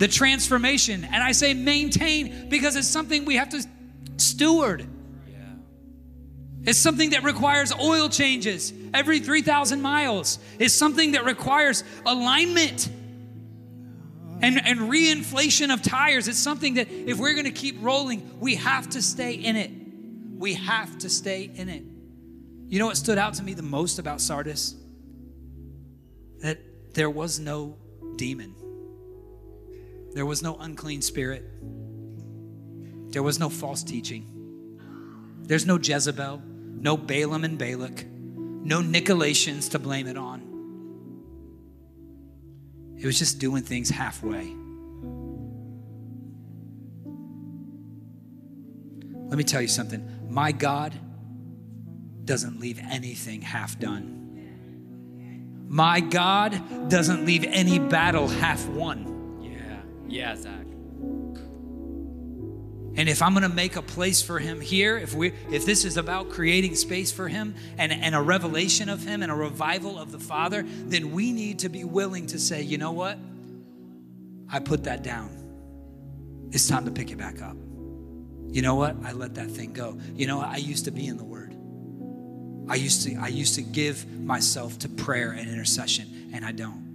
the 0.00 0.08
transformation? 0.08 1.04
And 1.04 1.22
I 1.22 1.32
say 1.32 1.54
maintain 1.54 2.48
because 2.48 2.74
it's 2.74 2.88
something 2.88 3.26
we 3.26 3.36
have 3.36 3.50
to 3.50 3.62
steward. 4.16 4.86
It's 6.62 6.78
something 6.78 7.10
that 7.10 7.22
requires 7.22 7.72
oil 7.72 8.08
changes 8.08 8.72
every 8.92 9.20
3,000 9.20 9.80
miles. 9.80 10.38
It's 10.58 10.74
something 10.74 11.12
that 11.12 11.24
requires 11.24 11.84
alignment 12.04 12.88
and, 14.42 14.66
and 14.66 14.80
reinflation 14.80 15.72
of 15.72 15.82
tires. 15.82 16.28
It's 16.28 16.38
something 16.38 16.74
that 16.74 16.90
if 16.90 17.18
we're 17.18 17.32
going 17.34 17.44
to 17.44 17.50
keep 17.50 17.76
rolling, 17.80 18.38
we 18.40 18.56
have 18.56 18.90
to 18.90 19.02
stay 19.02 19.34
in 19.34 19.56
it. 19.56 19.70
We 20.38 20.54
have 20.54 20.98
to 20.98 21.10
stay 21.10 21.50
in 21.54 21.68
it. 21.68 21.82
You 22.68 22.78
know 22.78 22.86
what 22.86 22.96
stood 22.96 23.18
out 23.18 23.34
to 23.34 23.42
me 23.42 23.54
the 23.54 23.62
most 23.62 23.98
about 23.98 24.20
Sardis? 24.20 24.76
That 26.42 26.58
there 26.94 27.10
was 27.10 27.38
no 27.38 27.76
demon, 28.16 28.54
there 30.12 30.26
was 30.26 30.42
no 30.42 30.56
unclean 30.56 31.02
spirit, 31.02 31.44
there 33.12 33.22
was 33.22 33.38
no 33.38 33.48
false 33.48 33.82
teaching, 33.82 34.78
there's 35.42 35.66
no 35.66 35.78
Jezebel, 35.78 36.42
no 36.80 36.96
Balaam 36.96 37.44
and 37.44 37.58
Balak, 37.58 38.06
no 38.06 38.80
Nicolaitans 38.80 39.70
to 39.70 39.78
blame 39.78 40.06
it 40.06 40.16
on. 40.16 40.50
It 42.98 43.06
was 43.06 43.18
just 43.18 43.38
doing 43.38 43.62
things 43.62 43.88
halfway. 43.88 44.54
Let 49.30 49.38
me 49.38 49.44
tell 49.44 49.62
you 49.62 49.68
something. 49.68 50.06
My 50.28 50.52
God 50.52 50.92
doesn't 52.24 52.60
leave 52.60 52.78
anything 52.78 53.42
half 53.42 53.78
done. 53.78 54.18
My 55.68 56.00
God 56.00 56.88
doesn't 56.88 57.24
leave 57.24 57.44
any 57.44 57.78
battle 57.78 58.28
half 58.28 58.66
won. 58.68 59.09
Yeah. 60.10 60.36
Zac. 60.36 60.66
And 62.96 63.08
if 63.08 63.22
I'm 63.22 63.32
going 63.32 63.48
to 63.48 63.48
make 63.48 63.76
a 63.76 63.82
place 63.82 64.20
for 64.20 64.38
him 64.38 64.60
here, 64.60 64.98
if 64.98 65.14
we 65.14 65.28
if 65.50 65.64
this 65.64 65.84
is 65.84 65.96
about 65.96 66.28
creating 66.28 66.74
space 66.74 67.12
for 67.12 67.28
him 67.28 67.54
and, 67.78 67.92
and 67.92 68.14
a 68.14 68.20
revelation 68.20 68.88
of 68.88 69.02
him 69.04 69.22
and 69.22 69.30
a 69.30 69.34
revival 69.34 69.98
of 69.98 70.10
the 70.10 70.18
Father, 70.18 70.64
then 70.66 71.12
we 71.12 71.32
need 71.32 71.60
to 71.60 71.68
be 71.68 71.84
willing 71.84 72.26
to 72.26 72.38
say, 72.38 72.62
you 72.62 72.78
know 72.78 72.92
what? 72.92 73.16
I 74.50 74.58
put 74.58 74.84
that 74.84 75.04
down. 75.04 75.30
It's 76.50 76.66
time 76.66 76.84
to 76.84 76.90
pick 76.90 77.12
it 77.12 77.16
back 77.16 77.40
up. 77.40 77.56
You 78.48 78.62
know 78.62 78.74
what? 78.74 78.96
I 79.04 79.12
let 79.12 79.36
that 79.36 79.50
thing 79.50 79.72
go. 79.72 79.96
You 80.14 80.26
know, 80.26 80.40
I 80.40 80.56
used 80.56 80.86
to 80.86 80.90
be 80.90 81.06
in 81.06 81.16
the 81.16 81.24
Word. 81.24 81.54
I 82.68 82.74
used 82.74 83.04
to 83.04 83.14
I 83.16 83.28
used 83.28 83.54
to 83.54 83.62
give 83.62 84.10
myself 84.20 84.80
to 84.80 84.88
prayer 84.88 85.30
and 85.30 85.48
intercession, 85.48 86.30
and 86.34 86.44
I 86.44 86.50
don't. 86.50 86.89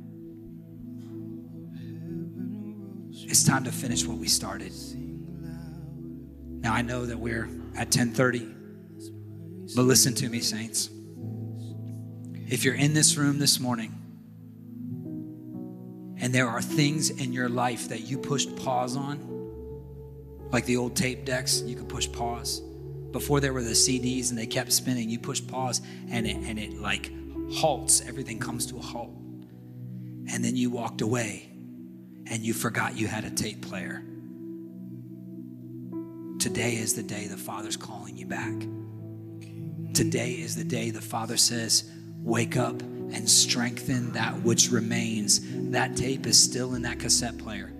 It's 3.27 3.43
time 3.43 3.63
to 3.63 3.71
finish 3.71 4.05
what 4.05 4.17
we 4.17 4.27
started. 4.27 4.71
Now 6.61 6.73
I 6.73 6.81
know 6.81 7.05
that 7.05 7.19
we're 7.19 7.49
at 7.75 7.91
10:30. 7.91 8.53
But 9.75 9.83
listen 9.83 10.13
to 10.15 10.29
me, 10.29 10.41
saints. 10.41 10.89
If 12.47 12.63
you're 12.63 12.75
in 12.75 12.93
this 12.93 13.17
room 13.17 13.39
this 13.39 13.59
morning 13.59 13.93
and 16.17 16.33
there 16.33 16.47
are 16.47 16.61
things 16.61 17.09
in 17.09 17.33
your 17.33 17.49
life 17.49 17.89
that 17.89 18.01
you 18.01 18.19
pushed 18.19 18.55
pause 18.55 18.95
on, 18.95 19.17
like 20.51 20.65
the 20.65 20.77
old 20.77 20.95
tape 20.95 21.25
decks, 21.25 21.63
you 21.65 21.75
could 21.75 21.89
push 21.89 22.11
pause. 22.11 22.61
Before 23.11 23.39
there 23.39 23.53
were 23.53 23.63
the 23.63 23.71
CDs 23.71 24.29
and 24.29 24.37
they 24.37 24.45
kept 24.45 24.71
spinning, 24.71 25.09
you 25.09 25.17
push 25.17 25.41
pause 25.45 25.81
and 26.09 26.27
it, 26.27 26.37
and 26.37 26.59
it 26.59 26.79
like 26.79 27.11
halts, 27.51 28.01
everything 28.01 28.39
comes 28.39 28.67
to 28.67 28.77
a 28.77 28.81
halt. 28.81 29.09
And 30.27 30.43
then 30.45 30.55
you 30.55 30.69
walked 30.69 31.01
away 31.01 31.54
and 32.27 32.43
you 32.43 32.53
forgot 32.53 32.97
you 32.97 33.07
had 33.07 33.25
a 33.25 33.29
tape 33.29 33.61
player. 33.61 34.03
Today 36.39 36.75
is 36.75 36.93
the 36.93 37.03
day 37.03 37.27
the 37.27 37.37
Father's 37.37 37.77
calling 37.77 38.17
you 38.17 38.25
back. 38.25 38.53
Today 39.93 40.33
is 40.33 40.55
the 40.55 40.63
day 40.63 40.89
the 40.89 41.01
Father 41.01 41.37
says, 41.37 41.89
Wake 42.21 42.57
up 42.57 42.81
and 42.81 43.29
strengthen 43.29 44.11
that 44.13 44.41
which 44.41 44.71
remains. 44.71 45.41
That 45.71 45.95
tape 45.95 46.25
is 46.25 46.41
still 46.41 46.75
in 46.75 46.81
that 46.81 46.99
cassette 46.99 47.37
player. 47.37 47.71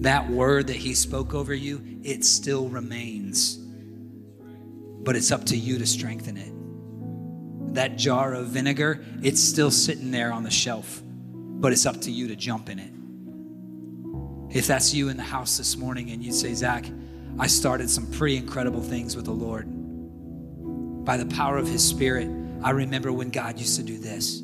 That 0.00 0.28
word 0.28 0.66
that 0.66 0.76
He 0.76 0.94
spoke 0.94 1.34
over 1.34 1.54
you, 1.54 2.00
it 2.02 2.24
still 2.24 2.68
remains. 2.68 3.56
But 3.56 5.16
it's 5.16 5.30
up 5.30 5.44
to 5.46 5.56
you 5.56 5.78
to 5.78 5.86
strengthen 5.86 6.36
it. 6.36 7.74
That 7.74 7.96
jar 7.96 8.34
of 8.34 8.48
vinegar, 8.48 9.04
it's 9.22 9.42
still 9.42 9.70
sitting 9.70 10.10
there 10.10 10.32
on 10.32 10.42
the 10.42 10.50
shelf, 10.50 11.02
but 11.60 11.72
it's 11.72 11.86
up 11.86 12.00
to 12.02 12.10
you 12.10 12.28
to 12.28 12.36
jump 12.36 12.68
in 12.68 12.78
it. 12.78 12.90
If 14.56 14.66
that's 14.66 14.94
you 14.94 15.08
in 15.08 15.16
the 15.16 15.22
house 15.22 15.56
this 15.58 15.76
morning 15.76 16.10
and 16.10 16.22
you 16.22 16.30
say, 16.32 16.54
Zac, 16.54 16.84
I 17.38 17.48
started 17.48 17.90
some 17.90 18.10
pretty 18.12 18.36
incredible 18.36 18.82
things 18.82 19.16
with 19.16 19.24
the 19.24 19.32
Lord. 19.32 19.66
By 21.04 21.16
the 21.16 21.26
power 21.26 21.58
of 21.58 21.66
His 21.66 21.86
Spirit, 21.86 22.28
I 22.62 22.70
remember 22.70 23.12
when 23.12 23.30
God 23.30 23.58
used 23.58 23.76
to 23.76 23.82
do 23.82 23.98
this. 23.98 24.40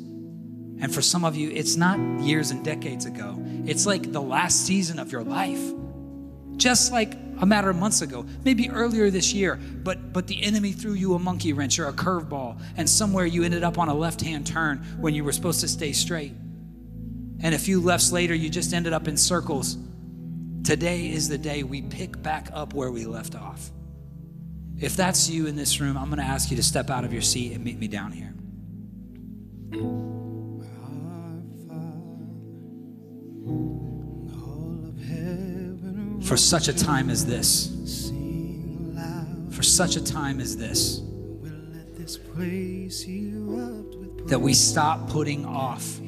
And 0.81 0.93
for 0.93 1.01
some 1.01 1.23
of 1.23 1.35
you, 1.35 1.49
it's 1.51 1.75
not 1.75 1.99
years 2.19 2.51
and 2.51 2.65
decades 2.65 3.05
ago, 3.05 3.41
it's 3.65 3.85
like 3.85 4.11
the 4.11 4.21
last 4.21 4.65
season 4.65 4.99
of 4.99 5.11
your 5.11 5.23
life. 5.23 5.61
Just 6.57 6.91
like 6.91 7.13
a 7.39 7.45
matter 7.45 7.69
of 7.69 7.77
months 7.77 8.01
ago, 8.01 8.25
maybe 8.43 8.69
earlier 8.69 9.09
this 9.09 9.33
year, 9.33 9.55
but 9.55 10.11
but 10.11 10.27
the 10.27 10.43
enemy 10.43 10.71
threw 10.71 10.93
you 10.93 11.15
a 11.15 11.19
monkey 11.19 11.53
wrench 11.53 11.79
or 11.79 11.87
a 11.87 11.93
curveball, 11.93 12.59
and 12.77 12.89
somewhere 12.89 13.25
you 13.25 13.43
ended 13.43 13.63
up 13.63 13.79
on 13.79 13.89
a 13.89 13.93
left-hand 13.93 14.45
turn 14.45 14.79
when 14.99 15.15
you 15.15 15.23
were 15.23 15.31
supposed 15.31 15.61
to 15.61 15.67
stay 15.67 15.93
straight. 15.93 16.33
And 17.43 17.55
a 17.55 17.59
few 17.59 17.81
lefts 17.81 18.11
later, 18.11 18.35
you 18.35 18.49
just 18.49 18.73
ended 18.73 18.93
up 18.93 19.07
in 19.07 19.17
circles 19.17 19.77
Today 20.63 21.09
is 21.11 21.27
the 21.27 21.39
day 21.39 21.63
we 21.63 21.81
pick 21.81 22.21
back 22.21 22.49
up 22.53 22.73
where 22.73 22.91
we 22.91 23.05
left 23.05 23.35
off. 23.35 23.71
If 24.79 24.95
that's 24.95 25.27
you 25.27 25.47
in 25.47 25.55
this 25.55 25.81
room, 25.81 25.97
I'm 25.97 26.05
going 26.05 26.19
to 26.19 26.23
ask 26.23 26.51
you 26.51 26.57
to 26.57 26.63
step 26.63 26.91
out 26.91 27.03
of 27.03 27.11
your 27.11 27.23
seat 27.23 27.53
and 27.53 27.63
meet 27.63 27.79
me 27.79 27.87
down 27.87 28.11
here. 28.11 28.31
For 36.23 36.37
such 36.37 36.67
a 36.67 36.73
time 36.73 37.09
as 37.09 37.25
this, 37.25 38.11
for 39.49 39.63
such 39.63 39.95
a 39.95 40.03
time 40.03 40.39
as 40.39 40.55
this, 40.55 41.01
that 44.27 44.39
we 44.39 44.53
stop 44.53 45.09
putting 45.09 45.45
off, 45.45 45.99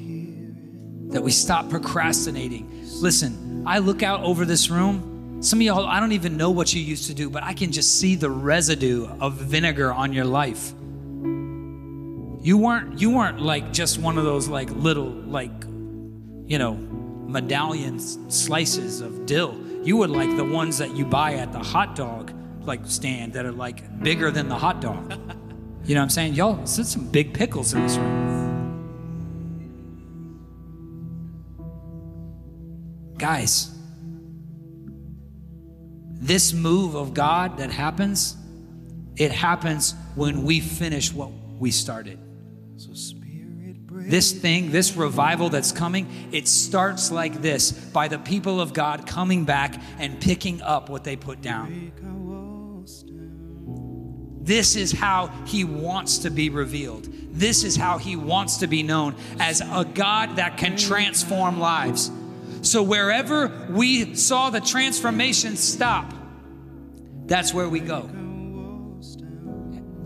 that 1.13 1.23
we 1.23 1.31
stop 1.31 1.69
procrastinating. 1.69 2.69
Listen, 3.01 3.63
I 3.65 3.79
look 3.79 4.03
out 4.03 4.21
over 4.21 4.45
this 4.45 4.69
room. 4.69 5.41
Some 5.41 5.59
of 5.59 5.63
y'all, 5.63 5.85
I 5.85 5.99
don't 5.99 6.11
even 6.11 6.37
know 6.37 6.51
what 6.51 6.73
you 6.73 6.81
used 6.81 7.07
to 7.07 7.13
do, 7.13 7.29
but 7.29 7.43
I 7.43 7.53
can 7.53 7.71
just 7.71 7.99
see 7.99 8.15
the 8.15 8.29
residue 8.29 9.07
of 9.19 9.33
vinegar 9.33 9.93
on 9.93 10.13
your 10.13 10.25
life. 10.25 10.73
You 12.43 12.57
weren't 12.57 12.99
you 12.99 13.09
weren't 13.11 13.41
like 13.41 13.71
just 13.71 13.99
one 13.99 14.17
of 14.17 14.25
those 14.25 14.49
like 14.49 14.69
little 14.71 15.09
like 15.09 15.51
you 16.45 16.57
know 16.57 16.73
medallion 16.75 17.99
slices 17.99 18.99
of 18.99 19.25
dill. 19.25 19.57
You 19.83 19.97
were 19.97 20.07
like 20.07 20.35
the 20.35 20.43
ones 20.43 20.77
that 20.79 20.95
you 20.95 21.05
buy 21.05 21.35
at 21.35 21.53
the 21.53 21.59
hot 21.59 21.95
dog 21.95 22.33
like 22.61 22.81
stand 22.85 23.33
that 23.33 23.45
are 23.45 23.51
like 23.51 24.01
bigger 24.01 24.31
than 24.31 24.49
the 24.49 24.55
hot 24.55 24.81
dog. 24.81 25.13
You 25.85 25.95
know 25.95 25.99
what 25.99 26.03
I'm 26.05 26.09
saying? 26.11 26.35
Y'all, 26.35 26.55
there's 26.55 26.87
some 26.87 27.09
big 27.09 27.33
pickles 27.33 27.73
in 27.73 27.81
this 27.83 27.97
room. 27.97 28.32
Guys, 33.23 33.71
this 36.19 36.51
move 36.51 36.93
of 36.93 37.13
God 37.13 37.57
that 37.59 37.71
happens, 37.71 38.35
it 39.15 39.31
happens 39.31 39.95
when 40.15 40.43
we 40.43 40.59
finish 40.59 41.13
what 41.13 41.29
we 41.57 41.71
started. 41.71 42.19
So 42.75 42.91
This 44.09 44.33
thing, 44.33 44.71
this 44.73 44.97
revival 44.97 45.47
that's 45.47 45.71
coming, 45.71 46.05
it 46.33 46.49
starts 46.49 47.13
like 47.13 47.41
this 47.41 47.71
by 47.71 48.09
the 48.09 48.19
people 48.19 48.59
of 48.59 48.73
God 48.73 49.07
coming 49.07 49.45
back 49.45 49.81
and 49.99 50.19
picking 50.19 50.61
up 50.61 50.89
what 50.89 51.05
they 51.05 51.15
put 51.15 51.41
down. 51.41 51.93
This 54.41 54.75
is 54.75 54.91
how 54.91 55.27
he 55.45 55.63
wants 55.63 56.17
to 56.17 56.29
be 56.29 56.49
revealed. 56.49 57.07
This 57.31 57.63
is 57.63 57.77
how 57.77 57.99
he 57.99 58.17
wants 58.17 58.57
to 58.57 58.67
be 58.67 58.83
known 58.83 59.15
as 59.39 59.61
a 59.61 59.85
God 59.85 60.35
that 60.35 60.57
can 60.57 60.75
transform 60.75 61.57
lives. 61.57 62.11
So 62.63 62.81
wherever 62.81 63.67
we 63.69 64.15
saw 64.15 64.49
the 64.49 64.61
transformation 64.61 65.57
stop, 65.57 66.13
that's 67.25 67.53
where 67.53 67.67
we 67.67 67.81
go. 67.81 68.09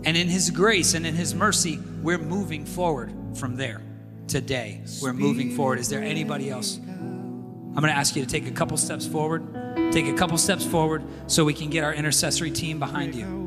And 0.04 0.16
in 0.16 0.28
his 0.28 0.50
grace 0.50 0.94
and 0.94 1.06
in 1.06 1.14
his 1.14 1.34
mercy, 1.34 1.78
we're 2.02 2.18
moving 2.18 2.64
forward 2.66 3.14
from 3.34 3.56
there. 3.56 3.80
Today, 4.26 4.82
we're 5.00 5.12
moving 5.12 5.54
forward. 5.54 5.78
Is 5.78 5.88
there 5.88 6.02
anybody 6.02 6.50
else? 6.50 6.78
I'm 6.78 7.74
going 7.74 7.92
to 7.92 7.96
ask 7.96 8.16
you 8.16 8.24
to 8.24 8.28
take 8.28 8.48
a 8.48 8.50
couple 8.50 8.76
steps 8.76 9.06
forward. 9.06 9.92
Take 9.92 10.06
a 10.06 10.14
couple 10.14 10.36
steps 10.36 10.66
forward 10.66 11.04
so 11.28 11.44
we 11.44 11.54
can 11.54 11.70
get 11.70 11.84
our 11.84 11.94
intercessory 11.94 12.50
team 12.50 12.80
behind 12.80 13.14
you. 13.14 13.38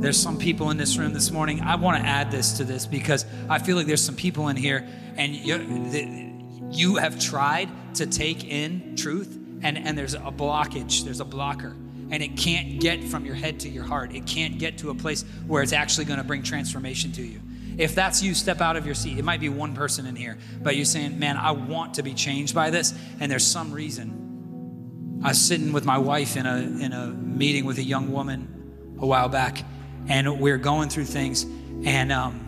There's 0.00 0.18
some 0.18 0.38
people 0.38 0.70
in 0.70 0.78
this 0.78 0.96
room 0.96 1.12
this 1.12 1.30
morning. 1.30 1.60
I 1.60 1.74
want 1.74 2.02
to 2.02 2.08
add 2.08 2.30
this 2.30 2.54
to 2.54 2.64
this 2.64 2.86
because 2.86 3.26
I 3.50 3.58
feel 3.58 3.76
like 3.76 3.86
there's 3.86 4.02
some 4.02 4.16
people 4.16 4.48
in 4.48 4.56
here 4.56 4.88
and 5.18 5.36
you 5.36 6.96
have 6.96 7.20
tried 7.20 7.68
to 7.96 8.06
take 8.06 8.44
in 8.44 8.96
truth 8.96 9.38
and, 9.62 9.76
and 9.76 9.98
there's 9.98 10.14
a 10.14 10.32
blockage, 10.32 11.04
there's 11.04 11.20
a 11.20 11.24
blocker. 11.26 11.76
And 12.10 12.22
it 12.22 12.38
can't 12.38 12.80
get 12.80 13.04
from 13.04 13.26
your 13.26 13.34
head 13.34 13.60
to 13.60 13.68
your 13.68 13.84
heart. 13.84 14.14
It 14.14 14.26
can't 14.26 14.58
get 14.58 14.78
to 14.78 14.88
a 14.88 14.94
place 14.94 15.22
where 15.46 15.62
it's 15.62 15.74
actually 15.74 16.06
going 16.06 16.18
to 16.18 16.24
bring 16.24 16.42
transformation 16.42 17.12
to 17.12 17.22
you. 17.22 17.42
If 17.76 17.94
that's 17.94 18.22
you, 18.22 18.32
step 18.32 18.62
out 18.62 18.76
of 18.76 18.86
your 18.86 18.94
seat. 18.94 19.18
It 19.18 19.24
might 19.24 19.40
be 19.40 19.50
one 19.50 19.74
person 19.74 20.06
in 20.06 20.16
here, 20.16 20.38
but 20.62 20.76
you're 20.76 20.86
saying, 20.86 21.18
man, 21.18 21.36
I 21.36 21.50
want 21.50 21.94
to 21.94 22.02
be 22.02 22.14
changed 22.14 22.54
by 22.54 22.70
this, 22.70 22.94
and 23.20 23.30
there's 23.30 23.46
some 23.46 23.70
reason. 23.70 25.20
I 25.22 25.28
was 25.28 25.40
sitting 25.40 25.72
with 25.72 25.84
my 25.84 25.98
wife 25.98 26.36
in 26.36 26.46
a, 26.46 26.56
in 26.56 26.92
a 26.92 27.08
meeting 27.08 27.64
with 27.64 27.78
a 27.78 27.82
young 27.82 28.10
woman 28.10 28.96
a 28.98 29.06
while 29.06 29.28
back, 29.28 29.62
and 30.08 30.40
we 30.40 30.50
are 30.50 30.58
going 30.58 30.88
through 30.88 31.04
things, 31.04 31.44
and, 31.84 32.10
um, 32.12 32.46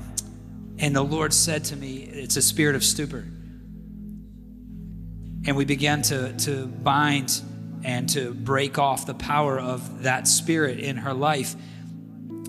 and 0.79 0.95
the 0.95 1.03
Lord 1.03 1.33
said 1.33 1.65
to 1.67 1.77
me, 1.77 1.99
It's 1.99 2.37
a 2.37 2.43
spirit 2.43 2.75
of 2.75 2.85
stupor. 2.85 3.25
And 5.45 5.57
we 5.57 5.65
began 5.65 6.03
to, 6.03 6.33
to 6.39 6.67
bind 6.67 7.43
and 7.85 8.09
to 8.11 8.33
break 8.33 8.79
off 8.79 9.07
the 9.07 9.15
power 9.15 9.59
of 9.59 10.05
that 10.05 10.29
spirit 10.29 10.79
in 10.79 10.97
her 10.97 11.13
life. 11.13 11.55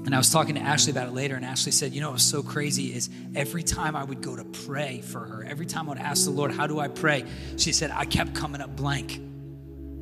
And 0.06 0.14
I 0.14 0.18
was 0.18 0.30
talking 0.30 0.56
to 0.56 0.62
Ashley 0.62 0.92
about 0.92 1.08
it 1.08 1.14
later, 1.14 1.36
and 1.36 1.46
Ashley 1.46 1.72
said, 1.72 1.94
You 1.94 2.02
know, 2.02 2.10
what 2.10 2.16
was 2.16 2.24
so 2.24 2.44
crazy 2.44 2.94
is 2.94 3.10
every 3.36 3.64
time 3.64 3.96
I 3.96 4.04
would 4.04 4.22
go 4.22 4.36
to 4.36 4.44
pray 4.44 5.02
for 5.02 5.20
her, 5.20 5.46
every 5.48 5.66
time 5.66 5.88
I 5.88 5.94
would 5.94 5.98
ask 5.98 6.26
the 6.26 6.32
Lord, 6.32 6.52
How 6.52 6.68
do 6.68 6.80
I 6.80 6.88
pray? 6.90 7.24
She 7.58 7.72
said, 7.72 7.90
I 7.92 8.06
kept 8.06 8.36
coming 8.36 8.62
up 8.62 8.76
blank. 8.76 9.20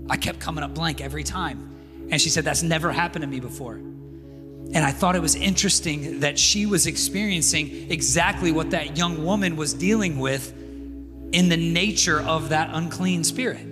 I 0.09 0.17
kept 0.17 0.39
coming 0.39 0.63
up 0.63 0.73
blank 0.73 1.01
every 1.01 1.23
time. 1.23 2.07
And 2.09 2.19
she 2.19 2.29
said, 2.29 2.43
That's 2.43 2.63
never 2.63 2.91
happened 2.91 3.21
to 3.21 3.27
me 3.27 3.39
before. 3.39 3.79
And 4.73 4.85
I 4.85 4.91
thought 4.91 5.15
it 5.15 5.21
was 5.21 5.35
interesting 5.35 6.21
that 6.21 6.39
she 6.39 6.65
was 6.65 6.87
experiencing 6.87 7.91
exactly 7.91 8.51
what 8.51 8.71
that 8.71 8.97
young 8.97 9.25
woman 9.25 9.57
was 9.57 9.73
dealing 9.73 10.19
with 10.19 10.53
in 11.33 11.49
the 11.49 11.57
nature 11.57 12.21
of 12.21 12.49
that 12.49 12.69
unclean 12.71 13.23
spirit. 13.23 13.67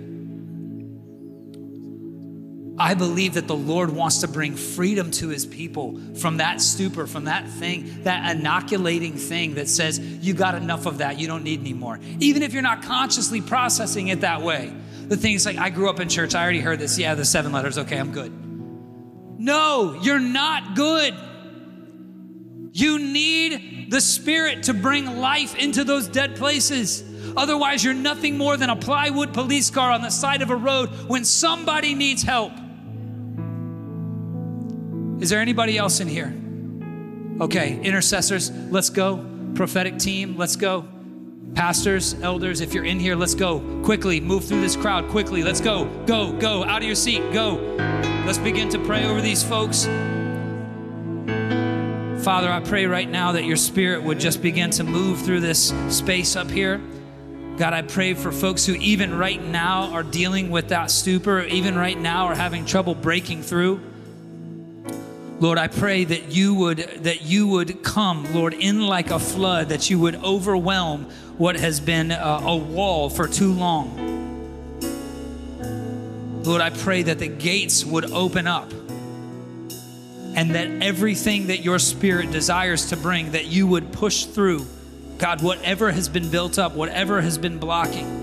I 2.78 2.94
believe 2.94 3.34
that 3.34 3.46
the 3.46 3.56
Lord 3.56 3.90
wants 3.90 4.18
to 4.22 4.28
bring 4.28 4.56
freedom 4.56 5.10
to 5.12 5.28
his 5.28 5.44
people 5.44 6.00
from 6.14 6.38
that 6.38 6.62
stupor, 6.62 7.06
from 7.06 7.24
that 7.26 7.46
thing, 7.46 8.04
that 8.04 8.34
inoculating 8.34 9.12
thing 9.16 9.56
that 9.56 9.68
says, 9.68 9.98
you 9.98 10.32
got 10.32 10.54
enough 10.54 10.86
of 10.86 10.98
that, 10.98 11.18
you 11.18 11.26
don't 11.26 11.44
need 11.44 11.60
anymore. 11.60 12.00
Even 12.20 12.42
if 12.42 12.54
you're 12.54 12.62
not 12.62 12.82
consciously 12.82 13.42
processing 13.42 14.08
it 14.08 14.22
that 14.22 14.40
way. 14.40 14.72
The 15.08 15.16
thing 15.18 15.34
is 15.34 15.44
like, 15.44 15.58
I 15.58 15.68
grew 15.68 15.90
up 15.90 16.00
in 16.00 16.08
church, 16.08 16.34
I 16.34 16.42
already 16.42 16.60
heard 16.60 16.78
this. 16.78 16.98
Yeah, 16.98 17.14
the 17.14 17.24
seven 17.24 17.52
letters, 17.52 17.76
okay, 17.76 17.98
I'm 17.98 18.12
good. 18.12 18.49
No, 19.40 19.98
you're 20.02 20.20
not 20.20 20.76
good. 20.76 21.14
You 22.72 22.98
need 22.98 23.90
the 23.90 24.02
Spirit 24.02 24.64
to 24.64 24.74
bring 24.74 25.18
life 25.18 25.56
into 25.56 25.82
those 25.82 26.08
dead 26.08 26.36
places. 26.36 27.02
Otherwise, 27.38 27.82
you're 27.82 27.94
nothing 27.94 28.36
more 28.36 28.58
than 28.58 28.68
a 28.68 28.76
plywood 28.76 29.32
police 29.32 29.70
car 29.70 29.92
on 29.92 30.02
the 30.02 30.10
side 30.10 30.42
of 30.42 30.50
a 30.50 30.56
road 30.56 30.90
when 31.08 31.24
somebody 31.24 31.94
needs 31.94 32.22
help. 32.22 32.52
Is 35.22 35.30
there 35.30 35.40
anybody 35.40 35.78
else 35.78 36.00
in 36.00 36.08
here? 36.08 36.34
Okay, 37.42 37.80
intercessors, 37.80 38.50
let's 38.70 38.90
go. 38.90 39.26
Prophetic 39.54 39.96
team, 39.96 40.36
let's 40.36 40.56
go. 40.56 40.86
Pastors, 41.54 42.14
elders, 42.20 42.60
if 42.60 42.74
you're 42.74 42.84
in 42.84 43.00
here, 43.00 43.16
let's 43.16 43.34
go. 43.34 43.60
Quickly, 43.84 44.20
move 44.20 44.44
through 44.44 44.60
this 44.60 44.76
crowd. 44.76 45.08
Quickly, 45.08 45.42
let's 45.42 45.62
go. 45.62 45.86
Go, 46.04 46.32
go. 46.34 46.62
Out 46.62 46.82
of 46.82 46.86
your 46.86 46.94
seat, 46.94 47.22
go. 47.32 48.09
Let's 48.26 48.38
begin 48.38 48.68
to 48.70 48.78
pray 48.78 49.06
over 49.06 49.20
these 49.20 49.42
folks. 49.42 49.86
Father, 52.24 52.50
I 52.50 52.60
pray 52.62 52.86
right 52.86 53.08
now 53.08 53.32
that 53.32 53.44
your 53.44 53.56
spirit 53.56 54.02
would 54.02 54.20
just 54.20 54.42
begin 54.42 54.70
to 54.72 54.84
move 54.84 55.22
through 55.22 55.40
this 55.40 55.72
space 55.88 56.36
up 56.36 56.50
here. 56.50 56.80
God, 57.56 57.72
I 57.72 57.82
pray 57.82 58.14
for 58.14 58.30
folks 58.30 58.66
who 58.66 58.74
even 58.74 59.16
right 59.16 59.42
now 59.42 59.90
are 59.92 60.02
dealing 60.02 60.50
with 60.50 60.68
that 60.68 60.90
stupor, 60.90 61.40
even 61.40 61.76
right 61.76 61.98
now 61.98 62.26
are 62.26 62.34
having 62.34 62.66
trouble 62.66 62.94
breaking 62.94 63.42
through. 63.42 63.80
Lord, 65.40 65.56
I 65.56 65.68
pray 65.68 66.04
that 66.04 66.30
you 66.30 66.54
would 66.54 66.78
that 67.04 67.22
you 67.22 67.48
would 67.48 67.82
come, 67.82 68.32
Lord, 68.34 68.52
in 68.52 68.82
like 68.82 69.10
a 69.10 69.18
flood, 69.18 69.70
that 69.70 69.88
you 69.88 69.98
would 69.98 70.16
overwhelm 70.16 71.04
what 71.38 71.56
has 71.56 71.80
been 71.80 72.10
a, 72.10 72.40
a 72.42 72.56
wall 72.56 73.08
for 73.08 73.26
too 73.26 73.52
long. 73.54 74.09
Lord, 76.42 76.62
I 76.62 76.70
pray 76.70 77.02
that 77.02 77.18
the 77.18 77.28
gates 77.28 77.84
would 77.84 78.10
open 78.12 78.46
up 78.46 78.70
and 80.34 80.54
that 80.54 80.82
everything 80.82 81.48
that 81.48 81.60
your 81.60 81.78
spirit 81.78 82.30
desires 82.30 82.90
to 82.90 82.96
bring 82.96 83.32
that 83.32 83.46
you 83.46 83.66
would 83.66 83.92
push 83.92 84.24
through. 84.24 84.64
God, 85.18 85.42
whatever 85.42 85.90
has 85.90 86.08
been 86.08 86.30
built 86.30 86.58
up, 86.58 86.74
whatever 86.74 87.20
has 87.20 87.36
been 87.36 87.58
blocking. 87.58 88.20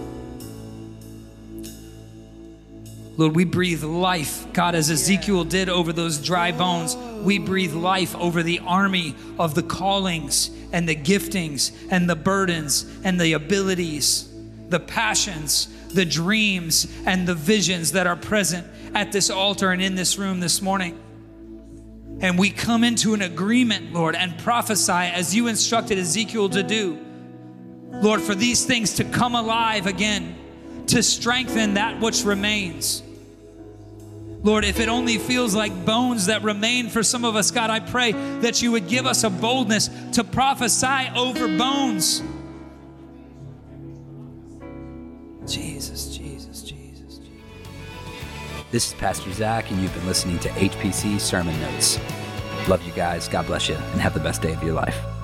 Lord, 3.18 3.36
we 3.36 3.46
breathe 3.46 3.84
life, 3.84 4.46
God, 4.54 4.76
as 4.76 4.90
Ezekiel 4.92 5.44
did 5.44 5.70
over 5.70 5.92
those 5.92 6.20
dry 6.20 6.52
bones. 6.52 6.96
We 6.96 7.40
breathe 7.40 7.74
life 7.74 8.16
over 8.16 8.44
the 8.44 8.60
army 8.60 9.16
of 9.40 9.56
the 9.56 9.64
callings 9.64 10.52
and 10.72 10.88
the 10.88 10.96
giftings 10.96 11.72
and 11.90 12.10
the 12.10 12.16
burdens 12.16 12.86
and 13.04 13.20
the 13.20 13.34
abilities, 13.34 14.32
the 14.70 14.80
passions, 14.80 15.68
the 15.94 16.06
dreams, 16.06 16.88
and 17.06 17.28
the 17.28 17.36
visions 17.36 17.94
that 17.94 18.08
are 18.08 18.16
present 18.16 18.68
at 18.94 19.12
this 19.12 19.30
altar 19.30 19.72
and 19.72 19.82
in 19.82 19.96
this 19.96 20.18
room 20.18 20.40
this 20.40 20.62
morning. 20.62 21.00
And 22.20 22.38
we 22.38 22.50
come 22.50 22.84
into 22.84 23.14
an 23.14 23.22
agreement, 23.22 23.94
Lord, 23.94 24.16
and 24.16 24.38
prophesy 24.40 24.92
as 24.92 25.36
you 25.36 25.48
instructed 25.48 25.98
Ezekiel 25.98 26.50
to 26.50 26.64
do. 26.64 27.00
Lord, 27.90 28.22
for 28.22 28.36
these 28.36 28.66
things 28.66 28.96
to 28.96 29.04
come 29.04 29.36
alive 29.36 29.86
again, 29.86 30.36
to 30.88 31.04
strengthen 31.04 31.76
that 31.76 32.00
which 32.00 32.24
remains. 32.24 33.04
Lord, 34.44 34.66
if 34.66 34.80
it 34.80 34.88
only 34.88 35.18
feels 35.18 35.56
like 35.56 35.86
bones 35.86 36.28
that 36.28 36.44
remain 36.44 36.90
for 36.90 37.04
some 37.04 37.26
of 37.26 37.36
us, 37.36 37.52
God, 37.52 37.70
I 37.70 37.80
pray 37.80 38.12
that 38.40 38.62
you 38.62 38.72
would 38.72 38.88
give 38.88 39.06
us 39.06 39.24
a 39.24 39.30
boldness 39.30 39.90
to 40.14 40.24
prophesy 40.24 41.10
over 41.16 41.48
bones. 41.58 42.22
Jesus, 45.48 46.18
Jesus, 46.18 46.62
Jesus, 46.62 47.18
Jesus. 47.18 47.30
This 48.70 48.88
is 48.88 48.94
Pastor 48.96 49.32
Zac, 49.32 49.72
and 49.72 49.82
you've 49.82 49.94
been 49.94 50.06
listening 50.06 50.40
to 50.40 50.50
HPC 50.50 51.20
Sermon 51.20 51.58
Notes. 51.62 52.00
Love 52.68 52.84
you 52.84 52.92
guys. 52.92 53.30
God 53.30 53.48
bless 53.48 53.70
you, 53.70 53.76
and 53.76 54.02
have 54.02 54.14
the 54.14 54.20
best 54.20 54.42
day 54.42 54.54
of 54.54 54.62
your 54.62 54.74
life. 54.74 55.17